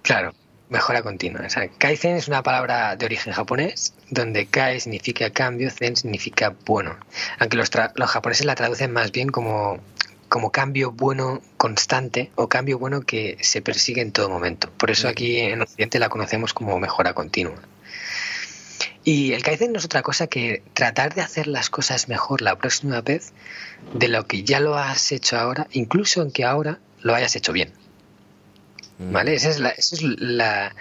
Claro, 0.01 0.33
mejora 0.69 1.01
continua. 1.01 1.41
Kaizen 1.77 2.15
es 2.15 2.27
una 2.27 2.43
palabra 2.43 2.95
de 2.95 3.05
origen 3.05 3.33
japonés, 3.33 3.93
donde 4.09 4.45
Kai 4.45 4.79
significa 4.79 5.29
cambio, 5.31 5.69
Zen 5.69 5.95
significa 5.95 6.55
bueno. 6.65 6.97
Aunque 7.39 7.57
los, 7.57 7.69
los 7.95 8.09
japoneses 8.09 8.45
la 8.45 8.55
traducen 8.55 8.91
más 8.91 9.11
bien 9.11 9.29
como, 9.29 9.79
como 10.29 10.51
cambio 10.51 10.91
bueno 10.91 11.41
constante 11.57 12.31
o 12.35 12.47
cambio 12.47 12.77
bueno 12.77 13.01
que 13.01 13.37
se 13.41 13.61
persigue 13.61 14.01
en 14.01 14.11
todo 14.11 14.29
momento. 14.29 14.71
Por 14.77 14.91
eso 14.91 15.07
aquí 15.07 15.37
en 15.37 15.61
Occidente 15.61 15.99
la 15.99 16.09
conocemos 16.09 16.53
como 16.53 16.79
mejora 16.79 17.13
continua. 17.13 17.59
Y 19.03 19.33
el 19.33 19.43
Kaizen 19.43 19.71
no 19.71 19.79
es 19.79 19.85
otra 19.85 20.03
cosa 20.03 20.27
que 20.27 20.61
tratar 20.73 21.15
de 21.15 21.21
hacer 21.21 21.47
las 21.47 21.69
cosas 21.69 22.09
mejor 22.09 22.41
la 22.41 22.57
próxima 22.57 23.01
vez 23.01 23.33
de 23.93 24.07
lo 24.07 24.27
que 24.27 24.43
ya 24.43 24.59
lo 24.59 24.75
has 24.75 25.11
hecho 25.11 25.37
ahora, 25.37 25.67
incluso 25.71 26.21
aunque 26.21 26.45
ahora 26.45 26.79
lo 27.01 27.15
hayas 27.15 27.35
hecho 27.35 27.53
bien. 27.53 27.73
¿Vale? 28.99 29.33
Esa 29.33 29.49
es 29.49 29.59
la, 29.59 29.69
es 29.69 30.01
la, 30.01 30.75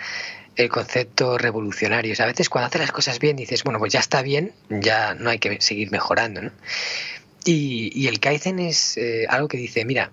el 0.56 0.68
concepto 0.68 1.38
revolucionario. 1.38 2.14
a 2.18 2.26
veces 2.26 2.48
cuando 2.48 2.66
haces 2.66 2.80
las 2.80 2.92
cosas 2.92 3.20
bien 3.20 3.36
dices, 3.36 3.62
bueno, 3.62 3.78
pues 3.78 3.92
ya 3.92 4.00
está 4.00 4.22
bien, 4.22 4.52
ya 4.68 5.14
no 5.14 5.30
hay 5.30 5.38
que 5.38 5.60
seguir 5.60 5.92
mejorando, 5.92 6.42
¿no? 6.42 6.50
Y, 7.44 8.08
el 8.08 8.20
Kaizen 8.20 8.58
es 8.58 8.98
eh, 8.98 9.26
algo 9.28 9.48
que 9.48 9.56
dice, 9.56 9.84
mira, 9.84 10.10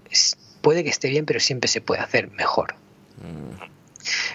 puede 0.61 0.83
que 0.83 0.89
esté 0.89 1.09
bien, 1.09 1.25
pero 1.25 1.39
siempre 1.39 1.67
se 1.67 1.81
puede 1.81 2.01
hacer 2.01 2.29
mejor. 2.29 2.75
Mm. 3.17 3.75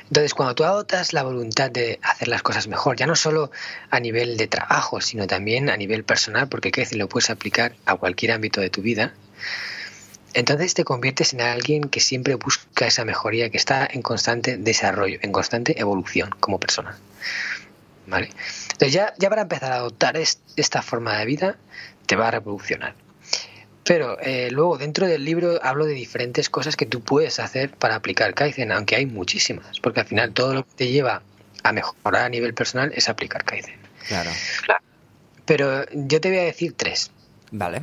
Entonces, 0.09 0.35
cuando 0.35 0.57
tú 0.57 0.65
agotas 0.65 1.13
la 1.13 1.23
voluntad 1.23 1.71
de 1.71 2.01
hacer 2.03 2.29
las 2.29 2.43
cosas 2.43 2.67
mejor, 2.67 2.97
ya 2.97 3.07
no 3.07 3.15
solo 3.15 3.53
a 3.91 4.01
nivel 4.01 4.37
de 4.37 4.49
trabajo, 4.49 5.01
sino 5.01 5.29
también 5.29 5.71
a 5.71 5.77
nivel 5.77 6.03
personal, 6.03 6.49
porque 6.49 6.73
Kaizen 6.73 6.99
lo 6.99 7.09
puedes 7.09 7.31
aplicar 7.31 7.77
a 7.87 7.95
cualquier 7.95 8.33
ámbito 8.33 8.61
de 8.61 8.69
tu 8.69 8.83
vida, 8.83 9.15
entonces 10.35 10.75
te 10.75 10.85
conviertes 10.85 11.33
en 11.33 11.41
alguien 11.41 11.89
que 11.89 12.01
siempre 12.01 12.35
busca 12.35 12.87
esa 12.87 13.05
mejoría, 13.05 13.51
que 13.51 13.57
está 13.57 13.89
en 13.91 14.03
constante 14.03 14.57
desarrollo, 14.57 15.19
en 15.23 15.33
constante 15.33 15.81
evolución 15.81 16.31
como 16.41 16.61
persona. 16.61 16.99
¿Vale? 18.07 18.31
Entonces 18.73 18.93
ya, 18.93 19.15
ya 19.19 19.29
para 19.29 19.43
empezar 19.43 19.73
a 19.73 19.77
adoptar 19.77 20.17
esta 20.17 20.83
forma 20.83 21.17
de 21.19 21.27
vida, 21.27 21.57
te 22.07 22.17
va 22.17 22.29
a 22.29 22.31
revolucionar. 22.33 22.95
Pero 23.85 24.19
eh, 24.21 24.51
luego 24.51 24.79
dentro 24.79 25.07
del 25.07 25.25
libro 25.25 25.59
hablo 25.63 25.87
de 25.87 25.95
diferentes 25.95 26.51
cosas 26.51 26.77
que 26.77 26.87
tú 26.87 27.01
puedes 27.01 27.41
hacer 27.41 27.71
para 27.71 27.97
aplicar 27.97 28.35
Kaizen, 28.35 28.73
aunque 28.73 28.97
hay 28.97 29.07
muchísimas, 29.07 29.81
porque 29.81 30.01
al 30.01 30.07
final 30.07 30.33
todo 30.33 30.55
lo 30.55 30.65
que 30.65 30.71
te 30.77 30.89
lleva 30.89 31.23
a 31.63 31.73
mejorar 31.73 32.25
a 32.25 32.29
nivel 32.29 32.55
personal 32.55 32.93
es 32.95 33.09
aplicar 33.09 33.45
Kaizen. 33.45 33.79
Claro. 34.07 34.31
Pero 35.45 35.85
yo 35.93 36.21
te 36.21 36.29
voy 36.29 36.39
a 36.39 36.45
decir 36.45 36.75
tres. 36.77 37.11
Vale. 37.53 37.83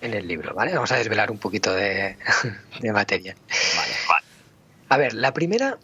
En, 0.00 0.14
el 0.14 0.28
libro, 0.28 0.54
¿vale? 0.54 0.72
Vamos 0.74 0.92
a 0.92 0.96
desvelar 0.96 1.30
un 1.30 1.38
poquito 1.38 1.74
de, 1.74 2.16
materia. 2.92 3.34
Vale. 4.08 4.24
A 4.88 4.96
ver, 4.96 5.14
la 5.14 5.32
primera 5.32 5.78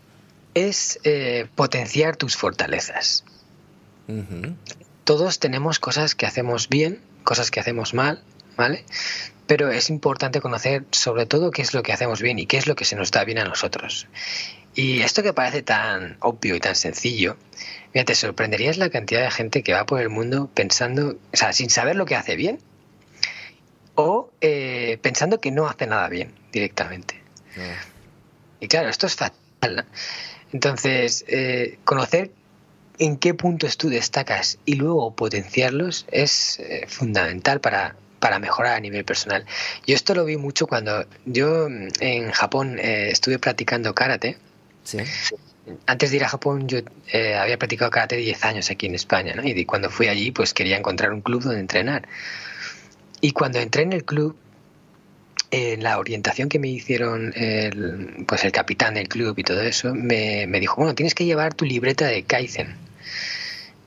es 0.54 1.00
eh, 1.04 1.46
potenciar 1.54 2.16
tus 2.16 2.36
fortalezas. 2.36 3.24
Todos 5.04 5.38
tenemos 5.38 5.78
cosas 5.78 6.14
que 6.14 6.26
hacemos 6.26 6.68
bien, 6.68 7.00
cosas 7.24 7.50
que 7.50 7.60
hacemos 7.60 7.94
mal, 7.94 8.22
¿vale? 8.56 8.84
Pero 9.46 9.70
es 9.70 9.90
importante 9.90 10.40
conocer 10.40 10.84
sobre 10.92 11.26
todo 11.26 11.50
qué 11.50 11.62
es 11.62 11.74
lo 11.74 11.82
que 11.82 11.92
hacemos 11.92 12.22
bien 12.22 12.38
y 12.38 12.46
qué 12.46 12.56
es 12.58 12.66
lo 12.66 12.74
que 12.74 12.84
se 12.84 12.96
nos 12.96 13.10
da 13.10 13.24
bien 13.24 13.38
a 13.38 13.44
nosotros. 13.44 14.06
Y 14.74 15.00
esto 15.00 15.22
que 15.22 15.32
parece 15.32 15.62
tan 15.62 16.16
obvio 16.20 16.54
y 16.54 16.60
tan 16.60 16.74
sencillo, 16.74 17.36
mira, 17.92 18.04
te 18.04 18.14
sorprenderías 18.14 18.76
la 18.76 18.90
cantidad 18.90 19.22
de 19.22 19.30
gente 19.30 19.62
que 19.62 19.72
va 19.72 19.84
por 19.86 20.00
el 20.00 20.08
mundo 20.08 20.50
pensando, 20.54 21.18
o 21.32 21.36
sea, 21.36 21.52
sin 21.52 21.68
saber 21.68 21.96
lo 21.96 22.06
que 22.06 22.16
hace 22.16 22.36
bien 22.36 22.60
o 23.98 24.30
eh, 24.40 24.96
pensando 25.02 25.40
que 25.40 25.50
no 25.50 25.66
hace 25.66 25.88
nada 25.88 26.08
bien 26.08 26.32
directamente. 26.52 27.20
Y 28.60 28.68
claro, 28.68 28.88
esto 28.88 29.08
es 29.08 29.16
fatal. 29.16 29.86
Entonces, 30.52 31.24
eh, 31.26 31.78
conocer 31.84 32.30
en 33.00 33.16
qué 33.16 33.34
puntos 33.34 33.76
tú 33.76 33.88
destacas 33.88 34.58
y 34.64 34.76
luego 34.76 35.16
potenciarlos 35.16 36.06
es 36.12 36.60
eh, 36.60 36.86
fundamental 36.86 37.60
para, 37.60 37.96
para 38.20 38.38
mejorar 38.38 38.76
a 38.76 38.80
nivel 38.80 39.04
personal. 39.04 39.44
Yo 39.84 39.96
esto 39.96 40.14
lo 40.14 40.24
vi 40.24 40.36
mucho 40.36 40.68
cuando 40.68 41.04
yo 41.24 41.68
mm, 41.68 41.88
en 41.98 42.30
Japón 42.30 42.78
estuve 42.78 43.40
practicando 43.40 43.96
karate. 43.96 44.38
Sí. 44.84 44.98
Antes 45.86 46.12
de 46.12 46.18
ir 46.18 46.24
a 46.24 46.28
Japón 46.28 46.68
yo 46.68 46.78
había 47.36 47.58
practicado 47.58 47.90
karate 47.90 48.16
10 48.16 48.44
años 48.44 48.70
aquí 48.70 48.86
en 48.86 48.94
España, 48.94 49.34
¿no? 49.34 49.42
Y 49.44 49.64
cuando 49.64 49.90
fui 49.90 50.06
allí 50.06 50.30
pues 50.30 50.54
quería 50.54 50.78
encontrar 50.78 51.12
un 51.12 51.20
club 51.20 51.42
donde 51.42 51.58
entrenar. 51.58 52.08
Y 53.20 53.32
cuando 53.32 53.58
entré 53.58 53.82
en 53.82 53.92
el 53.92 54.04
club, 54.04 54.36
en 55.50 55.82
la 55.82 55.98
orientación 55.98 56.48
que 56.48 56.58
me 56.58 56.68
hicieron 56.68 57.32
el, 57.34 58.24
pues 58.26 58.44
el 58.44 58.52
capitán 58.52 58.94
del 58.94 59.08
club 59.08 59.38
y 59.38 59.42
todo 59.42 59.62
eso, 59.62 59.94
me, 59.94 60.46
dijo, 60.60 60.76
bueno, 60.76 60.94
tienes 60.94 61.14
que 61.14 61.24
llevar 61.24 61.54
tu 61.54 61.64
libreta 61.64 62.06
de 62.06 62.22
Kaizen. 62.22 62.76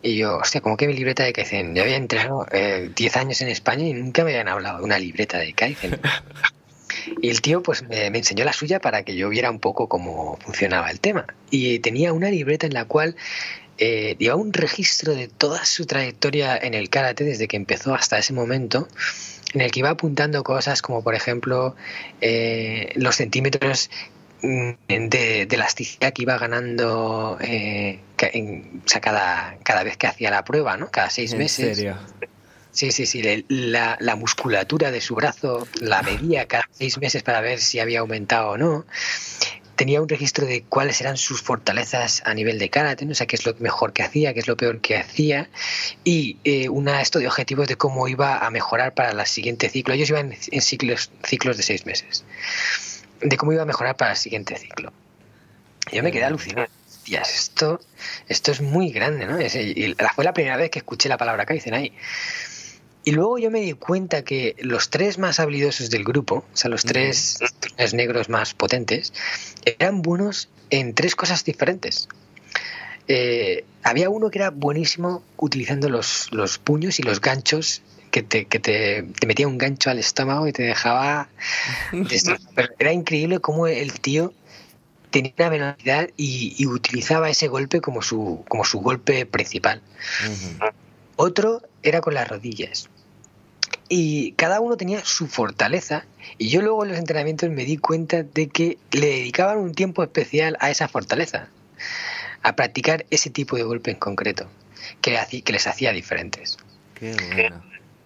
Y 0.04 0.18
yo, 0.18 0.38
hostia, 0.38 0.62
¿cómo 0.62 0.78
que 0.78 0.88
mi 0.88 0.94
libreta 0.94 1.24
de 1.24 1.34
Kaizen? 1.34 1.76
Yo 1.76 1.84
había 1.84 1.96
entrado 1.96 2.48
10 2.96 3.18
años 3.18 3.42
en 3.42 3.50
España 3.50 3.86
y 3.86 3.94
nunca 3.94 4.24
me 4.24 4.32
habían 4.32 4.48
hablado 4.48 4.80
de 4.80 4.84
una 4.84 4.98
libreta 4.98 5.38
de 5.38 5.54
Kaizen. 5.54 6.00
Y 7.22 7.30
el 7.30 7.42
tío 7.42 7.64
pues 7.64 7.84
me, 7.84 8.12
me, 8.12 8.20
enseñó 8.20 8.44
la 8.44 8.54
suya 8.54 8.80
para 8.80 9.04
que 9.04 9.16
yo 9.16 9.30
viera 9.30 9.50
un 9.50 9.60
poco 9.60 9.88
cómo 9.88 10.38
funcionaba 10.42 10.92
el 10.92 11.00
tema. 11.00 11.26
Y 11.50 11.80
tenía 11.80 12.14
una 12.14 12.30
libreta 12.30 12.68
en 12.68 12.74
la 12.74 12.86
cual 12.86 13.16
eh, 13.84 14.16
lleva 14.20 14.36
un 14.36 14.54
registro 14.54 15.16
de 15.16 15.28
toda 15.28 15.66
su 15.66 15.88
trayectoria 15.88 16.56
en 16.56 16.76
el 16.76 16.92
karate 16.92 17.24
desde 17.24 17.48
que 17.48 17.58
empezó 17.58 17.96
hasta 17.96 18.20
ese 18.20 18.32
momento 18.32 18.88
en 19.56 19.62
el 19.62 19.72
que 19.72 19.80
iba 19.80 19.90
apuntando 19.90 20.44
cosas 20.44 20.84
como 20.84 21.04
por 21.04 21.16
ejemplo 21.16 21.76
eh, 22.22 22.92
los 22.94 23.16
centímetros 23.16 23.90
mm, 24.44 24.74
de, 24.88 25.48
elasticidad 25.50 26.14
que 26.14 26.22
iba 26.22 26.38
ganando 26.38 27.40
eh, 27.42 28.02
cada, 29.02 29.58
cada 29.64 29.84
vez 29.84 29.98
que 29.98 30.06
hacía 30.06 30.30
la 30.30 30.46
prueba, 30.46 30.78
¿no? 30.78 30.92
Cada 30.92 31.10
seis 31.10 31.34
meses. 31.34 31.78
Serio? 31.78 31.98
Sí, 32.70 32.92
sí, 32.92 33.08
sí. 33.08 33.44
La, 33.48 33.98
la, 34.00 34.16
musculatura 34.16 34.92
de 34.92 35.02
su 35.02 35.16
brazo 35.16 35.68
la 35.82 36.04
medía 36.04 36.46
cada 36.46 36.70
seis 36.72 37.00
meses 37.00 37.24
para 37.24 37.42
ver 37.42 37.60
si 37.60 37.80
había 37.80 38.02
aumentado 38.02 38.52
o 38.52 38.58
no 38.58 38.86
tenía 39.82 40.00
un 40.00 40.08
registro 40.08 40.46
de 40.46 40.62
cuáles 40.62 41.02
eran 41.02 41.18
sus 41.18 41.42
fortalezas 41.42 42.22
a 42.24 42.36
nivel 42.36 42.60
de 42.60 42.70
karate, 42.70 43.04
o 43.04 43.16
sea, 43.16 43.26
qué 43.26 43.36
es 43.36 43.48
lo 43.48 43.56
mejor 43.58 43.94
que 43.94 44.04
hacía, 44.04 44.32
qué 44.32 44.40
es 44.40 44.48
lo 44.48 44.56
peor 44.56 44.80
que 44.80 44.96
hacía, 44.96 45.50
y 46.04 46.38
eh, 46.44 46.70
una 46.70 47.02
esto 47.02 47.18
de 47.18 47.26
objetivos 47.26 47.68
de 47.68 47.78
cómo 47.78 48.08
iba 48.08 48.46
a 48.46 48.52
mejorar 48.52 48.94
para 48.94 49.10
el 49.10 49.26
siguiente 49.26 49.70
ciclo. 49.70 49.96
Ellos 49.96 50.12
iban 50.12 50.36
en 50.52 50.62
ciclos, 50.62 51.10
ciclos 51.24 51.58
de 51.58 51.64
seis 51.64 51.88
meses, 51.88 52.24
de 53.22 53.38
cómo 53.38 53.54
iba 53.54 53.64
a 53.64 53.66
mejorar 53.66 53.98
para 53.98 54.12
el 54.12 54.18
siguiente 54.18 54.56
ciclo. 54.56 54.94
Yo 55.92 56.04
me 56.04 56.12
quedé 56.12 56.26
alucinado. 56.26 56.68
esto, 57.08 57.80
esto 58.28 58.52
es 58.52 58.62
muy 58.62 58.92
grande, 58.92 59.26
¿no? 59.26 59.42
y 59.42 59.96
fue 60.14 60.24
la 60.24 60.34
primera 60.36 60.58
vez 60.58 60.70
que 60.70 60.78
escuché 60.78 61.10
la 61.10 61.18
palabra 61.18 61.48
Kaizen 61.48 61.74
ahí. 61.74 61.92
Y 63.04 63.12
luego 63.12 63.40
yo 63.40 63.50
me 63.50 63.62
di 63.62 63.74
cuenta 63.74 64.24
que 64.24 64.56
los 64.60 64.90
tres 64.90 65.18
más 65.18 65.40
habilidosos 65.40 65.90
del 65.90 66.04
grupo, 66.04 66.46
o 66.54 66.58
sea, 66.58 66.70
los 66.70 66.84
tres, 66.84 67.40
negros 67.94 68.30
más 68.30 68.54
potentes, 68.54 69.12
eran 69.66 70.02
buenos 70.02 70.50
en 70.70 70.94
tres 70.94 71.16
cosas 71.16 71.44
diferentes. 71.44 72.08
Eh, 73.08 73.66
había 73.84 74.10
uno 74.10 74.30
que 74.30 74.38
era 74.40 74.52
buenísimo 74.52 75.24
utilizando 75.38 75.90
los, 75.90 76.32
los 76.32 76.60
puños 76.60 77.00
y 77.00 77.04
los 77.04 77.20
ganchos 77.20 77.82
que, 78.12 78.22
te, 78.22 78.46
que 78.46 78.60
te, 78.60 79.08
metía 79.26 79.48
un 79.48 79.58
gancho 79.58 79.90
al 79.90 79.98
estómago 79.98 80.48
y 80.48 80.54
te 80.54 80.64
dejaba... 80.64 81.30
Pero 82.56 82.70
era 82.78 82.94
increíble 82.94 83.40
cómo 83.40 83.66
el 83.66 84.00
tío 84.00 84.34
tenía 85.12 85.34
una 85.38 85.50
velocidad 85.50 86.10
y, 86.18 86.66
utilizaba 86.66 87.30
ese 87.30 87.48
golpe 87.48 87.82
como 87.82 88.02
su, 88.02 88.44
como 88.48 88.64
su 88.64 88.80
golpe 88.80 89.26
principal. 89.26 89.82
Otro 91.24 91.62
era 91.84 92.02
con 92.02 92.16
las 92.16 92.28
rodillas. 92.28 92.90
Y 93.90 94.32
cada 94.32 94.60
uno 94.60 94.76
tenía 94.76 95.06
su 95.06 95.28
fortaleza. 95.28 96.04
Y 96.40 96.50
yo 96.50 96.64
luego 96.64 96.84
en 96.84 96.90
los 96.90 96.98
entrenamientos 96.98 97.52
me 97.52 97.64
di 97.64 97.78
cuenta 97.78 98.24
de 98.24 98.50
que 98.50 98.80
le 98.92 99.06
dedicaban 99.06 99.60
un 99.60 99.76
tiempo 99.76 100.02
especial 100.02 100.58
a 100.60 100.72
esa 100.72 100.88
fortaleza. 100.88 101.50
A 102.42 102.56
practicar 102.56 103.06
ese 103.12 103.30
tipo 103.30 103.56
de 103.56 103.62
golpe 103.62 103.92
en 103.92 103.98
concreto. 103.98 104.50
Que, 105.00 105.12
les 105.46 105.68
hacía 105.68 105.92
diferentes. 105.92 106.58
Qué 106.96 107.16
bueno. 107.36 107.64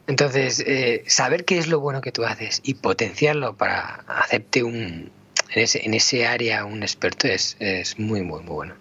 Entonces, 0.07 0.61
eh, 0.67 1.05
saber 1.07 1.45
qué 1.45 1.57
es 1.57 1.67
lo 1.67 1.79
bueno 1.79 2.01
que 2.01 2.11
tú 2.11 2.25
haces 2.25 2.59
y 2.63 2.73
potenciarlo 2.73 3.55
para 3.55 4.03
hacerte 4.09 4.63
un, 4.63 5.09
en 5.51 5.63
ese, 5.63 5.85
en 5.85 5.93
ese 5.93 6.27
área 6.27 6.65
un 6.65 6.83
experto 6.83 7.29
es, 7.29 7.55
es 7.61 7.97
muy, 7.97 8.23
muy, 8.23 8.43
muy 8.43 8.55
bueno. 8.55 8.75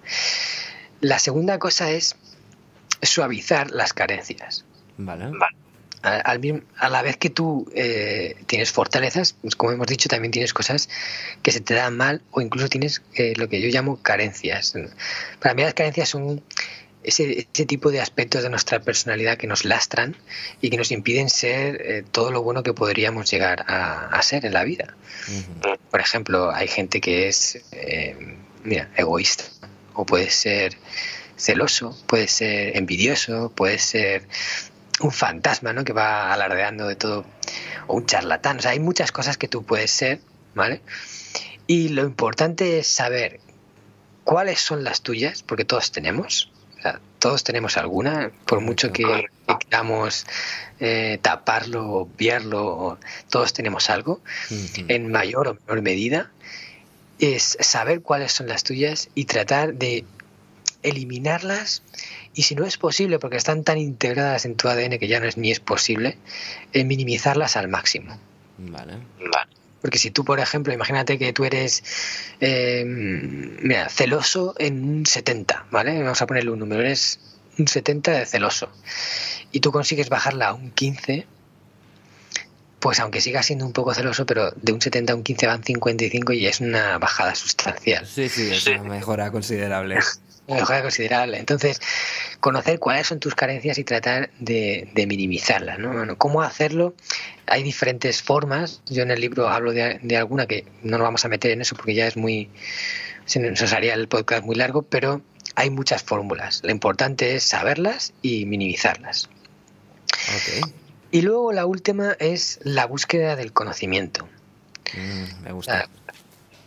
La 1.01 1.20
segunda 1.20 1.61
cosa 1.61 1.93
es 1.93 2.16
suavizar 3.09 3.70
las 3.70 3.92
carencias. 3.92 4.64
Vale. 4.96 5.30
A, 6.02 6.36
a, 6.78 6.88
la 6.90 7.00
vez 7.00 7.16
que 7.16 7.30
tú 7.30 7.66
eh, 7.74 8.36
tienes 8.46 8.70
fortalezas, 8.70 9.36
pues 9.40 9.57
como 9.57 9.72
hemos 9.72 9.86
dicho, 9.86 10.09
también 10.11 10.32
tienes 10.32 10.52
cosas 10.52 10.90
que 11.42 11.50
se 11.50 11.61
te 11.61 11.72
dan 11.72 11.96
mal 11.96 12.20
o 12.30 12.42
incluso 12.42 12.68
tienes 12.68 13.02
eh, 13.14 13.32
lo 13.36 13.48
que 13.48 13.62
yo 13.62 13.68
llamo 13.68 13.96
carencias. 14.02 14.74
Para 15.40 15.55
mí 15.55 15.62
las 15.62 15.72
carencias 15.72 16.11
son 16.11 16.42
ese, 17.02 17.46
ese, 17.50 17.64
tipo 17.64 17.90
de 17.90 18.02
aspectos 18.02 18.42
de 18.42 18.50
nuestra 18.50 18.80
personalidad 18.80 19.38
que 19.38 19.46
nos 19.46 19.64
lastran 19.64 20.14
y 20.61 20.68
que 20.68 20.76
nos 20.76 20.90
impiden 20.90 21.30
ser 21.30 21.80
eh, 21.80 22.05
todo 22.12 22.30
lo 22.30 22.42
bueno 22.42 22.62
que 22.62 22.74
podríamos 22.74 23.30
llegar 23.30 23.64
a, 23.66 24.20
ser 24.20 24.44
en 24.44 24.52
la 24.52 24.64
vida. 24.64 24.94
Por 25.90 26.00
ejemplo, 26.00 26.50
hay 26.50 26.68
gente 26.68 27.00
que 27.00 27.28
es 27.28 27.64
mira, 28.62 28.90
egoísta 28.96 29.44
o 29.94 30.05
puede 30.05 30.30
ser 30.30 30.76
celoso, 31.37 31.97
puede 32.07 32.28
ser 32.28 32.76
envidioso, 32.76 33.51
puede 33.55 33.78
ser 33.78 34.26
un 35.01 35.12
fantasma, 35.12 35.72
¿no? 35.72 35.85
Que 35.85 35.93
va 35.93 36.32
alardeando 36.32 36.87
de 36.87 36.97
todo, 36.97 37.24
o 37.87 37.97
un 37.97 38.07
charlatán. 38.07 38.59
O 38.59 38.62
sea, 38.62 38.72
hay 38.72 38.80
muchas 38.80 39.12
cosas 39.12 39.37
que 39.37 39.49
tú 39.49 39.64
puedes 39.64 39.91
ser, 39.91 40.20
¿vale? 40.55 40.80
Y 41.66 41.89
lo 41.89 42.03
importante 42.05 42.78
es 42.78 42.87
saber 42.87 43.41
cuáles 44.24 44.61
son 44.61 44.85
las 44.85 45.03
tuyas, 45.03 45.43
porque 45.43 45.64
todos 45.64 45.93
tenemos. 45.93 46.51
O 46.78 46.82
sea, 46.82 47.01
todos 47.18 47.45
tenemos 47.45 47.76
alguna, 47.76 48.30
por 48.45 48.61
mucho 48.61 48.93
que, 48.93 49.26
queramos 49.61 50.26
eh, 50.80 51.18
taparlo, 51.22 51.91
obviarlo, 51.91 52.99
todos 53.30 53.53
tenemos 53.53 53.89
algo, 53.91 54.20
en 54.76 55.11
mayor 55.11 55.49
o 55.49 55.55
menor 55.55 55.82
medida, 55.82 56.30
es 57.18 57.57
saber 57.61 58.03
cuáles 58.03 58.32
son 58.32 58.49
las 58.49 58.64
tuyas 58.64 59.09
y 59.14 59.24
tratar 59.24 59.74
de 59.74 60.05
eliminarlas 60.85 61.82
y 62.35 62.43
si 62.43 62.55
no 62.55 62.64
es 62.64 62.76
posible, 62.76 63.18
porque 63.18 63.37
están 63.37 63.64
tan 63.64 63.78
integradas 63.78 64.45
en 64.45 64.55
tu 64.55 64.68
ADN 64.68 64.99
que 64.99 65.09
ya 65.09 65.18
no 65.20 65.26
es 65.26 65.37
ni 65.37 65.51
es 65.51 65.61
posible, 65.61 66.18
eh, 66.72 66.85
minimizarlas 66.85 67.57
al 67.57 67.68
máximo. 67.68 68.18
Vale. 68.59 68.99
Vale. 69.18 69.51
Porque 69.80 69.99
si 69.99 70.11
tú, 70.11 70.24
por 70.24 70.41
ejemplo, 70.41 70.72
imagínate 70.72 71.18
que 71.18 71.32
tú 71.32 71.45
eres 71.45 71.82
eh, 72.41 72.85
mira, 72.87 73.89
celoso 73.89 74.55
en 74.59 74.82
un 74.82 75.07
70, 75.07 75.66
¿vale? 75.70 76.03
Vamos 76.03 76.22
a 76.22 76.26
ponerle 76.26 76.51
un 76.53 76.61
número, 76.61 76.80
eres 76.80 77.20
un 77.59 77.68
70 77.68 78.12
de 78.12 78.26
celoso 78.26 78.70
y 79.53 79.61
tú 79.61 79.70
consigues 79.70 80.09
bajarla 80.09 80.49
a 80.49 80.55
un 80.55 80.70
15, 80.70 81.26
pues 82.80 82.99
aunque 83.01 83.20
siga 83.20 83.43
siendo 83.43 83.66
un 83.66 83.72
poco 83.72 83.95
celoso, 83.95 84.26
pero 84.26 84.51
de 84.53 84.72
un 84.72 84.80
70 84.80 85.12
a 85.12 85.16
un 85.16 85.22
15 85.22 85.47
van 85.47 85.62
55 85.62 86.32
y 86.32 86.47
es 86.47 86.61
una 86.61 86.99
bajada 86.99 87.35
sustancial. 87.35 88.07
Sí, 88.07 88.28
sí, 88.28 88.51
es 88.51 88.66
una 88.66 88.82
mejora 88.85 89.30
considerable. 89.30 89.99
Una 90.47 90.61
mejora 90.61 90.82
considerable. 90.82 91.38
Entonces, 91.38 91.80
conocer 92.40 92.78
cuáles 92.78 93.07
son 93.07 93.18
tus 93.18 93.34
carencias 93.34 93.78
y 93.78 93.84
tratar 93.84 94.30
de, 94.38 94.90
minimizarlas. 94.95 95.78
¿no? 95.78 95.92
Bueno, 95.92 96.18
¿Cómo 96.18 96.42
hacerlo? 96.42 96.95
Hay 97.47 97.62
diferentes 97.62 98.22
formas. 98.22 98.82
Yo 98.86 99.03
en 99.03 99.11
el 99.11 99.20
libro 99.20 99.49
hablo 99.49 99.72
de, 99.72 99.99
de 100.03 100.16
alguna 100.16 100.47
que 100.47 100.66
no 100.82 100.99
nos 100.99 101.07
vamos 101.07 101.24
a 101.24 101.28
meter 101.28 101.51
en 101.53 101.62
eso 101.62 101.76
porque 101.76 101.95
ya 101.95 102.07
es 102.07 102.16
muy... 102.16 102.51
Se 103.24 103.40
nos 103.40 103.72
haría 103.72 103.95
el 103.95 104.07
podcast 104.07 104.45
muy 104.45 104.55
largo, 104.55 104.82
pero 104.82 105.22
hay 105.55 105.70
muchas 105.70 106.03
fórmulas. 106.03 106.61
Lo 106.62 106.70
importante 106.70 107.34
es 107.36 107.45
saberlas 107.45 108.12
y 108.20 108.45
minimizarlas. 108.45 109.30
Y 111.11 111.22
luego 111.22 111.53
la 111.53 111.64
última 111.64 112.16
es 112.18 112.61
la 112.64 112.86
búsqueda 112.86 113.36
del 113.36 113.53
conocimiento. 113.53 114.28
Mm, 114.95 115.42
me 115.45 115.53
gusta. 115.53 115.88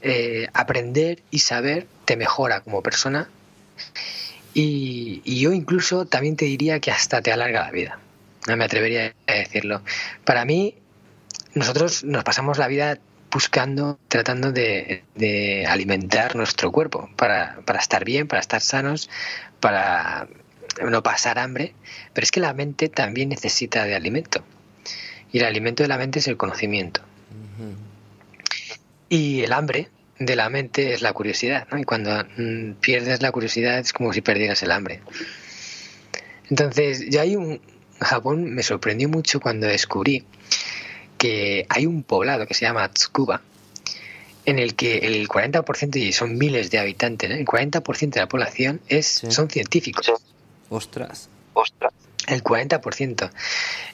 Eh, 0.01 0.47
aprender 0.53 1.21
y 1.31 1.39
saber 1.39 1.87
te 2.05 2.15
mejora 2.17 2.61
como 2.61 2.81
persona 2.81 3.29
y, 4.53 5.21
yo 5.39 5.51
incluso 5.53 6.05
también 6.05 6.35
te 6.35 6.45
diría 6.45 6.79
que 6.79 6.91
hasta 6.91 7.21
te 7.21 7.31
alarga 7.31 7.65
la 7.65 7.71
vida. 7.71 7.99
No 8.47 8.57
me 8.57 8.65
atrevería 8.65 9.13
a 9.27 9.33
decirlo. 9.33 9.81
Para 10.23 10.45
mí, 10.45 10.75
nosotros 11.53 12.03
nos 12.03 12.23
pasamos 12.23 12.57
la 12.57 12.67
vida 12.67 12.97
buscando, 13.31 13.99
tratando 14.07 14.51
de, 14.51 15.03
de 15.15 15.65
alimentar 15.67 16.35
nuestro 16.35 16.71
cuerpo 16.71 17.09
para, 17.15 17.59
para, 17.65 17.79
estar 17.79 18.05
bien, 18.05 18.27
para 18.27 18.39
estar 18.39 18.61
sanos, 18.61 19.09
para 19.59 20.27
no 20.81 21.03
pasar 21.03 21.39
hambre, 21.39 21.73
pero 22.13 22.23
es 22.23 22.31
que 22.31 22.39
la 22.39 22.53
mente 22.53 22.89
también 22.89 23.29
necesita 23.29 23.85
de 23.85 23.95
alimento. 23.95 24.43
Y 25.31 25.39
el 25.39 25.45
alimento 25.45 25.83
de 25.83 25.89
la 25.89 25.97
mente 25.97 26.19
es 26.19 26.27
el 26.27 26.37
conocimiento. 26.37 27.01
Y 29.09 29.41
el 29.43 29.53
hambre 29.53 29.89
de 30.19 30.35
la 30.35 30.49
mente 30.49 30.93
es 30.93 31.01
la 31.01 31.13
curiosidad, 31.13 31.67
¿no? 31.71 31.77
Y 31.77 31.83
cuando 31.83 32.23
mm, 32.37 32.73
pierdes 32.79 33.21
la 33.21 33.31
curiosidad 33.31 33.79
es 33.79 33.93
como 33.93 34.13
si 34.13 34.21
perdieras 34.21 34.61
el 34.63 34.71
hambre. 34.71 35.01
Entonces, 36.49 37.05
ya 37.09 37.21
hay 37.21 37.35
un... 37.35 37.61
Japón 37.99 38.53
me 38.53 38.61
sorprendió 38.61 39.09
mucho 39.09 39.39
cuando 39.39 39.65
descubrí 39.65 40.23
que 41.17 41.65
hay 41.67 41.87
un 41.87 42.03
poblado 42.03 42.45
que 42.45 42.53
se 42.53 42.65
llama 42.65 42.87
Tsukuba, 42.89 43.41
en 44.45 44.59
el 44.59 44.75
que 44.75 44.99
el 44.99 45.27
40%, 45.27 45.95
y 45.97 46.11
son 46.13 46.37
miles 46.37 46.69
de 46.69 46.77
habitantes, 46.77 47.31
el 47.31 47.45
40% 47.45 48.11
de 48.11 48.19
la 48.19 48.27
población 48.27 48.81
es, 48.87 49.07
son 49.27 49.49
científicos. 49.49 50.13
Ostras. 50.69 51.29
Ostras. 51.53 51.91
El 52.27 52.43
40%. 52.43 53.31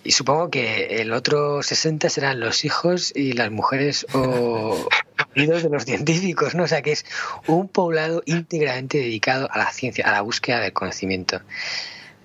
Y 0.04 0.12
supongo 0.12 0.50
que 0.50 1.02
el 1.02 1.14
otro 1.14 1.60
60% 1.60 2.10
serán 2.10 2.40
los 2.42 2.66
hijos 2.66 3.14
y 3.16 3.34
las 3.34 3.52
mujeres 3.52 4.06
o 4.14 4.88
de 5.36 5.70
los 5.70 5.86
científicos, 5.86 6.56
¿no? 6.56 6.64
O 6.64 6.68
sea 6.68 6.82
que 6.82 6.92
es 6.92 7.06
un 7.48 7.68
poblado 7.68 8.22
íntegramente 8.26 8.98
dedicado 8.98 9.50
a 9.52 9.58
la 9.58 9.72
ciencia, 9.72 10.08
a 10.08 10.12
la 10.12 10.22
búsqueda 10.22 10.60
del 10.60 10.74
conocimiento. 10.74 11.42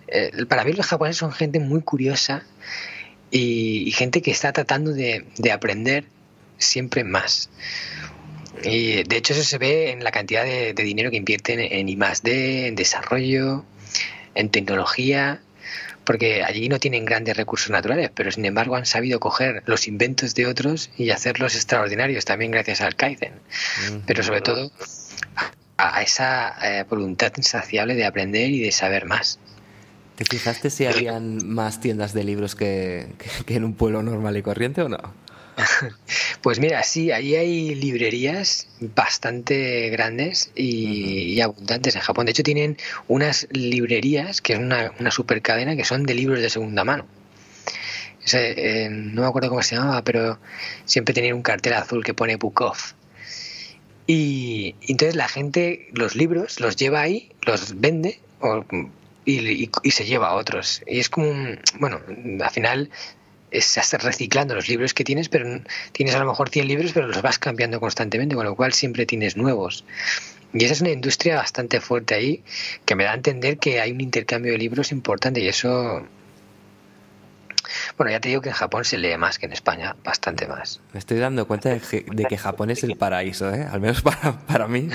Eh, 0.09 0.45
para 0.49 0.65
mí 0.65 0.73
los 0.73 0.87
japoneses 0.87 1.19
son 1.19 1.33
gente 1.33 1.61
muy 1.61 1.83
curiosa 1.83 2.45
y, 3.31 3.91
gente 3.93 4.23
que 4.23 4.31
está 4.31 4.53
tratando 4.53 4.93
de, 4.93 5.27
aprender 5.53 6.05
siempre 6.57 7.05
más. 7.05 7.51
Y 8.65 9.05
de 9.05 9.17
hecho 9.17 9.35
eso 9.35 9.45
se 9.45 9.59
ve 9.59 9.91
en 9.91 10.03
la 10.03 10.11
cantidad 10.11 10.45
de, 10.45 10.73
dinero 10.75 11.11
que 11.11 11.17
invierten 11.17 11.61
en 11.61 11.89
I+D, 11.89 12.67
en 12.67 12.75
desarrollo, 12.75 13.65
en 14.35 14.51
tecnología, 14.51 15.41
porque 16.09 16.43
allí 16.43 16.71
no 16.71 16.81
tienen 16.81 17.05
grandes 17.05 17.37
recursos 17.37 17.69
naturales, 17.69 18.11
pero 18.15 18.33
sin 18.33 18.47
embargo 18.47 18.77
han 18.77 18.87
sabido 18.87 19.21
coger 19.21 19.63
los 19.67 19.87
inventos 19.87 20.35
de 20.35 20.47
otros 20.47 20.89
y 20.97 21.11
hacerlos 21.11 21.55
extraordinarios, 21.55 22.25
también 22.25 22.51
gracias 22.51 22.81
al 22.81 22.97
Kaizen. 22.97 23.35
Pero 24.07 24.23
sobre 24.23 24.41
todo 24.41 24.73
a 25.77 26.03
esa 26.03 26.55
eh, 26.63 26.87
voluntad 26.89 27.31
insaciable 27.37 27.95
de 27.95 28.07
aprender 28.07 28.49
y 28.49 28.61
de 28.61 28.73
saber 28.73 29.05
más. 29.05 29.39
¿Te 30.17 30.25
fijaste 30.25 30.71
si 30.71 30.87
habían 30.87 31.47
más 31.47 31.79
tiendas 31.79 32.15
de 32.15 32.25
libros 32.25 32.55
que 32.55 33.09
en 33.47 33.65
un 33.65 33.75
pueblo 33.75 34.03
normal 34.03 34.35
y 34.39 34.41
corriente 34.41 34.81
o 34.81 34.89
no? 34.89 35.13
Pues 36.43 36.61
mira, 36.61 36.83
sí, 36.83 37.11
ahí 37.11 37.35
hay 37.35 37.75
librerías 37.75 38.69
bastante 38.81 39.91
grandes 39.91 40.51
y, 40.55 41.41
abundantes 41.41 41.97
en 41.97 42.03
Japón. 42.03 42.27
De 42.27 42.33
hecho, 42.33 42.43
tienen 42.43 42.77
unas 43.09 43.49
librerías, 43.51 44.41
que 44.41 44.55
es 44.55 44.59
una, 44.59 44.93
una 45.01 45.11
super 45.11 45.43
cadena, 45.43 45.77
que 45.77 45.85
son 45.85 46.05
de 46.05 46.15
libros 46.15 46.41
de 46.41 46.51
segunda 46.51 46.85
mano. 46.85 47.07
Eh, 48.33 48.89
no 48.91 49.23
me 49.23 49.29
acuerdo 49.29 49.49
cómo 49.49 49.63
se 49.63 49.77
llamaba, 49.77 50.03
pero 50.03 50.39
siempre 50.85 51.15
tenían 51.15 51.35
un 51.35 51.43
cartel 51.43 51.73
azul 51.75 52.05
que 52.05 52.15
pone 52.15 52.37
Book 52.37 52.61
Off. 52.61 52.93
Y, 54.07 54.75
entonces 54.83 55.17
la 55.17 55.29
gente 55.29 55.89
los 55.93 56.15
libros 56.17 56.61
los 56.61 56.77
lleva 56.77 57.01
ahí, 57.01 57.33
los 57.43 57.79
vende 57.81 58.21
y, 59.25 59.71
y, 59.83 59.91
se 59.91 60.05
lleva 60.05 60.29
a 60.29 60.35
otros. 60.35 60.83
Y 60.87 61.01
es 61.01 61.09
como, 61.09 61.33
bueno, 61.79 62.01
al 62.41 62.51
final 62.51 62.91
estás 63.51 63.93
reciclando 64.03 64.55
los 64.55 64.69
libros 64.69 64.95
que 64.95 65.05
tienes, 65.05 65.29
pero 65.29 65.61
tienes 65.93 66.15
a 66.15 66.19
lo 66.19 66.27
mejor 66.27 66.51
100 66.51 66.69
libros, 66.69 66.93
pero 66.93 67.07
los 67.07 67.23
vas 67.23 67.39
cambiando 67.39 67.81
constantemente, 67.81 68.35
con 68.35 68.45
lo 68.45 68.55
cual 68.55 68.73
siempre 68.73 69.07
tienes 69.07 69.37
nuevos. 69.37 69.85
Y 70.53 70.65
esa 70.65 70.75
es 70.75 70.81
una 70.81 70.91
industria 70.91 71.37
bastante 71.37 71.81
fuerte 71.81 72.15
ahí, 72.15 72.43
que 72.85 72.95
me 72.95 73.05
da 73.05 73.13
a 73.13 73.15
entender 73.15 73.59
que 73.59 73.81
hay 73.81 73.93
un 73.93 74.01
intercambio 74.01 74.53
de 74.53 74.59
libros 74.59 74.93
importante 74.93 75.41
y 75.41 75.49
eso 75.49 76.07
bueno, 77.99 78.13
ya 78.13 78.21
te 78.21 78.29
digo 78.29 78.41
que 78.41 78.49
en 78.49 78.55
Japón 78.55 78.85
se 78.85 78.97
lee 78.97 79.17
más 79.19 79.39
que 79.41 79.47
en 79.47 79.53
España, 79.53 79.97
bastante 80.05 80.47
más. 80.47 80.81
Me 80.93 81.01
estoy 81.01 81.19
dando 81.19 81.47
cuenta 81.49 81.69
de 81.69 81.81
que, 81.81 82.39
Japón 82.39 82.71
es 82.71 82.85
el 82.85 82.97
paraíso, 82.97 83.53
¿eh? 83.53 83.67
al 83.69 83.81
menos 83.81 84.03
para, 84.03 84.39
para 84.47 84.69
mí. 84.69 84.89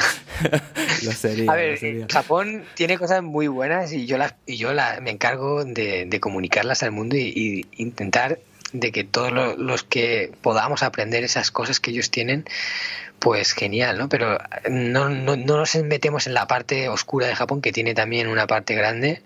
lo 1.04 1.12
sería, 1.12 1.51
a 1.51 1.56
ver, 1.56 2.08
Japón 2.10 2.64
tiene 2.76 2.97
cosas 2.97 3.22
muy 3.22 3.47
buenas 3.47 3.91
y 3.91 4.06
yo, 4.06 4.18
las, 4.18 4.36
y 4.45 4.56
yo 4.56 4.74
la, 4.74 5.01
me 5.01 5.12
encargo 5.12 5.66
de, 5.66 6.18
comunicarlas 6.22 6.82
al 6.82 6.91
mundo 6.91 7.18
y, 7.18 7.68
intentar 7.76 8.39
de 8.72 8.91
que 8.93 9.04
todos 9.04 9.58
los 9.58 9.84
que 9.84 10.32
podamos 10.41 10.82
aprender 10.82 11.26
esas 11.26 11.51
cosas 11.51 11.82
que 11.82 11.91
ellos 11.91 12.10
tienen, 12.10 12.45
pues 13.20 13.51
genial, 13.51 13.97
¿no? 13.97 14.08
Pero 14.08 14.38
no, 14.70 15.10
no, 15.10 15.36
no 15.36 15.58
nos 15.58 15.76
metemos 15.76 16.26
en 16.26 16.34
la 16.34 16.47
parte 16.47 16.88
oscura 16.88 17.28
de 17.28 17.36
Japón, 17.36 17.62
que 17.62 17.74
tiene 17.74 17.93
también 17.93 18.28
una 18.28 18.47
parte 18.47 18.74
grande, 18.76 19.22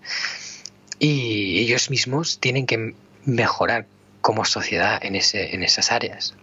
y 0.99 1.59
ellos 1.59 1.91
mismos 1.91 2.39
tienen 2.39 2.65
que 2.65 2.95
mejorar 3.27 3.85
como 4.21 4.45
sociedad 4.45 4.99
en 5.03 5.15
ese 5.15 5.53
en 5.53 5.63
esas 5.63 5.91
áreas. 5.91 6.33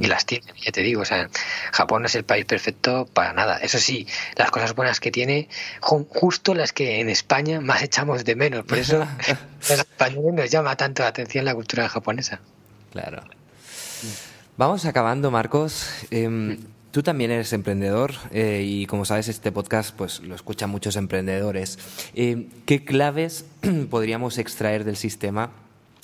Y 0.00 0.06
las 0.06 0.24
tienen 0.24 0.54
ya 0.54 0.70
te 0.70 0.82
digo 0.82 1.02
o 1.02 1.04
sea 1.04 1.28
Japón 1.72 2.02
no 2.02 2.06
es 2.06 2.14
el 2.14 2.22
país 2.22 2.44
perfecto 2.44 3.08
para 3.12 3.32
nada. 3.32 3.58
Eso 3.58 3.78
sí 3.78 4.06
las 4.36 4.52
cosas 4.52 4.76
buenas 4.76 5.00
que 5.00 5.10
tiene 5.10 5.48
son 5.84 6.04
justo 6.04 6.54
las 6.54 6.72
que 6.72 7.00
en 7.00 7.08
España 7.08 7.60
más 7.60 7.82
echamos 7.82 8.24
de 8.24 8.36
menos. 8.36 8.64
Por 8.64 8.78
eso 8.78 8.98
los 9.68 9.80
españoles 9.80 10.32
nos 10.34 10.50
llama 10.50 10.76
tanto 10.76 11.02
la 11.02 11.08
atención 11.08 11.44
la 11.44 11.54
cultura 11.54 11.88
japonesa. 11.88 12.40
Claro. 12.92 13.24
Vamos 14.56 14.84
acabando 14.84 15.32
Marcos. 15.32 15.88
Em, 16.12 16.56
Tú 16.94 17.02
también 17.02 17.32
eres 17.32 17.52
emprendedor 17.52 18.12
eh, 18.30 18.62
y 18.64 18.86
como 18.86 19.04
sabes 19.04 19.26
este 19.26 19.50
podcast 19.50 19.92
pues 19.96 20.20
lo 20.20 20.36
escuchan 20.36 20.70
muchos 20.70 20.94
emprendedores. 20.94 21.76
Em, 22.14 22.48
¿Qué 22.66 22.84
claves 22.84 23.46
podríamos 23.90 24.38
extraer 24.38 24.84
del 24.84 24.96
sistema 24.96 25.50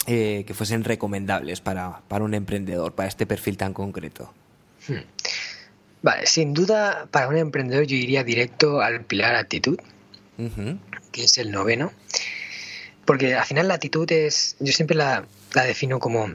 eh, 0.07 0.45
que 0.47 0.55
fuesen 0.55 0.85
recomendables 0.85 1.61
para, 1.61 2.03
un 2.11 2.35
emprendedor, 2.35 2.95
para 2.95 3.09
este 3.09 3.27
perfil 3.27 3.57
tan 3.57 3.75
concreto? 3.75 4.33
Hmm. 4.89 5.05
Vale, 6.03 6.27
sin 6.27 6.55
duda 6.55 7.07
para 7.11 7.29
un 7.29 7.37
emprendedor 7.37 7.85
yo 7.85 7.97
iría 7.97 8.25
directo 8.25 8.81
al 8.81 9.05
pilar 9.05 9.35
actitud, 9.35 9.79
que 11.13 11.25
es 11.25 11.37
el 11.37 11.51
noveno, 11.51 11.93
porque 13.05 13.35
al 13.35 13.45
final 13.45 13.69
la 13.69 13.75
actitud 13.75 14.11
es, 14.11 14.57
yo 14.61 14.73
siempre 14.73 14.97
la, 14.97 15.27
la 15.53 15.65
defino 15.65 15.99
como, 15.99 16.27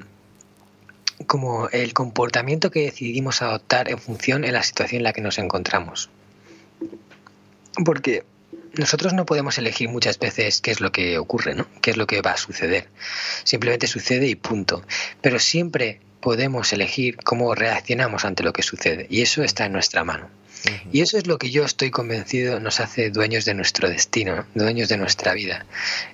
como 1.26 1.68
el 1.70 1.94
comportamiento 1.94 2.70
que 2.70 2.82
decidimos 2.82 3.42
adoptar 3.42 3.90
en 3.90 3.98
función 3.98 4.44
de 4.44 4.52
la 4.52 4.62
situación 4.62 5.00
en 5.00 5.04
la 5.04 5.14
que 5.14 5.22
nos 5.22 5.40
encontramos. 5.40 6.12
Porque 7.84 8.24
nosotros 8.78 9.14
no 9.14 9.26
podemos 9.26 9.58
elegir 9.58 9.90
muchas 9.90 10.20
veces 10.20 10.62
qué 10.62 10.72
es 10.72 10.82
lo 10.82 10.92
que 10.92 11.18
ocurre, 11.18 11.56
¿no? 11.56 11.68
¿Qué 11.82 11.92
es 11.92 11.98
lo 11.98 12.08
que 12.08 12.22
va 12.22 12.32
a 12.32 12.38
suceder? 12.38 12.88
Simplemente 13.44 13.88
sucede 13.88 14.28
y 14.28 14.36
punto. 14.36 14.84
Pero 15.22 15.40
siempre 15.40 16.00
podemos 16.20 16.74
elegir 16.74 17.18
cómo 17.18 17.54
reaccionamos 17.54 18.26
ante 18.26 18.44
lo 18.44 18.54
que 18.54 18.64
sucede 18.64 19.08
y 19.10 19.22
eso 19.22 19.44
está 19.44 19.66
en 19.66 19.74
nuestra 19.74 20.04
mano. 20.04 20.30
Y 20.92 21.02
eso 21.02 21.18
es 21.18 21.28
lo 21.28 21.38
que 21.38 21.52
yo 21.52 21.64
estoy 21.64 21.92
convencido 21.92 22.60
nos 22.60 22.80
hace 22.80 23.12
dueños 23.12 23.46
de 23.46 23.54
nuestro 23.54 23.90
destino, 23.90 24.46
dueños 24.56 24.90
de 24.90 24.98
nuestra 24.98 25.34
vida. 25.34 25.66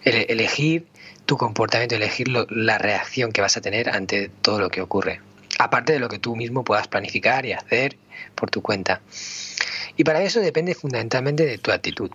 elegir 0.03 0.86
tu 1.26 1.38
comportamiento, 1.38 1.95
elegir 1.95 2.28
la 2.28 2.78
reacción 2.78 3.32
que 3.32 3.39
vas 3.39 3.55
a 3.55 3.62
tener 3.62 3.89
ante 3.89 4.30
todo 4.41 4.59
lo 4.59 4.70
que 4.70 4.82
ocurre. 4.82 5.22
Aparte 5.59 5.93
de 5.93 5.99
lo 5.99 6.09
que 6.09 6.20
tú 6.20 6.36
mismo 6.36 6.66
puedas 6.66 6.88
planificar 6.88 7.45
y 7.45 7.53
hacer 7.53 7.95
por 8.36 8.49
tu 8.49 8.62
cuenta. 8.62 9.01
Y 9.95 10.03
para 10.03 10.22
eso 10.24 10.39
depende 10.39 10.76
fundamentalmente 10.76 11.45
de 11.45 11.57
tu 11.57 11.72
actitud. 11.72 12.12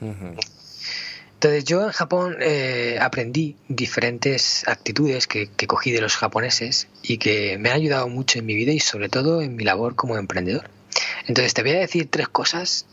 Entonces 0.00 1.64
yo 1.64 1.84
en 1.84 1.92
Japón 1.92 2.36
eh, 2.40 2.98
aprendí 3.00 3.56
diferentes 3.68 4.66
actitudes 4.66 5.26
que, 5.26 5.48
que, 5.48 5.66
cogí 5.66 5.92
de 5.92 6.00
los 6.00 6.16
japoneses 6.16 6.88
y 7.02 7.18
que 7.18 7.58
me 7.58 7.70
han 7.70 7.76
ayudado 7.76 8.08
mucho 8.08 8.40
en 8.40 8.46
mi 8.46 8.54
vida 8.54 8.72
y 8.72 8.80
sobre 8.80 9.08
todo 9.08 9.40
en 9.40 9.54
mi 9.54 9.64
labor 9.64 9.94
como 9.94 10.16
emprendedor. 10.16 10.68
Entonces 11.26 11.54
te 11.54 11.62
voy 11.62 11.72
a 11.72 11.78
decir 11.78 12.08
tres 12.10 12.28
cosas 12.28 12.86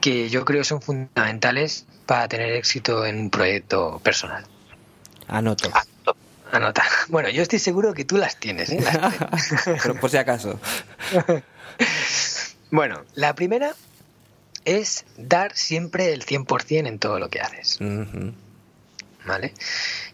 que 0.00 0.28
yo 0.28 0.44
creo 0.44 0.64
son 0.64 0.82
fundamentales 0.82 1.86
para 2.06 2.28
tener 2.28 2.52
éxito 2.52 3.06
en 3.06 3.18
un 3.18 3.30
proyecto 3.30 4.00
personal. 4.04 4.44
Anoto. 5.28 5.70
Anota. 6.52 6.84
Bueno, 7.08 7.28
yo 7.28 7.42
estoy 7.42 7.58
seguro 7.58 7.94
que 7.94 8.04
tú 8.04 8.16
las 8.16 8.38
tienes, 8.38 8.70
¿eh? 8.70 8.82
Pero 9.82 9.94
por 10.00 10.10
si 10.10 10.16
acaso. 10.16 10.58
bueno, 12.70 13.02
la 13.14 13.34
primera 13.34 13.74
es 14.64 15.04
dar 15.16 15.56
siempre 15.56 16.12
el 16.12 16.24
100% 16.24 16.86
en 16.86 16.98
todo 16.98 17.18
lo 17.18 17.28
que 17.28 17.40
haces. 17.40 17.78
¿Vale? 19.26 19.54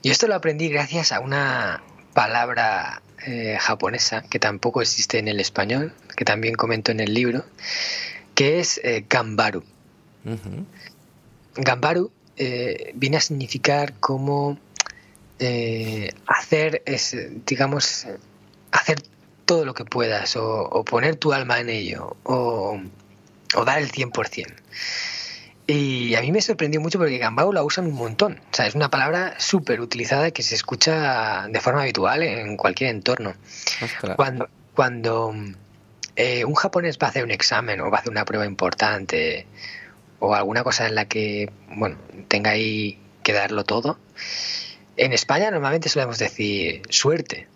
Y 0.02 0.10
esto 0.10 0.26
lo 0.26 0.34
aprendí 0.34 0.68
gracias 0.68 1.12
a 1.12 1.20
una 1.20 1.82
palabra 2.14 3.02
eh, 3.26 3.56
japonesa 3.60 4.22
que 4.22 4.38
tampoco 4.38 4.82
existe 4.82 5.18
en 5.18 5.28
el 5.28 5.40
español, 5.40 5.92
que 6.16 6.24
también 6.24 6.54
comento 6.54 6.92
en 6.92 7.00
el 7.00 7.12
libro, 7.12 7.44
que 8.34 8.60
es 8.60 8.80
eh, 8.82 9.04
gambaru. 9.08 9.64
Gambaru 11.54 12.12
eh, 12.36 12.92
viene 12.94 13.18
a 13.18 13.20
significar 13.20 13.94
como 14.00 14.58
eh, 15.38 16.10
hacer, 16.26 16.82
es, 16.86 17.16
digamos, 17.46 18.06
hacer 18.72 19.02
todo 19.44 19.64
lo 19.64 19.74
que 19.74 19.84
puedas 19.84 20.36
o, 20.36 20.84
poner 20.84 21.16
tu 21.16 21.32
alma 21.32 21.60
en 21.60 21.68
ello 21.68 22.16
o, 22.22 22.80
dar 23.64 23.78
el 23.78 23.90
100%. 23.90 24.46
Y 25.66 26.16
a 26.16 26.20
mí 26.20 26.32
me 26.32 26.40
sorprendió 26.40 26.80
mucho 26.80 26.98
porque 26.98 27.18
Gambaru 27.18 27.52
la 27.52 27.62
usan 27.62 27.86
un 27.86 27.94
montón. 27.94 28.40
O 28.50 28.54
sea, 28.54 28.66
es 28.66 28.74
una 28.74 28.90
palabra 28.90 29.34
súper 29.38 29.80
utilizada 29.80 30.32
que 30.32 30.42
se 30.42 30.56
escucha 30.56 31.46
de 31.48 31.60
forma 31.60 31.82
habitual 31.82 32.24
en 32.24 32.56
cualquier 32.56 32.90
entorno. 32.90 33.34
Cuando, 34.16 34.48
cuando 34.74 35.32
eh, 36.16 36.44
un 36.44 36.54
japonés 36.54 36.98
va 37.00 37.06
a 37.06 37.10
hacer 37.10 37.22
un 37.22 37.30
examen 37.30 37.80
o 37.80 37.90
va 37.90 37.98
a 37.98 38.00
hacer 38.00 38.10
una 38.10 38.24
prueba 38.24 38.46
importante 38.46 39.46
o 40.18 40.34
alguna 40.34 40.64
cosa 40.64 40.86
en 40.86 40.96
la 40.96 41.06
que, 41.06 41.50
bueno, 41.68 41.98
tenga 42.26 42.50
ahí 42.50 42.98
que 43.22 43.32
darlo 43.32 43.64
todo, 43.64 43.98
en 44.96 45.12
España 45.12 45.50
normalmente 45.50 45.88
solemos 45.88 46.18
decir 46.18 46.82
suerte, 46.90 47.46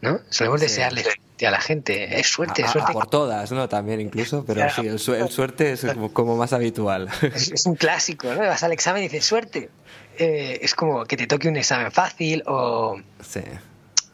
¿no? 0.00 0.20
Solemos 0.30 0.60
desearle 0.60 1.02
suerte 1.02 1.46
a 1.46 1.50
la 1.50 1.60
gente, 1.60 2.20
es 2.20 2.26
suerte, 2.26 2.66
suerte. 2.66 2.92
por 2.92 3.08
todas, 3.08 3.50
¿no? 3.52 3.68
También 3.68 4.00
incluso, 4.00 4.44
pero 4.44 4.68
sí, 4.70 4.86
el, 4.86 4.98
suerte 4.98 5.72
es 5.72 5.86
como, 6.12 6.36
más 6.36 6.52
habitual. 6.52 7.08
Es, 7.22 7.66
un 7.66 7.76
clásico, 7.76 8.32
¿no? 8.34 8.40
Vas 8.40 8.62
al 8.62 8.72
examen 8.72 9.02
y 9.02 9.08
dices 9.08 9.24
suerte. 9.24 9.70
Eh, 10.18 10.58
es 10.62 10.74
como 10.74 11.04
que 11.04 11.16
te 11.16 11.26
toque 11.26 11.48
un 11.48 11.56
examen 11.56 11.92
fácil 11.92 12.42
o... 12.46 13.00
Sí. 13.22 13.40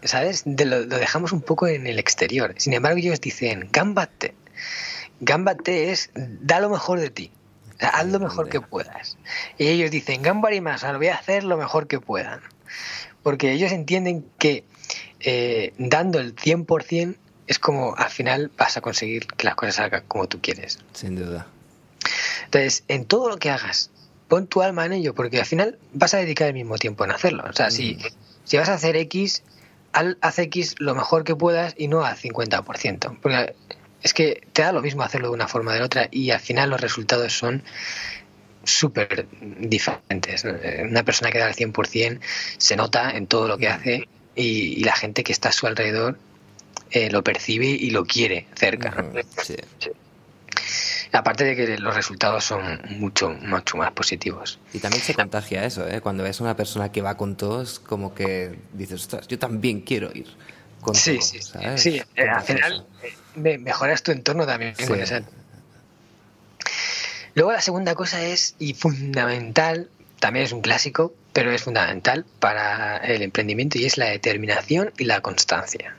¿Sabes? 0.02 0.44
lo, 0.46 0.84
dejamos 0.84 1.32
un 1.32 1.40
poco 1.40 1.66
en 1.66 1.86
el 1.86 1.98
exterior. 1.98 2.54
Sin 2.58 2.74
embargo, 2.74 2.98
ellos 2.98 3.20
dicen, 3.20 3.68
gámbate. 3.72 4.34
Gámbate 5.20 5.92
es, 5.92 6.10
da 6.14 6.60
lo 6.60 6.68
mejor 6.68 7.00
de 7.00 7.10
ti 7.10 7.32
haz 7.80 8.06
lo 8.06 8.20
mejor 8.20 8.48
que 8.48 8.60
puedas. 8.60 9.16
Y 9.58 9.68
ellos 9.68 9.90
dicen, 9.90 10.22
Gambari 10.22 10.60
más, 10.60 10.82
lo 10.82 10.98
voy 10.98 11.08
a 11.08 11.16
hacer 11.16 11.44
lo 11.44 11.56
mejor 11.56 11.86
que 11.86 12.00
puedan. 12.00 12.40
Porque 13.22 13.52
ellos 13.52 13.72
entienden 13.72 14.24
que 14.38 14.64
eh, 15.24 15.72
dando 15.78 16.20
el 16.20 16.34
100% 16.34 17.16
es 17.46 17.58
como 17.58 17.94
al 17.96 18.10
final 18.10 18.50
vas 18.56 18.76
a 18.76 18.80
conseguir 18.80 19.26
que 19.26 19.46
las 19.46 19.54
cosas 19.54 19.76
salgan 19.76 20.04
como 20.08 20.28
tú 20.28 20.40
quieres. 20.40 20.78
Sin 20.92 21.16
duda. 21.16 21.46
Entonces, 22.44 22.84
en 22.88 23.04
todo 23.04 23.28
lo 23.28 23.38
que 23.38 23.50
hagas, 23.50 23.90
pon 24.28 24.46
tu 24.46 24.62
alma 24.62 24.86
en 24.86 24.92
ello, 24.92 25.14
porque 25.14 25.38
al 25.40 25.46
final 25.46 25.78
vas 25.92 26.14
a 26.14 26.18
dedicar 26.18 26.48
el 26.48 26.54
mismo 26.54 26.76
tiempo 26.76 27.04
en 27.04 27.10
hacerlo. 27.10 27.44
O 27.48 27.52
sea, 27.52 27.70
si, 27.70 27.94
mm. 27.94 28.00
si 28.44 28.56
vas 28.56 28.68
a 28.68 28.74
hacer 28.74 28.96
X, 28.96 29.42
haz 29.92 30.38
X 30.38 30.74
lo 30.78 30.94
mejor 30.94 31.24
que 31.24 31.36
puedas 31.36 31.74
y 31.76 31.88
no 31.88 32.04
al 32.04 32.16
50%. 32.16 33.18
Porque 33.20 33.54
es 34.02 34.14
que 34.14 34.46
te 34.52 34.62
da 34.62 34.72
lo 34.72 34.82
mismo 34.82 35.02
hacerlo 35.02 35.28
de 35.28 35.34
una 35.34 35.48
forma 35.48 35.72
o 35.72 35.74
de 35.74 35.82
otra 35.82 36.08
y 36.10 36.30
al 36.30 36.40
final 36.40 36.70
los 36.70 36.80
resultados 36.80 37.32
son 37.32 37.62
súper 38.64 39.26
diferentes. 39.58 40.44
Eh, 40.44 40.86
una 40.88 41.04
persona 41.04 41.30
que 41.30 41.38
da 41.38 41.48
el 41.48 41.54
100% 41.54 42.20
se 42.58 42.76
nota 42.76 43.10
en 43.10 43.26
todo 43.26 43.48
lo 43.48 43.58
que 43.58 43.68
hace 43.68 44.08
y, 44.34 44.82
la 44.84 44.94
gente 44.94 45.24
que 45.24 45.32
está 45.32 45.50
a 45.50 45.52
su 45.52 45.66
alrededor 45.66 46.18
eh, 46.90 47.10
lo 47.10 47.22
percibe 47.22 47.66
y 47.66 47.90
lo 47.90 48.04
quiere 48.04 48.46
cerca. 48.54 48.94
Aparte 51.12 51.44
de 51.44 51.54
que 51.54 51.78
los 51.78 51.94
resultados 51.94 52.44
son 52.44 52.80
mucho, 52.98 53.30
mucho 53.30 53.76
más 53.76 53.92
positivos. 53.92 54.58
Y 54.72 54.80
también 54.80 55.02
se 55.02 55.14
contagia 55.14 55.64
eso, 55.64 55.86
¿eh? 55.86 56.00
Cuando 56.00 56.24
ves 56.24 56.40
a 56.40 56.44
una 56.44 56.56
persona 56.56 56.90
que 56.90 57.02
va 57.02 57.16
con 57.16 57.36
todos, 57.36 57.78
como 57.78 58.14
que 58.14 58.58
dices, 58.72 59.02
ostras, 59.02 59.28
yo 59.28 59.38
también 59.38 59.82
quiero 59.82 60.10
ir 60.12 60.26
con 60.80 60.94
sí, 60.94 61.18
Sí, 61.20 61.40
sí. 61.76 62.02
Eh, 62.16 62.28
al 62.28 62.42
final 62.42 62.86
mejoras 63.36 64.02
tu 64.02 64.12
entorno 64.12 64.46
también 64.46 64.74
Luego 67.34 67.50
la 67.50 67.60
segunda 67.60 67.96
cosa 67.96 68.22
es, 68.22 68.54
y 68.60 68.74
fundamental, 68.74 69.90
también 70.24 70.46
es 70.46 70.52
un 70.52 70.62
clásico, 70.62 71.12
pero 71.34 71.52
es 71.52 71.64
fundamental 71.64 72.24
para 72.40 72.96
el 72.96 73.20
emprendimiento 73.20 73.76
y 73.76 73.84
es 73.84 73.98
la 73.98 74.06
determinación 74.06 74.90
y 74.96 75.04
la 75.04 75.20
constancia. 75.20 75.94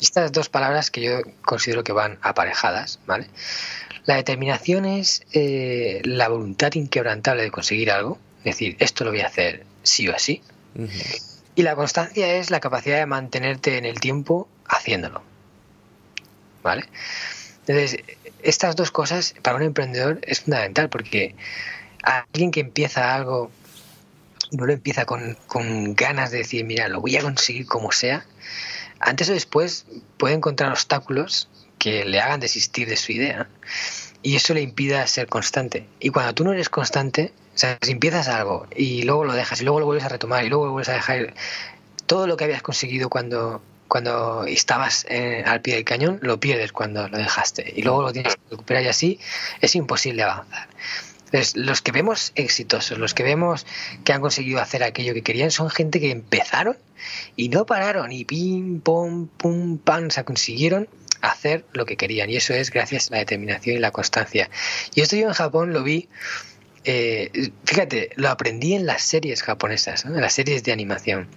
Estas 0.00 0.32
dos 0.32 0.48
palabras 0.48 0.90
que 0.90 1.02
yo 1.02 1.20
considero 1.42 1.84
que 1.84 1.92
van 1.92 2.18
aparejadas, 2.20 2.98
¿vale? 3.06 3.28
La 4.06 4.16
determinación 4.16 4.86
es 4.86 5.22
eh, 5.34 6.00
la 6.02 6.28
voluntad 6.28 6.74
inquebrantable 6.74 7.44
de 7.44 7.52
conseguir 7.52 7.92
algo, 7.92 8.18
es 8.38 8.56
decir, 8.56 8.76
esto 8.80 9.04
lo 9.04 9.12
voy 9.12 9.20
a 9.20 9.28
hacer 9.28 9.64
sí 9.84 10.08
o 10.08 10.18
sí. 10.18 10.42
Y 11.54 11.62
la 11.62 11.76
constancia 11.76 12.34
es 12.34 12.50
la 12.50 12.58
capacidad 12.58 12.98
de 12.98 13.06
mantenerte 13.06 13.78
en 13.78 13.84
el 13.84 14.00
tiempo 14.00 14.48
haciéndolo. 14.66 15.22
¿vale? 16.64 16.86
Entonces, 17.68 18.02
estas 18.42 18.74
dos 18.74 18.90
cosas 18.90 19.36
para 19.42 19.58
un 19.58 19.62
emprendedor 19.62 20.18
es 20.22 20.40
fundamental 20.40 20.88
porque 20.88 21.36
alguien 22.02 22.50
que 22.50 22.60
empieza 22.60 23.14
algo 23.14 23.50
no 24.50 24.66
lo 24.66 24.72
empieza 24.72 25.04
con, 25.04 25.36
con 25.46 25.94
ganas 25.94 26.30
de 26.30 26.38
decir, 26.38 26.64
mira, 26.64 26.88
lo 26.88 27.00
voy 27.00 27.16
a 27.16 27.22
conseguir 27.22 27.66
como 27.66 27.92
sea, 27.92 28.24
antes 29.00 29.28
o 29.28 29.32
después 29.32 29.86
puede 30.16 30.34
encontrar 30.34 30.70
obstáculos 30.70 31.48
que 31.78 32.04
le 32.04 32.20
hagan 32.20 32.40
desistir 32.40 32.88
de 32.88 32.96
su 32.96 33.12
idea 33.12 33.48
y 34.22 34.36
eso 34.36 34.54
le 34.54 34.62
impida 34.62 35.06
ser 35.06 35.28
constante. 35.28 35.86
Y 36.00 36.10
cuando 36.10 36.34
tú 36.34 36.44
no 36.44 36.52
eres 36.52 36.68
constante, 36.68 37.32
o 37.54 37.58
sea, 37.58 37.78
si 37.82 37.92
empiezas 37.92 38.28
algo 38.28 38.66
y 38.74 39.02
luego 39.02 39.24
lo 39.24 39.32
dejas 39.34 39.60
y 39.60 39.64
luego 39.64 39.80
lo 39.80 39.86
vuelves 39.86 40.04
a 40.04 40.08
retomar 40.08 40.44
y 40.44 40.48
luego 40.48 40.66
lo 40.66 40.72
vuelves 40.72 40.88
a 40.88 40.94
dejar, 40.94 41.34
todo 42.06 42.26
lo 42.26 42.36
que 42.36 42.44
habías 42.44 42.62
conseguido 42.62 43.08
cuando 43.08 43.62
cuando 43.88 44.44
estabas 44.44 45.06
eh, 45.08 45.42
al 45.46 45.62
pie 45.62 45.76
del 45.76 45.84
cañón, 45.84 46.18
lo 46.20 46.38
pierdes 46.38 46.72
cuando 46.72 47.08
lo 47.08 47.16
dejaste 47.16 47.72
y 47.74 47.82
luego 47.82 48.02
lo 48.02 48.12
tienes 48.12 48.36
que 48.36 48.42
recuperar 48.50 48.82
y 48.82 48.88
así 48.88 49.18
es 49.62 49.74
imposible 49.74 50.22
avanzar. 50.22 50.68
Los 51.54 51.82
que 51.82 51.92
vemos 51.92 52.32
exitosos, 52.34 52.98
los 52.98 53.14
que 53.14 53.22
vemos 53.22 53.66
que 54.04 54.12
han 54.12 54.20
conseguido 54.20 54.60
hacer 54.60 54.82
aquello 54.82 55.14
que 55.14 55.22
querían, 55.22 55.50
son 55.50 55.70
gente 55.70 56.00
que 56.00 56.10
empezaron 56.10 56.76
y 57.36 57.48
no 57.48 57.66
pararon 57.66 58.12
y 58.12 58.24
pim, 58.24 58.80
pum, 58.80 59.28
pum, 59.28 59.78
pam, 59.78 60.06
o 60.06 60.10
sea, 60.10 60.24
consiguieron 60.24 60.88
hacer 61.20 61.64
lo 61.72 61.84
que 61.84 61.96
querían 61.96 62.30
y 62.30 62.36
eso 62.36 62.54
es 62.54 62.70
gracias 62.70 63.08
a 63.08 63.14
la 63.14 63.18
determinación 63.18 63.76
y 63.76 63.78
la 63.80 63.90
constancia. 63.90 64.50
Y 64.94 65.00
esto 65.02 65.16
yo 65.16 65.28
en 65.28 65.34
Japón 65.34 65.72
lo 65.72 65.82
vi, 65.82 66.08
eh, 66.84 67.50
fíjate, 67.64 68.10
lo 68.16 68.28
aprendí 68.28 68.74
en 68.74 68.86
las 68.86 69.02
series 69.02 69.42
japonesas, 69.42 70.04
en 70.04 70.20
las 70.20 70.32
series 70.32 70.62
de 70.64 70.72
animación. 70.72 71.28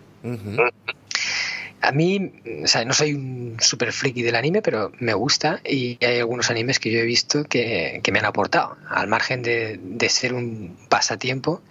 A 1.81 1.91
mí, 1.91 2.31
o 2.63 2.67
sea, 2.67 2.85
no 2.85 2.93
soy 2.93 3.13
un 3.13 3.57
super 3.59 3.91
friki 3.91 4.21
del 4.21 4.35
anime, 4.35 4.61
pero 4.61 4.91
me 4.99 5.13
gusta 5.13 5.61
y 5.65 5.97
hay 6.05 6.19
algunos 6.19 6.49
animes 6.49 6.79
que 6.79 6.91
yo 6.91 6.99
he 6.99 7.05
visto 7.05 7.43
que, 7.43 8.01
me 8.11 8.19
han 8.19 8.25
aportado, 8.25 8.77
al 8.89 9.07
margen 9.07 9.41
de, 9.41 10.07
ser 10.09 10.33
un 10.33 10.77
pasatiempo. 10.89 11.61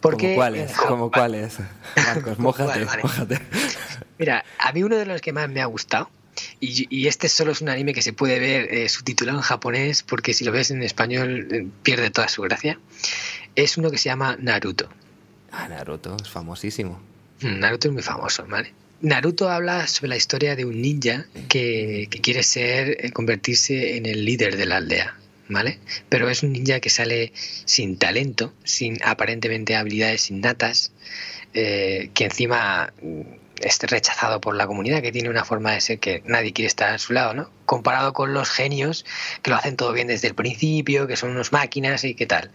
Porque, 0.00 0.28
¿Cómo 0.28 0.36
cuáles? 0.36 0.72
¿Cómo 0.72 1.10
cuáles? 1.10 1.58
Marcos, 1.96 2.38
mójate, 2.38 3.40
Mira, 4.18 4.44
a 4.58 4.72
mí 4.72 4.84
uno 4.84 4.96
de 4.96 5.06
los 5.06 5.20
que 5.20 5.32
más 5.32 5.48
me 5.48 5.60
ha 5.60 5.66
gustado, 5.66 6.08
y, 6.60 7.06
este 7.06 7.28
solo 7.28 7.52
es 7.52 7.60
un 7.60 7.68
anime 7.68 7.94
que 7.94 8.02
se 8.02 8.12
puede 8.12 8.38
ver 8.38 8.72
eh, 8.72 8.88
subtitulado 8.88 9.38
en 9.38 9.42
japonés, 9.42 10.02
porque 10.02 10.34
si 10.34 10.44
lo 10.44 10.52
ves 10.52 10.70
en 10.70 10.82
español 10.82 11.48
eh, 11.50 11.66
pierde 11.82 12.10
toda 12.10 12.28
su 12.28 12.42
gracia, 12.42 12.78
es 13.54 13.76
uno 13.76 13.90
que 13.90 13.98
se 13.98 14.08
llama 14.08 14.36
Naruto. 14.38 14.88
Ah, 15.50 15.68
Naruto, 15.68 16.16
es 16.20 16.28
famosísimo. 16.28 17.00
Mm, 17.40 17.58
Naruto 17.60 17.88
es 17.88 17.94
muy 17.94 18.02
famoso, 18.02 18.46
¿vale? 18.46 18.72
Naruto 19.00 19.48
habla 19.48 19.86
sobre 19.86 20.08
la 20.08 20.16
historia 20.16 20.56
de 20.56 20.64
un 20.64 20.82
ninja 20.82 21.26
que, 21.48 22.08
quiere 22.20 22.42
ser, 22.42 22.96
eh, 22.98 23.12
convertirse 23.12 23.96
en 23.96 24.06
el 24.06 24.24
líder 24.24 24.56
de 24.56 24.66
la 24.66 24.78
aldea, 24.78 25.16
¿vale? 25.48 25.78
Pero 26.08 26.28
es 26.28 26.42
un 26.42 26.52
ninja 26.52 26.80
que 26.80 26.90
sale 26.90 27.32
sin 27.64 27.96
talento, 27.96 28.52
sin 28.64 28.98
aparentemente 29.04 29.76
habilidades 29.76 30.30
innatas, 30.30 30.90
eh, 31.54 32.10
que 32.12 32.24
encima 32.24 32.92
mm, 33.00 33.20
es 33.60 33.78
rechazado 33.82 34.40
por 34.40 34.56
la 34.56 34.66
comunidad, 34.66 35.00
que 35.00 35.12
tiene 35.12 35.30
una 35.30 35.44
forma 35.44 35.72
de 35.72 35.80
ser 35.80 36.00
que 36.00 36.22
nadie 36.26 36.52
quiere 36.52 36.66
estar 36.66 36.92
a 36.92 36.98
su 36.98 37.12
lado, 37.12 37.34
¿no? 37.34 37.50
Comparado 37.66 38.12
con 38.12 38.34
los 38.34 38.50
genios 38.50 39.04
que 39.42 39.50
lo 39.50 39.56
hacen 39.56 39.76
todo 39.76 39.92
bien 39.92 40.08
desde 40.08 40.26
el 40.26 40.34
principio, 40.34 41.06
que 41.06 41.16
son 41.16 41.30
unos 41.30 41.52
máquinas 41.52 42.02
y 42.02 42.14
qué 42.14 42.26
tal. 42.26 42.50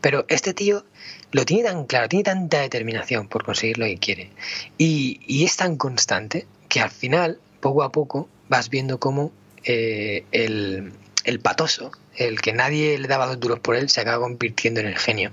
Pero 0.00 0.24
este 0.28 0.54
tío 0.54 0.86
lo 1.32 1.44
tiene 1.44 1.64
tan 1.64 1.84
claro, 1.84 2.08
tiene 2.08 2.24
tanta 2.24 2.60
determinación 2.60 3.28
por 3.28 3.44
conseguir 3.44 3.78
lo 3.78 3.86
que 3.86 3.98
quiere. 3.98 4.30
Y, 4.78 5.44
es 5.44 5.56
tan 5.56 5.76
constante 5.76 6.46
que 6.68 6.80
al 6.80 6.90
final, 6.90 7.38
poco 7.60 7.82
a 7.82 7.92
poco, 7.92 8.28
vas 8.48 8.70
viendo 8.70 8.98
cómo 8.98 9.32
eh, 9.64 10.24
el, 10.32 10.92
patoso, 11.40 11.92
el 12.16 12.40
que 12.40 12.52
nadie 12.52 12.98
le 12.98 13.08
daba 13.08 13.26
dos 13.26 13.40
duros 13.40 13.60
por 13.60 13.76
él, 13.76 13.90
se 13.90 14.00
acaba 14.00 14.22
convirtiendo 14.22 14.80
en 14.80 14.86
el 14.86 14.98
genio. 14.98 15.30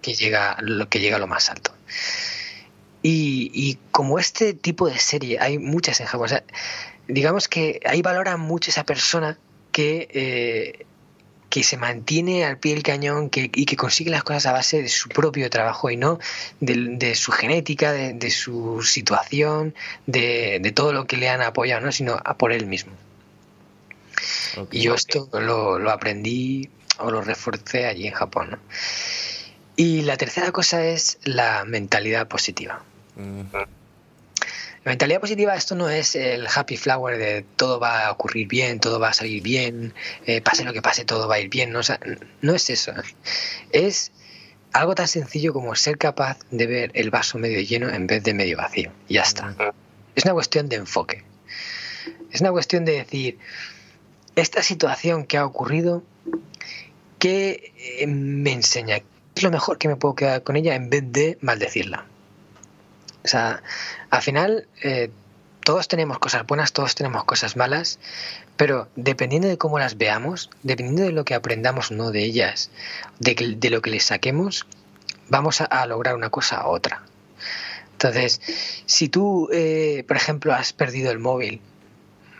Que 0.00 0.14
llega, 0.14 0.56
lo 0.60 0.88
que 0.88 1.00
llega 1.00 1.16
a 1.16 1.18
lo 1.18 1.26
más 1.26 1.50
alto. 1.50 1.72
Y, 3.02 3.78
como 3.90 4.18
este 4.18 4.54
tipo 4.54 4.88
de 4.88 4.98
serie, 4.98 5.38
hay 5.40 5.58
muchas 5.58 6.00
en 6.00 6.06
Japón. 6.06 6.30
digamos 7.08 7.48
que 7.48 7.80
ahí 7.84 8.00
valora 8.00 8.36
mucho 8.36 8.70
esa 8.70 8.84
persona 8.84 9.38
que 9.72 10.08
eh, 10.12 10.86
que 11.52 11.62
se 11.62 11.76
mantiene 11.76 12.46
al 12.46 12.56
pie 12.56 12.72
del 12.72 12.82
cañón 12.82 13.28
que, 13.28 13.50
y 13.54 13.66
que 13.66 13.76
consigue 13.76 14.10
las 14.10 14.24
cosas 14.24 14.46
a 14.46 14.52
base 14.52 14.80
de 14.80 14.88
su 14.88 15.10
propio 15.10 15.50
trabajo 15.50 15.90
y 15.90 15.98
no 15.98 16.18
de, 16.60 17.14
su 17.14 17.30
genética, 17.30 17.92
de, 17.92 18.30
su 18.30 18.82
situación, 18.82 19.74
de, 20.06 20.72
todo 20.74 20.94
lo 20.94 21.06
que 21.06 21.18
le 21.18 21.28
han 21.28 21.42
apoyado, 21.42 21.84
¿no? 21.84 21.92
sino 21.92 22.18
a 22.24 22.38
por 22.38 22.52
él 22.52 22.64
mismo. 22.64 22.92
y 24.70 24.80
yo 24.80 24.94
esto 24.94 25.28
lo, 25.30 25.90
aprendí 25.90 26.70
o 26.96 27.10
lo 27.10 27.20
reforcé 27.20 27.84
allí 27.84 28.06
en 28.06 28.14
Japón. 28.14 28.58
Y 29.76 30.00
la 30.02 30.16
tercera 30.16 30.52
cosa 30.52 30.86
es 30.86 31.18
la 31.22 31.66
mentalidad 31.66 32.28
positiva. 32.28 32.82
Mm. 33.16 33.42
La 34.84 34.90
mentalidad 34.90 35.20
positiva, 35.20 35.54
esto 35.54 35.76
no 35.76 35.88
es 35.88 36.16
el 36.16 36.48
happy 36.52 36.76
flower 36.76 37.16
de 37.16 37.44
todo 37.56 37.78
va 37.78 38.06
a 38.06 38.10
ocurrir 38.10 38.48
bien, 38.48 38.80
todo 38.80 38.98
va 38.98 39.10
a 39.10 39.12
salir 39.12 39.40
bien, 39.40 39.94
eh, 40.26 40.40
pase 40.40 40.64
lo 40.64 40.72
que 40.72 40.82
pase, 40.82 41.04
todo 41.04 41.28
va 41.28 41.36
a 41.36 41.40
ir 41.40 41.48
bien. 41.48 41.70
No, 41.70 41.80
no 42.40 42.54
es 42.54 42.68
eso. 42.68 42.92
Es 43.70 44.10
algo 44.72 44.96
tan 44.96 45.06
sencillo 45.06 45.52
como 45.52 45.76
ser 45.76 45.98
capaz 45.98 46.38
de 46.50 46.66
ver 46.66 46.90
el 46.94 47.10
vaso 47.10 47.38
medio 47.38 47.60
lleno 47.60 47.90
en 47.90 48.08
vez 48.08 48.24
de 48.24 48.34
medio 48.34 48.56
vacío. 48.56 48.90
Y 49.06 49.14
ya 49.14 49.22
está. 49.22 49.54
Es 50.16 50.24
una 50.24 50.34
cuestión 50.34 50.68
de 50.68 50.76
enfoque. 50.76 51.22
Es 52.32 52.40
una 52.40 52.50
cuestión 52.50 52.84
de 52.84 52.92
decir, 52.92 53.38
esta 54.34 54.64
situación 54.64 55.26
que 55.26 55.36
ha 55.36 55.46
ocurrido, 55.46 56.02
¿qué 57.20 57.72
eh, 58.00 58.06
me 58.08 58.52
enseña? 58.52 58.98
¿Qué 58.98 59.04
es 59.36 59.42
lo 59.44 59.50
mejor 59.50 59.78
que 59.78 59.86
me 59.86 59.94
puedo 59.94 60.16
quedar 60.16 60.42
con 60.42 60.56
ella 60.56 60.74
en 60.74 60.90
vez 60.90 61.04
de 61.06 61.38
maldecirla? 61.40 62.06
O 63.24 63.28
sea, 63.28 63.62
al 64.10 64.22
final 64.22 64.66
eh, 64.82 65.10
todos 65.64 65.88
tenemos 65.88 66.18
cosas 66.18 66.46
buenas, 66.46 66.72
todos 66.72 66.94
tenemos 66.94 67.24
cosas 67.24 67.56
malas, 67.56 67.98
pero 68.56 68.88
dependiendo 68.96 69.48
de 69.48 69.58
cómo 69.58 69.78
las 69.78 69.96
veamos, 69.96 70.50
dependiendo 70.62 71.02
de 71.04 71.12
lo 71.12 71.24
que 71.24 71.34
aprendamos 71.34 71.90
no 71.90 72.10
de 72.10 72.24
ellas, 72.24 72.70
de, 73.20 73.56
de 73.56 73.70
lo 73.70 73.80
que 73.80 73.90
les 73.90 74.04
saquemos, 74.04 74.66
vamos 75.28 75.60
a, 75.60 75.86
lograr 75.86 76.14
una 76.14 76.30
cosa 76.30 76.66
u 76.66 76.70
otra. 76.70 77.02
Entonces, 77.92 78.40
si 78.86 79.08
tú, 79.08 79.48
eh, 79.52 80.04
por 80.08 80.16
ejemplo, 80.16 80.52
has 80.52 80.72
perdido 80.72 81.12
el 81.12 81.20
móvil, 81.20 81.60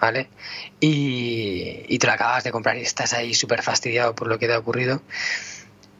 ¿vale? 0.00 0.28
Y, 0.80 1.84
y 1.88 1.98
te 1.98 2.06
lo 2.08 2.12
acabas 2.14 2.42
de 2.42 2.50
comprar 2.50 2.76
y 2.76 2.82
estás 2.82 3.12
ahí 3.12 3.34
súper 3.34 3.62
fastidiado 3.62 4.14
por 4.16 4.26
lo 4.26 4.38
que 4.40 4.48
te 4.48 4.54
ha 4.54 4.58
ocurrido, 4.58 5.00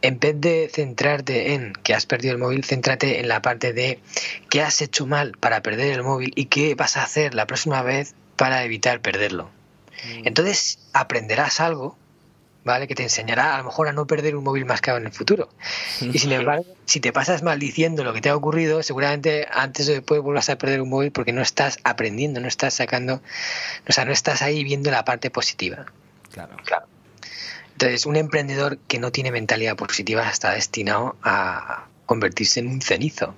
en 0.03 0.19
vez 0.19 0.35
de 0.41 0.71
centrarte 0.73 1.55
en 1.55 1.73
que 1.73 1.95
has 1.95 2.07
perdido 2.07 2.33
el 2.33 2.39
móvil, 2.39 2.65
céntrate 2.65 3.21
en 3.21 3.29
la 3.29 3.41
parte 3.41 3.73
de 3.73 4.01
qué 4.51 4.61
has 4.61 4.83
hecho 4.83 5.07
mal 5.07 5.33
para 5.39 5.63
perder 5.63 5.93
el 5.93 6.03
móvil 6.03 6.33
y 6.35 6.47
qué 6.47 6.75
vas 6.75 6.97
a 6.97 7.05
hacer 7.05 7.35
la 7.35 7.47
próxima 7.47 7.83
vez 7.83 8.15
para 8.37 8.65
evitar 8.65 9.01
perderlo. 9.01 9.51
Mm. 10.05 10.27
Entonces 10.27 10.81
aprenderás 10.93 11.61
algo, 11.61 11.97
¿vale? 12.65 12.89
Que 12.89 12.97
te 12.97 13.05
enseñará 13.05 13.55
a 13.55 13.59
lo 13.59 13.65
mejor 13.65 13.89
a 13.89 13.93
no 13.93 14.07
perder 14.07 14.35
un 14.37 14.43
móvil 14.43 14.65
más 14.65 14.81
caro 14.81 14.99
en 14.99 15.07
el 15.07 15.13
futuro. 15.13 15.49
Y 16.01 16.19
sin 16.19 16.33
embargo, 16.33 16.67
si 16.85 16.99
te 16.99 17.13
pasas 17.13 17.43
mal 17.43 17.61
diciendo 17.61 18.03
lo 18.03 18.13
que 18.13 18.21
te 18.21 18.29
ha 18.29 18.37
ocurrido, 18.37 18.83
seguramente 18.83 19.47
antes 19.53 19.89
o 19.89 19.93
después 19.93 20.21
vuelvas 20.21 20.49
a 20.51 20.59
perder 20.59 20.83
un 20.83 20.91
móvil 20.91 21.13
porque 21.13 21.33
no 21.33 21.43
estás 21.43 21.79
aprendiendo, 21.85 22.41
no 22.41 22.49
estás 22.49 22.75
sacando, 22.75 23.23
o 23.89 23.93
sea, 23.93 24.05
no 24.05 24.13
estás 24.13 24.43
ahí 24.43 24.65
viendo 24.65 24.91
la 24.91 25.05
parte 25.05 25.31
positiva. 25.31 25.87
Claro. 26.33 26.57
Claro. 26.65 26.87
Entonces, 27.83 28.07
un 28.07 28.15
emprendedor 28.15 28.79
que 28.87 29.01
no 29.01 29.11
tiene 29.11 29.33
mentalidad 29.33 29.75
positiva 29.75 30.31
está 30.31 30.53
destinado 30.53 31.17
a 31.25 31.87
convertirse 32.07 32.61
en 32.61 32.69
un 32.69 32.81
cenizo, 32.81 33.35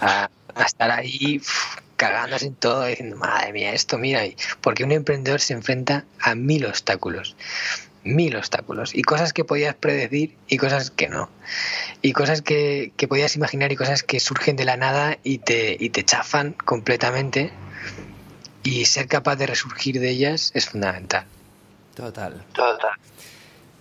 a, 0.00 0.28
estar 0.66 0.90
ahí 0.90 1.40
cagándose 1.94 2.46
en 2.46 2.56
todo, 2.56 2.84
diciendo, 2.86 3.14
madre 3.16 3.52
mía, 3.52 3.72
esto, 3.72 3.98
mira, 3.98 4.22
porque 4.60 4.82
un 4.82 4.90
emprendedor 4.90 5.40
se 5.40 5.52
enfrenta 5.52 6.04
a 6.18 6.34
mil 6.34 6.66
obstáculos, 6.66 7.36
mil 8.02 8.34
obstáculos, 8.34 8.92
y 8.92 9.02
cosas 9.02 9.32
que 9.32 9.44
podías 9.44 9.76
predecir 9.76 10.34
y 10.48 10.56
cosas 10.56 10.90
que 10.90 11.08
no, 11.08 11.30
y 12.02 12.14
cosas 12.14 12.42
que, 12.42 12.90
que 12.96 13.06
podías 13.06 13.36
imaginar 13.36 13.70
y 13.70 13.76
cosas 13.76 14.02
que 14.02 14.18
surgen 14.18 14.56
de 14.56 14.64
la 14.64 14.76
nada 14.76 15.18
y 15.22 15.38
te, 15.38 15.76
y 15.78 15.90
te 15.90 16.04
chafan 16.04 16.52
completamente, 16.52 17.52
y 18.64 18.86
ser 18.86 19.06
capaz 19.06 19.36
de 19.36 19.46
resurgir 19.46 20.00
de 20.00 20.10
ellas 20.10 20.50
es 20.52 20.68
fundamental. 20.68 21.26
Total. 21.94 22.44
Total. 22.52 22.90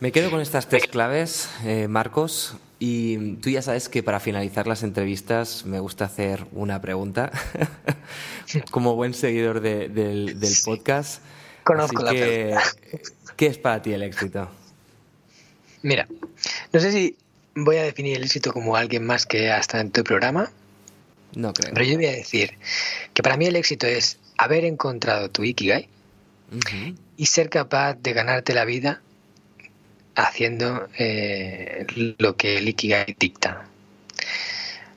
Me 0.06 0.12
quedo 0.12 0.30
con 0.30 0.40
estas 0.40 0.70
tres 0.70 0.86
claves, 0.86 1.50
eh, 1.64 1.88
Marcos. 1.88 2.58
Y 2.78 3.38
tú 3.38 3.50
ya 3.50 3.64
sabes 3.64 3.90
que 3.90 4.04
para 4.04 4.20
finalizar 4.20 4.68
las 4.68 4.84
entrevistas 4.84 5.66
me 5.66 5.80
gusta 5.80 6.06
hacer 6.06 6.46
una 6.52 6.80
pregunta, 6.80 7.32
como 8.70 8.94
buen 8.94 9.16
seguidor 9.16 9.62
del, 9.62 10.38
podcast. 10.64 11.24
Conozco 11.64 12.04
la 12.04 12.12
pregunta. 12.12 12.62
¿Qué 13.36 13.48
es 13.48 13.58
para 13.58 13.82
ti 13.82 13.94
el 13.94 14.04
éxito? 14.04 14.48
Mira, 15.82 16.08
no 16.72 16.80
sé 16.80 16.92
si 16.92 17.18
voy 17.56 17.78
a 17.78 17.84
definir 17.84 18.18
el 18.18 18.26
éxito 18.26 18.54
como 18.54 18.76
alguien 18.76 19.04
más 19.04 19.26
que 19.26 19.50
hasta 19.50 19.82
en 19.82 19.90
tu 19.90 20.04
programa. 20.04 20.52
No 21.34 21.52
creo. 21.52 21.74
Pero 21.74 21.84
yo 21.84 21.96
voy 21.96 22.06
a 22.06 22.12
decir 22.12 22.60
que 23.16 23.24
para 23.24 23.38
mí 23.38 23.48
el 23.48 23.56
éxito 23.56 23.88
es 23.88 24.20
haber 24.38 24.66
encontrado 24.66 25.32
tu 25.32 25.44
Ikigai 25.44 25.90
y 27.18 27.26
ser 27.26 27.50
capaz 27.50 27.96
de 27.96 28.14
ganarte 28.14 28.54
la 28.54 28.66
vida 28.66 29.02
haciendo 30.16 30.88
eh, 30.98 31.86
lo 32.18 32.36
que 32.36 32.58
el 32.58 32.68
Ikigai 32.70 33.16
dicta. 33.20 33.68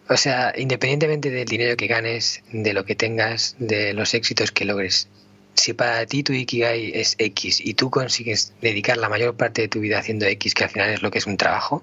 O 0.08 0.16
sea, 0.16 0.54
independientemente 0.56 1.30
del 1.30 1.46
dinero 1.46 1.76
que 1.76 1.86
ganes, 1.86 2.42
de 2.50 2.72
lo 2.72 2.84
que 2.84 2.94
tengas, 2.94 3.56
de 3.58 3.92
los 3.92 4.14
éxitos 4.14 4.52
que 4.52 4.64
logres, 4.64 5.08
si 5.54 5.74
para 5.74 6.06
ti 6.06 6.22
tu 6.22 6.32
Ikigai 6.32 6.92
es 6.94 7.14
X 7.18 7.60
y 7.60 7.74
tú 7.74 7.90
consigues 7.90 8.52
dedicar 8.62 8.96
la 8.96 9.08
mayor 9.08 9.36
parte 9.36 9.62
de 9.62 9.68
tu 9.68 9.80
vida 9.80 9.98
haciendo 9.98 10.24
X, 10.26 10.54
que 10.54 10.64
al 10.64 10.70
final 10.70 10.90
es 10.90 11.02
lo 11.02 11.10
que 11.10 11.18
es 11.18 11.26
un 11.26 11.36
trabajo, 11.36 11.82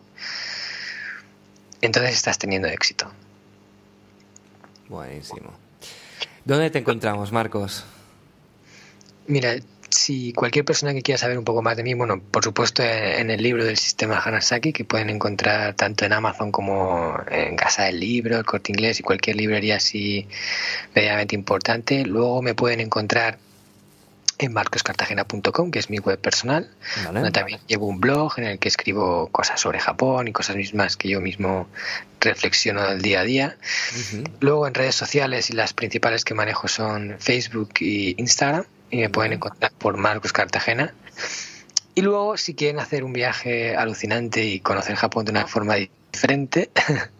entonces 1.81 2.15
estás 2.15 2.39
teniendo 2.39 2.67
éxito. 2.67 3.11
Buenísimo. 4.89 5.53
¿Dónde 6.45 6.69
te 6.69 6.79
encontramos, 6.79 7.31
Marcos? 7.31 7.85
Mira, 9.27 9.55
si 9.95 10.33
cualquier 10.33 10.65
persona 10.65 10.93
que 10.93 11.01
quiera 11.01 11.17
saber 11.17 11.37
un 11.37 11.45
poco 11.45 11.61
más 11.61 11.77
de 11.77 11.83
mí, 11.83 11.93
bueno, 11.93 12.19
por 12.19 12.43
supuesto 12.43 12.83
en 12.83 13.29
el 13.31 13.41
libro 13.41 13.63
del 13.63 13.77
sistema 13.77 14.19
Hanasaki, 14.19 14.73
que 14.73 14.85
pueden 14.85 15.09
encontrar 15.09 15.73
tanto 15.73 16.05
en 16.05 16.13
Amazon 16.13 16.51
como 16.51 17.17
en 17.29 17.55
Casa 17.55 17.83
del 17.83 17.99
Libro, 17.99 18.37
el 18.37 18.45
Corte 18.45 18.71
Inglés 18.71 18.99
y 18.99 19.03
cualquier 19.03 19.37
librería 19.37 19.77
así 19.77 20.27
medianamente 20.93 21.35
importante. 21.35 22.05
Luego 22.05 22.41
me 22.41 22.53
pueden 22.53 22.81
encontrar 22.81 23.39
en 24.37 24.51
marcoscartagena.com, 24.51 25.71
que 25.71 25.79
es 25.79 25.89
mi 25.89 25.99
web 25.99 26.19
personal, 26.19 26.69
donde 27.13 27.31
también 27.31 27.59
llevo 27.67 27.87
un 27.87 28.01
blog 28.01 28.33
en 28.37 28.43
el 28.43 28.59
que 28.59 28.67
escribo 28.67 29.27
cosas 29.27 29.61
sobre 29.61 29.79
Japón 29.79 30.27
y 30.27 30.33
cosas 30.33 30.57
mismas 30.57 30.97
que 30.97 31.07
yo 31.07 31.21
mismo 31.21 31.69
reflexiono 32.19 32.83
del 32.83 33.01
día 33.01 33.21
a 33.21 33.23
día. 33.23 33.57
Luego 34.41 34.67
en 34.67 34.73
redes 34.73 34.95
sociales 34.95 35.49
y 35.49 35.53
las 35.53 35.73
principales 35.73 36.25
que 36.25 36.33
manejo 36.33 36.67
son 36.67 37.15
Facebook 37.19 37.69
y 37.79 38.15
Instagram 38.17 38.65
y 38.89 38.97
me 38.97 39.09
pueden 39.09 39.33
encontrar 39.33 39.71
por 39.77 39.97
Marcos 39.97 40.33
Cartagena. 40.33 40.93
Y 41.93 42.01
luego, 42.01 42.37
si 42.37 42.55
quieren 42.55 42.79
hacer 42.79 43.03
un 43.03 43.13
viaje 43.13 43.75
alucinante 43.75 44.43
y 44.43 44.59
conocer 44.59 44.95
Japón 44.95 45.25
de 45.25 45.31
una 45.31 45.47
forma 45.47 45.75
diferente, 45.75 46.69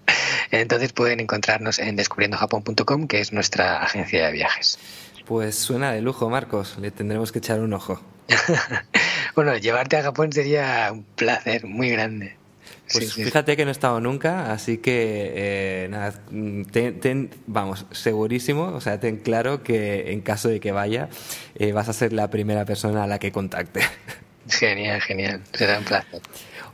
entonces 0.52 0.92
pueden 0.92 1.22
encontrarnos 1.22 1.80
en 1.80 1.96
descubriendojapón.com, 1.96 3.08
que 3.08 3.22
es 3.22 3.32
nuestra 3.32 3.82
agencia 3.82 4.26
de 4.26 4.34
viajes. 4.34 4.78
Pues 5.26 5.56
suena 5.56 5.92
de 5.92 6.02
lujo, 6.02 6.30
Marcos. 6.30 6.78
Le 6.78 6.92
tendremos 6.92 7.32
que 7.32 7.40
echar 7.40 7.60
un 7.62 7.74
ojo. 7.74 8.02
bueno, 9.36 9.58
llevarte 9.58 9.98
a 9.98 10.04
Japón 10.04 10.32
sería 10.34 10.90
un 10.92 11.04
placer 11.04 11.66
muy 11.66 11.90
grande. 11.90 12.38
Pues 12.92 13.14
fíjate 13.14 13.58
que 13.58 13.66
no 13.66 13.72
he 13.72 13.72
estado 13.72 14.00
nunca, 14.00 14.52
así 14.52 14.78
que 14.78 15.32
eh, 15.36 15.88
nada, 15.90 16.14
ten, 16.72 17.32
vamos, 17.48 17.86
segurísimo, 17.92 18.66
o 18.66 18.82
sea, 18.82 19.00
ten 19.00 19.18
claro 19.18 19.64
que 19.64 20.12
en 20.12 20.22
caso 20.22 20.50
de 20.50 20.60
que 20.60 20.72
vaya, 20.72 21.10
eh, 21.56 21.72
vas 21.72 21.90
a 21.90 21.94
ser 21.94 22.14
la 22.14 22.30
primera 22.30 22.66
persona 22.66 23.04
a 23.04 23.08
la 23.08 23.18
que 23.18 23.32
contacte. 23.32 23.82
Genial, 24.48 25.02
genial, 25.02 25.42
será 25.54 25.80
un 25.80 25.86
placer. 25.86 26.22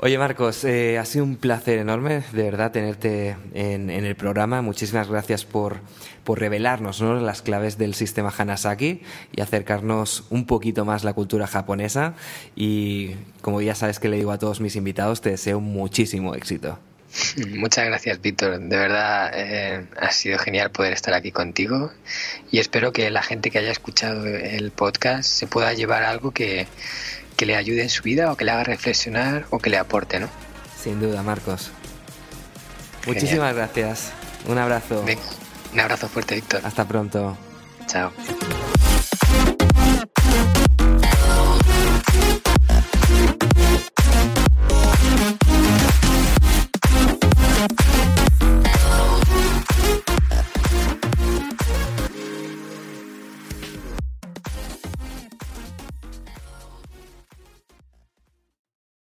Oye 0.03 0.17
Marcos, 0.17 0.63
eh, 0.63 0.97
ha 0.97 1.05
sido 1.05 1.23
un 1.23 1.35
placer 1.35 1.77
enorme 1.77 2.23
de 2.31 2.41
verdad 2.41 2.71
tenerte 2.71 3.37
en, 3.53 3.91
el 3.91 4.15
programa. 4.15 4.63
Muchísimas 4.63 5.07
gracias 5.07 5.45
por, 5.45 5.77
por 6.23 6.39
revelarnos 6.39 7.01
las 7.01 7.43
claves 7.43 7.77
del 7.77 7.93
sistema 7.93 8.33
Hanasaki 8.35 9.03
y 9.31 9.41
acercarnos 9.41 10.23
un 10.31 10.47
poquito 10.47 10.85
más 10.85 11.03
la 11.03 11.13
cultura 11.13 11.45
japonesa. 11.45 12.15
Y 12.55 13.11
como 13.41 13.61
ya 13.61 13.75
sabes 13.75 13.99
que 13.99 14.09
le 14.09 14.17
digo 14.17 14.31
a 14.31 14.39
todos 14.39 14.59
mis 14.59 14.75
invitados, 14.75 15.21
te 15.21 15.29
deseo 15.29 15.59
muchísimo 15.59 16.33
éxito. 16.33 16.79
Muchas 17.49 17.85
gracias, 17.85 18.19
Víctor. 18.21 18.59
De 18.59 18.77
verdad 18.77 19.31
eh, 19.35 19.85
ha 19.99 20.11
sido 20.11 20.39
genial 20.39 20.71
poder 20.71 20.93
estar 20.93 21.13
aquí 21.13 21.31
contigo 21.31 21.91
y 22.49 22.57
espero 22.57 22.91
que 22.91 23.11
la 23.11 23.21
gente 23.21 23.51
que 23.51 23.59
haya 23.59 23.71
escuchado 23.71 24.25
el 24.25 24.71
podcast 24.71 25.29
se 25.29 25.45
pueda 25.45 25.73
llevar 25.73 26.01
algo 26.01 26.31
que, 26.31 26.65
que 27.35 27.45
le 27.45 27.55
ayude 27.55 27.81
en 27.81 27.89
su 27.89 28.03
vida 28.03 28.31
o 28.31 28.37
que 28.37 28.45
le 28.45 28.51
haga 28.51 28.63
reflexionar 28.63 29.45
o 29.49 29.59
que 29.59 29.69
le 29.69 29.77
aporte, 29.77 30.19
¿no? 30.19 30.29
Sin 30.81 30.99
duda, 30.99 31.23
Marcos. 31.23 31.71
Muchísimas 33.07 33.55
gracias. 33.55 34.11
Un 34.47 34.57
abrazo. 34.57 35.05
un 35.73 35.79
abrazo 35.79 36.07
fuerte, 36.07 36.35
Víctor. 36.35 36.61
Hasta 36.63 36.87
pronto. 36.87 37.37
Chao. 37.87 38.11